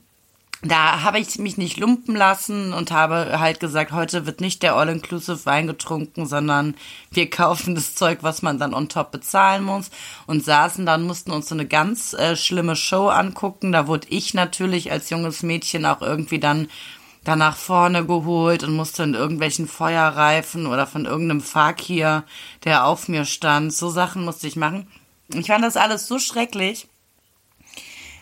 da 0.62 1.04
habe 1.04 1.20
ich 1.20 1.40
mich 1.40 1.58
nicht 1.58 1.78
lumpen 1.78 2.16
lassen 2.16 2.74
und 2.74 2.92
habe 2.92 3.40
halt 3.40 3.62
gesagt, 3.62 3.94
heute 3.94 4.26
wird 4.26 4.42
nicht 4.42 4.62
der 4.62 4.76
All-Inclusive 4.76 5.46
Wein 5.46 5.68
getrunken, 5.68 6.26
sondern 6.26 6.76
wir 7.12 7.30
kaufen 7.30 7.76
das 7.76 7.96
Zeug, 7.96 8.20
was 8.22 8.42
man 8.42 8.60
dann 8.60 8.74
on 8.74 8.90
top 8.90 9.12
bezahlen 9.12 9.64
muss 9.64 9.90
und 10.28 10.44
saßen 10.44 10.86
dann, 10.86 11.04
mussten 11.04 11.32
uns 11.32 11.48
so 11.48 11.56
eine 11.56 11.66
ganz 11.66 12.14
äh, 12.14 12.36
schlimme 12.36 12.76
Show 12.76 13.08
angucken. 13.08 13.72
Da 13.72 13.88
wurde 13.88 14.08
ich 14.10 14.34
natürlich 14.34 14.92
als 14.92 15.10
junges 15.10 15.44
Mädchen 15.44 15.86
auch 15.86 16.02
irgendwie 16.02 16.40
dann 16.40 16.68
da 17.24 17.36
nach 17.36 17.56
vorne 17.56 18.06
geholt 18.06 18.64
und 18.64 18.76
musste 18.76 19.04
in 19.04 19.14
irgendwelchen 19.14 19.68
Feuerreifen 19.68 20.66
oder 20.68 20.88
von 20.88 21.06
irgendeinem 21.06 21.42
Fakir, 21.42 22.24
der 22.66 22.86
auf 22.86 23.08
mir 23.08 23.26
stand, 23.26 23.74
so 23.74 23.90
Sachen 23.90 24.26
musste 24.26 24.48
ich 24.48 24.56
machen. 24.56 24.88
Ich 25.34 25.48
fand 25.48 25.64
das 25.64 25.78
alles 25.78 26.08
so 26.08 26.20
schrecklich. 26.20 26.88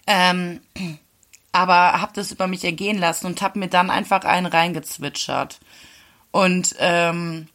Ähm, 0.08 0.62
aber 1.58 2.00
habe 2.00 2.12
das 2.14 2.32
über 2.32 2.46
mich 2.46 2.64
ergehen 2.64 3.00
lassen 3.00 3.26
und 3.26 3.42
habe 3.42 3.58
mir 3.58 3.68
dann 3.68 3.90
einfach 3.90 4.24
einen 4.26 4.46
reingezwitschert. 4.46 5.60
Und 6.30 6.76
ähm, 6.78 7.48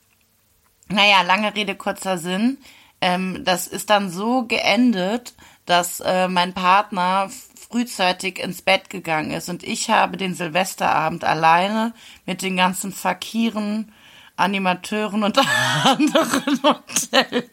naja, 0.88 1.22
lange 1.22 1.54
Rede, 1.54 1.76
kurzer 1.76 2.18
Sinn. 2.18 2.58
Ähm, 3.00 3.42
das 3.44 3.68
ist 3.68 3.90
dann 3.90 4.10
so 4.10 4.42
geendet, 4.42 5.34
dass 5.66 6.00
äh, 6.00 6.26
mein 6.26 6.52
Partner 6.52 7.30
frühzeitig 7.70 8.40
ins 8.40 8.62
Bett 8.62 8.90
gegangen 8.90 9.30
ist 9.30 9.48
und 9.48 9.62
ich 9.62 9.88
habe 9.88 10.16
den 10.16 10.34
Silvesterabend 10.34 11.22
alleine 11.22 11.94
mit 12.26 12.42
den 12.42 12.56
ganzen 12.56 12.92
Fakiren, 12.92 13.92
Animateuren 14.36 15.22
und 15.22 15.38
anderen 15.84 16.62
Hotel. 16.64 17.48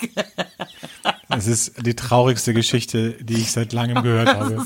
Das 1.29 1.45
ist 1.45 1.85
die 1.85 1.95
traurigste 1.95 2.55
Geschichte, 2.55 3.11
die 3.23 3.35
ich 3.35 3.51
seit 3.51 3.71
langem 3.71 4.01
gehört 4.01 4.29
habe. 4.29 4.65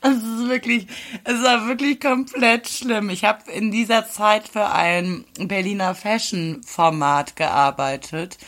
Es 0.00 0.16
ist 0.16 0.48
wirklich, 0.48 0.86
es 1.24 1.42
war 1.42 1.66
wirklich 1.66 2.00
komplett 2.00 2.68
schlimm. 2.68 3.10
Ich 3.10 3.24
habe 3.24 3.50
in 3.50 3.70
dieser 3.70 4.06
Zeit 4.06 4.48
für 4.48 4.70
ein 4.70 5.24
Berliner 5.38 5.94
Fashion-Format 5.94 7.36
gearbeitet 7.36 8.38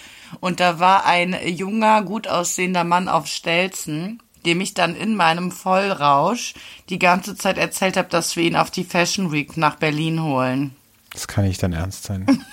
und 0.41 0.61
da 0.61 0.79
war 0.79 1.07
ein 1.07 1.37
junger, 1.47 2.03
gut 2.03 2.29
aussehender 2.29 2.85
Mann 2.85 3.09
auf 3.09 3.27
Stelzen, 3.27 4.23
dem 4.45 4.61
ich 4.61 4.75
dann 4.75 4.95
in 4.95 5.17
meinem 5.17 5.51
Vollrausch 5.51 6.55
die 6.89 6.99
ganze 6.99 7.37
Zeit 7.37 7.59
erzählt 7.59 7.97
habe, 7.97 8.09
dass 8.09 8.37
wir 8.37 8.45
ihn 8.45 8.57
auf 8.57 8.71
die 8.71 8.85
Fashion 8.85 9.33
Week 9.33 9.57
nach 9.57 9.77
Berlin 9.77 10.23
holen. 10.23 10.77
Das 11.13 11.27
kann 11.27 11.45
nicht 11.45 11.63
dein 11.63 11.73
Ernst 11.73 12.05
sein. 12.05 12.45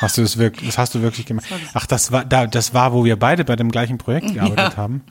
Hast 0.00 0.18
du 0.18 0.22
das 0.22 0.36
wirklich, 0.36 0.68
das 0.68 0.78
hast 0.78 0.94
du 0.94 1.02
wirklich 1.02 1.26
gemacht? 1.26 1.46
Ach, 1.74 1.86
das 1.86 2.10
war, 2.10 2.24
da, 2.24 2.46
das 2.46 2.74
war, 2.74 2.92
wo 2.92 3.04
wir 3.04 3.16
beide 3.16 3.44
bei 3.44 3.54
dem 3.54 3.70
gleichen 3.70 3.98
Projekt 3.98 4.32
gearbeitet 4.34 4.76
haben. 4.76 5.04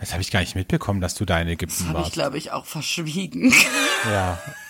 Das 0.00 0.12
habe 0.12 0.22
ich 0.22 0.30
gar 0.30 0.40
nicht 0.40 0.54
mitbekommen, 0.54 1.00
dass 1.00 1.14
du 1.14 1.24
da 1.24 1.40
in 1.40 1.48
Ägypten 1.48 1.88
Habe 1.88 1.98
ich, 1.98 2.04
warst. 2.04 2.12
glaube 2.12 2.38
ich, 2.38 2.52
auch 2.52 2.66
verschwiegen. 2.66 3.52
Ja. 4.10 4.38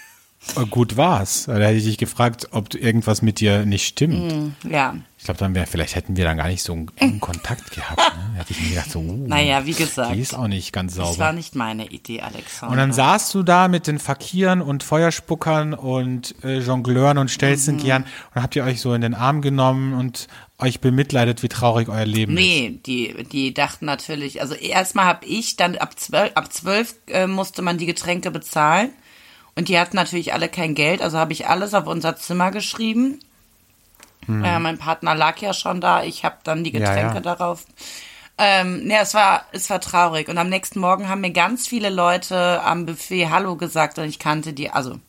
Gut 0.71 0.97
war's. 0.97 1.45
Da 1.47 1.55
hätte 1.57 1.75
ich 1.75 1.85
dich 1.85 1.99
gefragt, 1.99 2.49
ob 2.53 2.75
irgendwas 2.75 3.21
mit 3.23 3.41
dir 3.41 3.67
nicht 3.67 3.87
stimmt. 3.87 4.55
ja. 4.69 4.97
Ich 5.19 5.25
glaube, 5.25 5.41
dann 5.41 5.53
wäre, 5.55 5.67
vielleicht 5.67 5.97
hätten 5.97 6.17
wir 6.17 6.25
dann 6.25 6.37
gar 6.37 6.47
nicht 6.47 6.63
so 6.63 6.73
einen 6.73 6.91
engen 6.97 7.19
Kontakt 7.21 7.73
gehabt. 7.73 7.99
Ne? 7.99 8.31
Da 8.35 8.41
hätte 8.41 8.53
ich 8.53 8.61
mir 8.63 8.69
gedacht, 8.71 8.91
so, 8.91 9.01
uh, 9.01 9.27
Naja, 9.27 9.67
wie 9.67 9.73
gesagt. 9.73 10.15
die 10.15 10.21
ist 10.21 10.33
auch 10.35 10.47
nicht 10.47 10.73
ganz 10.73 10.95
Das 10.95 11.05
war 11.05 11.13
sauber. 11.13 11.33
nicht 11.33 11.55
meine 11.57 11.89
Idee, 11.89 12.21
Alexander. 12.23 12.71
Und 12.73 12.79
dann 12.79 12.93
saßt 12.93 13.35
du 13.35 13.43
da 13.43 13.67
mit 13.67 13.89
den 13.89 13.99
Fakiren 13.99 14.63
und 14.63 14.85
Feuerspuckern 14.85 15.75
und 15.75 16.37
äh, 16.45 16.61
Jongleuren 16.61 17.19
und 17.19 17.31
Stelzenkiern 17.33 18.03
Mhm. 18.03 18.09
und 18.37 18.43
habt 18.43 18.55
ihr 18.57 18.63
euch 18.65 18.81
so 18.81 18.95
in 18.95 19.01
den 19.01 19.15
Arm 19.15 19.43
genommen 19.43 19.93
und 19.95 20.29
euch 20.59 20.81
bemitleidet, 20.81 21.43
wie 21.43 21.49
traurig 21.49 21.89
euer 21.89 22.07
Leben 22.07 22.37
ist. 22.37 22.41
Nee, 22.45 22.79
die, 22.87 23.25
die 23.31 23.53
dachten 23.53 23.87
natürlich, 23.87 24.41
also 24.41 24.55
erstmal 24.55 25.07
habe 25.07 25.27
ich, 25.27 25.57
dann 25.57 25.77
ab 25.77 25.99
zwölf, 25.99 26.31
ab 26.37 26.53
zwölf 26.53 26.95
äh, 27.09 27.27
musste 27.27 27.61
man 27.63 27.77
die 27.77 27.87
Getränke 27.87 28.31
bezahlen. 28.31 28.91
Und 29.59 29.69
die 29.69 29.77
hatten 29.77 29.97
natürlich 29.97 30.33
alle 30.33 30.49
kein 30.49 30.77
Geld, 30.77 31.03
also 31.03 31.19
habe 31.19 31.33
ich 31.33 31.49
alles 31.49 31.75
auf 31.75 31.89
unser 31.89 32.15
Zimmer 32.15 32.53
geschrieben. 32.53 33.19
Äh, 34.29 34.61
mein 34.61 34.79
Partner 34.79 35.17
lag 35.17 35.39
ja 35.39 35.53
schon 35.53 35.81
da, 35.81 36.05
ich 36.05 36.25
habe 36.25 36.37
dann 36.45 36.63
die 36.63 36.73
Hm. 36.73 36.81
Ja, 36.81 36.91
Getränke 36.91 37.15
ja. 37.17 37.21
darauf. 37.21 37.65
Ähm, 38.37 38.85
nee, 38.85 38.99
es 39.01 39.15
war, 39.15 39.47
es 39.51 39.69
war 39.69 39.81
traurig. 39.81 40.29
Und 40.29 40.39
am 40.39 40.49
nächsten 40.49 40.79
Morgen 40.79 41.09
haben 41.09 41.23
mir 41.23 41.33
ganz 41.33 41.67
viele 41.67 41.91
Leute 41.91 42.63
am 42.63 42.87
Buffet 42.87 43.31
Hallo 43.31 43.57
gesagt 43.57 43.99
und 43.99 44.05
ich 44.05 44.21
kannte 44.21 44.53
die, 44.53 44.71
also 44.71 45.01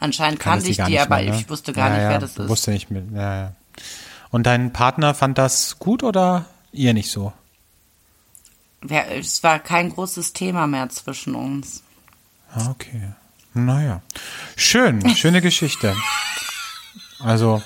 anscheinend 0.00 0.38
kannte 0.38 0.68
ich 0.68 0.76
die, 0.76 0.98
aber 0.98 1.16
mehr, 1.16 1.30
ne? 1.32 1.40
ich 1.40 1.48
wusste 1.48 1.72
gar 1.72 1.88
ja, 1.88 1.96
nicht, 1.96 2.08
wer 2.10 2.18
das 2.18 2.36
ist. 2.36 2.48
Wusste 2.50 2.72
nicht 2.72 2.90
mit. 2.90 3.10
Ja, 3.14 3.36
ja. 3.36 3.52
Und 4.30 4.44
dein 4.44 4.74
Partner 4.74 5.14
fand 5.14 5.38
das 5.38 5.78
gut 5.78 6.02
oder 6.02 6.44
ihr 6.72 6.92
nicht 6.92 7.10
so? 7.10 7.32
Es 8.86 9.42
war 9.42 9.60
kein 9.60 9.88
großes 9.88 10.34
Thema 10.34 10.66
mehr 10.66 10.90
zwischen 10.90 11.34
uns. 11.34 11.82
Ah, 12.52 12.68
Okay. 12.72 13.14
Naja. 13.54 14.02
Schön, 14.56 15.14
schöne 15.16 15.40
Geschichte. 15.40 15.94
Also 17.20 17.62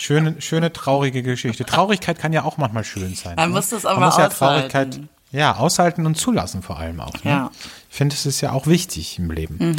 Schöne, 0.00 0.40
schöne 0.40 0.72
traurige 0.72 1.24
Geschichte. 1.24 1.64
Traurigkeit 1.64 2.20
kann 2.20 2.32
ja 2.32 2.44
auch 2.44 2.56
manchmal 2.56 2.84
schön 2.84 3.16
sein. 3.16 3.34
Man 3.34 3.48
ne? 3.48 3.56
muss 3.56 3.70
das 3.70 3.84
aber 3.84 3.98
Man 3.98 4.10
muss 4.10 4.16
ja 4.16 4.28
aushalten. 4.28 4.70
Traurigkeit 4.70 5.00
ja, 5.32 5.56
aushalten 5.56 6.06
und 6.06 6.14
zulassen 6.14 6.62
vor 6.62 6.78
allem 6.78 7.00
auch. 7.00 7.12
Ne? 7.24 7.30
Ja. 7.30 7.50
Ich 7.90 7.96
finde, 7.96 8.14
es 8.14 8.24
ist 8.24 8.40
ja 8.40 8.52
auch 8.52 8.68
wichtig 8.68 9.18
im 9.18 9.32
Leben. 9.32 9.76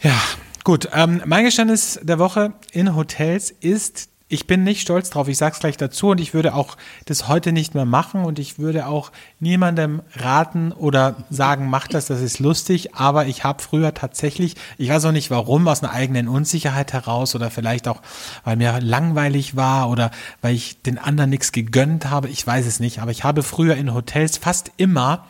Ja, 0.00 0.18
gut. 0.64 0.88
Ähm, 0.94 1.22
mein 1.26 1.44
Geständnis 1.44 2.00
der 2.02 2.18
Woche 2.18 2.54
in 2.72 2.96
Hotels 2.96 3.50
ist, 3.50 4.08
ich 4.28 4.46
bin 4.46 4.62
nicht 4.62 4.82
stolz 4.82 5.08
drauf. 5.08 5.26
Ich 5.28 5.38
sag's 5.38 5.58
gleich 5.58 5.78
dazu 5.78 6.08
und 6.08 6.20
ich 6.20 6.34
würde 6.34 6.54
auch 6.54 6.76
das 7.06 7.28
heute 7.28 7.50
nicht 7.52 7.74
mehr 7.74 7.86
machen 7.86 8.24
und 8.24 8.38
ich 8.38 8.58
würde 8.58 8.86
auch 8.86 9.10
niemandem 9.40 10.02
raten 10.14 10.72
oder 10.72 11.16
sagen, 11.30 11.70
mach 11.70 11.88
das, 11.88 12.06
das 12.06 12.20
ist 12.20 12.38
lustig. 12.38 12.94
Aber 12.94 13.26
ich 13.26 13.44
habe 13.44 13.62
früher 13.62 13.94
tatsächlich, 13.94 14.54
ich 14.76 14.90
weiß 14.90 15.06
auch 15.06 15.12
nicht 15.12 15.30
warum, 15.30 15.66
aus 15.66 15.82
einer 15.82 15.92
eigenen 15.92 16.28
Unsicherheit 16.28 16.92
heraus 16.92 17.34
oder 17.34 17.50
vielleicht 17.50 17.88
auch, 17.88 18.02
weil 18.44 18.56
mir 18.56 18.80
langweilig 18.80 19.56
war 19.56 19.88
oder 19.88 20.10
weil 20.42 20.54
ich 20.54 20.82
den 20.82 20.98
anderen 20.98 21.30
nichts 21.30 21.52
gegönnt 21.52 22.10
habe. 22.10 22.28
Ich 22.28 22.46
weiß 22.46 22.66
es 22.66 22.80
nicht. 22.80 23.00
Aber 23.00 23.10
ich 23.10 23.24
habe 23.24 23.42
früher 23.42 23.76
in 23.76 23.94
Hotels 23.94 24.36
fast 24.36 24.72
immer, 24.76 25.24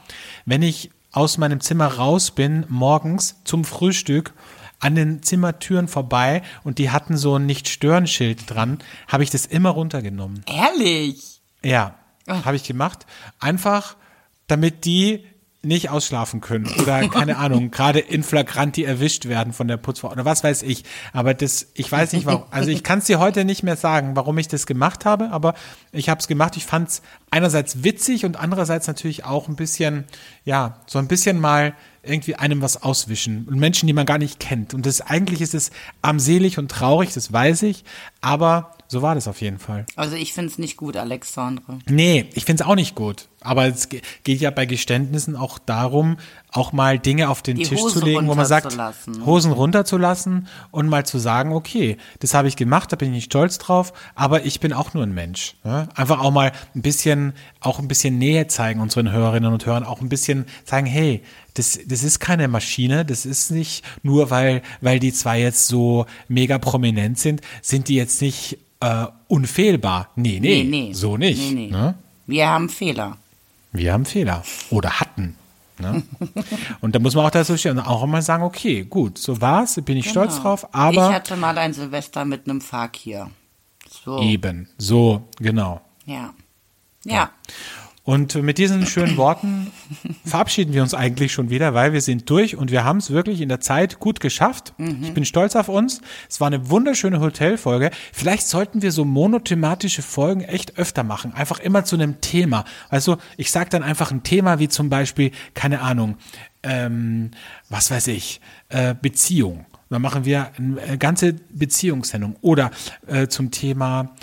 wenn 0.45 0.63
ich 0.63 0.91
aus 1.13 1.39
meinem 1.39 1.61
Zimmer 1.61 1.87
raus 1.87 2.33
bin, 2.33 2.65
morgens 2.69 3.37
zum 3.45 3.65
Frühstück, 3.65 4.35
an 4.81 4.95
den 4.95 5.23
Zimmertüren 5.23 5.89
vorbei 5.89 6.43
und 6.65 6.79
die 6.79 6.91
hatten 6.91 7.17
so 7.17 7.37
ein 7.37 7.47
Nicht-Stören-Schild 7.47 8.51
dran, 8.51 8.79
habe 9.09 9.23
ich 9.23 9.31
das 9.31 9.47
immer 9.47 9.71
runtergenommen. 9.71 10.45
Ehrlich? 10.47 11.41
Ja, 11.63 11.95
habe 12.29 12.57
ich 12.57 12.65
gemacht. 12.65 13.07
Einfach, 13.41 13.97
damit 14.47 14.85
die 14.85 15.25
nicht 15.63 15.91
ausschlafen 15.91 16.41
können 16.41 16.69
oder 16.81 17.09
keine 17.09 17.37
Ahnung, 17.37 17.73
gerade 17.73 17.99
in 17.99 18.23
flagranti 18.23 18.85
erwischt 18.85 19.27
werden 19.27 19.53
von 19.53 19.67
der 19.67 19.77
Putzfrau 19.77 20.13
oder 20.13 20.25
was 20.25 20.45
weiß 20.45 20.63
ich. 20.63 20.85
Aber 21.13 21.35
das, 21.35 21.67
ich 21.75 21.91
weiß 21.91 22.13
nicht, 22.13 22.27
warum, 22.27 22.45
also 22.51 22.71
ich 22.71 22.85
kann 22.85 23.01
es 23.01 23.07
dir 23.07 23.19
heute 23.19 23.45
nicht 23.45 23.65
mehr 23.65 23.77
sagen, 23.77 24.15
warum 24.15 24.39
ich 24.39 24.47
das 24.47 24.67
gemacht 24.67 25.05
habe, 25.05 25.31
aber 25.31 25.55
ich 25.91 26.09
habe 26.09 26.21
es 26.21 26.29
gemacht. 26.29 26.57
Ich 26.57 26.65
fand 26.65 26.89
es 26.89 27.03
einerseits 27.31 27.83
witzig 27.83 28.25
und 28.25 28.39
andererseits 28.39 28.87
natürlich 28.87 29.25
auch 29.25 29.49
ein 29.49 29.57
bisschen, 29.57 30.05
ja, 30.45 30.81
so 30.87 31.01
ein 31.01 31.09
bisschen 31.09 31.41
mal 31.41 31.75
irgendwie 32.05 32.37
einem 32.37 32.63
was 32.63 32.81
auswischen 32.81 33.45
und 33.49 33.59
Menschen, 33.59 33.89
die 33.89 33.93
man 33.93 34.07
gar 34.07 34.19
nicht 34.19 34.39
kennt. 34.39 34.75
Und 34.75 34.87
das 34.87 35.01
eigentlich 35.01 35.41
ist 35.41 35.55
es 35.55 35.73
armselig 36.03 36.59
und 36.59 36.71
traurig, 36.71 37.13
das 37.13 37.33
weiß 37.33 37.65
ich, 37.65 37.85
aber 38.21 38.78
so 38.89 39.03
war 39.03 39.15
das 39.15 39.29
auf 39.29 39.41
jeden 39.41 39.59
Fall. 39.59 39.85
Also 39.97 40.17
ich 40.17 40.33
finde 40.33 40.51
es 40.51 40.59
nicht 40.59 40.77
gut, 40.77 40.97
Alexandre. 40.97 41.79
Nee, 41.89 42.27
ich 42.35 42.45
finde 42.47 42.63
es 42.65 42.69
auch 42.69 42.75
nicht 42.75 42.95
gut. 42.95 43.29
Aber 43.41 43.67
es 43.67 43.89
ge- 43.89 44.01
geht 44.25 44.41
ja 44.41 44.51
bei 44.51 44.67
Geständnissen 44.67 45.37
auch 45.37 45.59
darum, 45.61 46.17
auch 46.51 46.73
mal 46.73 46.99
Dinge 46.99 47.29
auf 47.29 47.41
den 47.43 47.57
Die 47.59 47.63
Tisch 47.65 47.79
Hose 47.81 48.01
zu 48.01 48.05
legen, 48.05 48.27
wo 48.27 48.35
man 48.35 48.47
sagt. 48.47 48.77
Hosen 49.25 49.53
runterzulassen 49.53 50.49
und 50.71 50.89
mal 50.89 51.07
zu 51.07 51.19
sagen, 51.19 51.53
okay, 51.53 51.99
das 52.19 52.35
habe 52.35 52.49
ich 52.49 52.57
gemacht, 52.57 52.91
da 52.91 52.97
bin 52.97 53.09
ich 53.11 53.15
nicht 53.15 53.25
stolz 53.27 53.59
drauf, 53.59 53.93
aber 54.17 54.45
ich 54.45 54.59
bin 54.59 54.73
auch 54.73 54.93
nur 54.95 55.05
ein 55.05 55.15
Mensch. 55.15 55.55
Ne? 55.63 55.89
Einfach 55.95 56.19
auch 56.21 56.33
mal 56.33 56.51
ein 56.75 56.83
bisschen, 56.83 57.33
auch 57.61 57.79
ein 57.79 57.87
bisschen 57.89 58.19
Nähe 58.19 58.49
zeigen 58.49 58.81
unseren 58.81 59.13
Hörerinnen 59.13 59.53
und 59.53 59.67
Hörern, 59.67 59.85
auch 59.85 60.01
ein 60.01 60.09
bisschen 60.09 60.47
sagen, 60.65 60.87
hey, 60.87 61.23
das, 61.55 61.79
das 61.87 62.03
ist 62.03 62.19
keine 62.21 62.49
Maschine, 62.49 63.05
das 63.05 63.25
ist 63.27 63.51
nicht 63.51 63.85
nur, 64.03 64.31
weil, 64.31 64.63
weil 64.81 64.99
die 64.99 65.13
zwei 65.13 65.41
jetzt 65.41 65.67
so 65.69 66.07
mega 66.27 66.59
prominent 66.59 67.19
sind, 67.19 67.41
sind 67.63 67.89
die 67.89 67.95
jetzt 67.97 68.21
nicht 68.23 68.59
äh, 68.81 69.07
unfehlbar. 69.29 70.09
Nee, 70.17 70.39
nee, 70.41 70.63
Nee, 70.63 70.65
nee. 70.89 70.93
so 70.93 71.17
nicht. 71.17 71.39
Nee, 71.53 71.67
nee. 71.67 71.71
Ne? 71.71 71.95
Wir 72.27 72.49
haben 72.49 72.69
Fehler. 72.69 73.17
Wir 73.73 73.93
haben 73.93 74.05
Fehler 74.05 74.43
oder 74.71 75.01
hatten. 75.01 75.37
Ne? 75.79 76.03
Und 76.81 76.95
da 76.95 76.99
muss 76.99 77.15
man 77.15 77.27
auch 77.27 77.31
dazu 77.31 77.57
stehen 77.57 77.79
auch 77.79 78.05
mal 78.07 78.23
sagen, 78.23 78.43
okay, 78.43 78.85
gut, 78.85 79.17
so 79.19 79.41
war's, 79.41 79.81
bin 79.85 79.97
ich 79.97 80.09
stolz 80.11 80.33
Genau. 80.37 80.43
drauf, 80.43 80.67
ich 80.69 80.75
aber 80.75 81.13
hatte 81.13 81.37
mal 81.37 81.57
ein 81.57 81.73
Silvester 81.73 82.25
mit 82.25 82.49
einem 82.49 82.61
Fakir. 82.61 83.31
So. 84.05 84.21
eben, 84.21 84.69
so, 84.77 85.23
genau. 85.39 85.81
Ja. 86.05 86.35
Ja. 87.05 87.31
Und 88.09 88.37
mit 88.37 88.57
diesen 88.57 88.87
schönen 88.87 89.19
Worten 89.19 89.67
verabschieden 90.25 90.73
wir 90.73 90.81
uns 90.81 90.95
eigentlich 90.95 91.31
schon 91.31 91.51
wieder, 91.51 91.75
weil 91.75 91.93
wir 91.93 92.01
sind 92.01 92.31
durch 92.31 92.57
und 92.57 92.71
wir 92.71 92.83
haben 92.83 93.01
es 93.01 93.11
wirklich 93.11 93.43
in 93.43 93.51
der 93.51 93.61
Zeit 93.61 94.01
gut 94.01 94.21
geschafft. 94.21 94.73
Ich 95.03 95.13
bin 95.13 95.27
stolz 95.27 95.55
auf 95.57 95.69
uns. 95.69 96.01
Es 96.27 96.41
war 96.41 96.47
eine 96.47 96.71
wunderschöne 96.71 97.21
Hotelfolge. 97.21 97.91
Vielleicht 98.15 98.49
sollten 98.49 98.81
wir 98.81 98.93
so 98.93 99.05
monothematische 99.05 100.01
Folgen 100.01 100.41
echt 100.41 100.79
öfter 100.79 101.05
machen. 101.05 101.35
Einfach 101.35 101.61
immer 101.61 101.85
zu 101.85 101.97
einem 101.97 102.23
Thema. 102.23 102.65
Also 102.89 103.19
ich 103.37 103.51
sage 103.51 103.69
dann 103.69 103.83
einfach 103.83 104.11
ein 104.11 104.23
Thema 104.23 104.59
wie 104.59 104.71
zum 104.71 104.89
Beispiel, 104.89 105.31
keine 105.53 105.83
Ahnung, 105.83 106.17
ähm, 106.63 107.33
was 107.69 107.91
weiß 107.91 108.07
ich, 108.07 108.41
äh, 108.71 108.95
Beziehung. 108.95 109.67
Dann 109.91 110.01
machen 110.01 110.25
wir 110.25 110.53
eine 110.57 110.97
ganze 110.97 111.35
Beziehungssendung. 111.35 112.37
Oder 112.41 112.71
äh, 113.07 113.27
zum 113.27 113.51
Thema, 113.51 114.15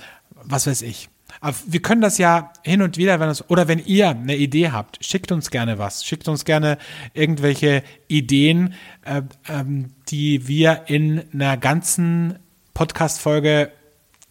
was 0.44 0.66
weiß 0.66 0.82
ich. 0.82 1.08
Aber 1.42 1.56
wir 1.66 1.82
können 1.82 2.02
das 2.02 2.18
ja 2.18 2.52
hin 2.64 2.82
und 2.82 2.98
wieder, 2.98 3.20
wenn 3.20 3.30
es, 3.30 3.50
oder 3.50 3.68
wenn 3.68 3.80
ihr 3.86 4.10
eine 4.10 4.36
Idee 4.36 4.72
habt, 4.72 5.04
schickt 5.04 5.32
uns 5.32 5.52
gerne 5.52 5.78
was. 5.78 6.06
Schickt 6.06 6.28
uns 6.28 6.46
gerne 6.46 6.78
irgendwelche 7.14 7.84
Ideen, 8.08 8.74
äh, 9.04 9.22
ähm, 9.50 9.94
die 10.10 10.48
wir 10.48 10.84
in 10.88 11.24
einer 11.34 11.58
ganzen 11.58 12.40
Podcast-Folge 12.74 13.72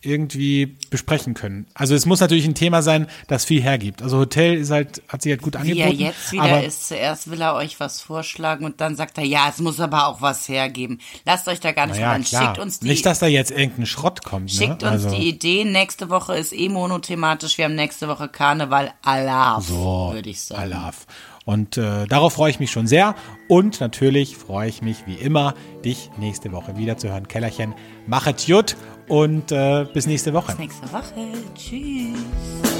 irgendwie 0.05 0.77
besprechen 0.91 1.35
können. 1.35 1.67
Also 1.75 1.95
es 1.95 2.07
muss 2.07 2.21
natürlich 2.21 2.45
ein 2.47 2.55
Thema 2.55 2.83
sein, 2.83 3.07
das 3.29 3.45
viel 3.45 3.63
hergibt. 3.63 4.03
Also 4.03 4.19
Hotel 4.19 4.55
ist 4.55 4.71
halt, 4.71 5.03
hat 5.09 5.23
sich 5.23 5.33
halt 5.33 5.43
gut 5.43 5.55
Wie 5.55 5.59
angeboten. 5.59 6.01
er 6.01 6.07
jetzt 6.09 6.33
wieder 6.33 6.65
ist, 6.65 6.89
zuerst 6.89 7.31
will 7.31 7.41
er 7.41 7.55
euch 7.55 7.81
was 7.81 8.01
vorschlagen 8.01 8.65
und 8.65 8.81
dann 8.81 8.97
sagt 8.97 9.19
er, 9.19 9.25
ja, 9.25 9.47
es 9.49 9.59
muss 9.59 9.81
aber 9.81 10.07
auch 10.09 10.21
was 10.23 10.49
hergeben. 10.49 11.01
Lasst 11.25 11.49
euch 11.49 11.61
da 11.61 11.73
gar 11.73 11.87
nicht 11.87 11.99
ja, 11.99 12.13
ran. 12.13 12.25
klar. 12.25 12.43
Schickt 12.43 12.59
uns 12.59 12.81
die, 12.81 12.89
Nicht, 12.89 13.07
dass 13.07 13.19
da 13.19 13.27
jetzt 13.27 13.51
irgendein 13.51 13.87
Schrott 13.87 14.23
kommt. 14.25 14.51
schickt 14.51 14.83
ne? 14.83 14.91
uns 14.93 15.05
also, 15.05 15.17
die 15.17 15.29
Ideen. 15.29 15.73
Nächste 15.73 16.11
Woche 16.11 16.37
ist 16.37 16.53
eh 16.53 16.69
monothematisch. 16.69 17.59
Wir 17.59 17.67
haben 17.67 17.75
nächste 17.75 18.09
Woche 18.09 18.29
Karneval. 18.29 18.93
Allah, 19.03 19.61
So, 19.61 20.11
würde 20.13 20.31
ich 20.31 20.41
sagen. 20.41 20.73
Alaf. 20.73 21.07
Und 21.45 21.77
äh, 21.77 22.07
darauf 22.07 22.33
freue 22.35 22.51
ich 22.51 22.59
mich 22.59 22.71
schon 22.71 22.87
sehr. 22.87 23.15
Und 23.49 23.81
natürlich 23.81 24.37
freue 24.37 24.69
ich 24.69 24.81
mich 24.81 25.07
wie 25.07 25.15
immer, 25.15 25.55
dich 25.85 26.11
nächste 26.19 26.53
Woche 26.53 26.79
wieder 26.79 26.97
zu 26.97 27.11
hören. 27.11 27.29
Kellerchen, 27.29 27.75
machet 28.07 28.47
jut 28.47 28.77
und 29.09 29.53
äh, 29.53 29.87
bis 29.93 30.07
nächste 30.07 30.33
Woche. 30.33 30.53
Bis 30.53 30.59
nächste 30.59 30.93
Woche. 30.93 31.15
Tschüss. 31.55 32.74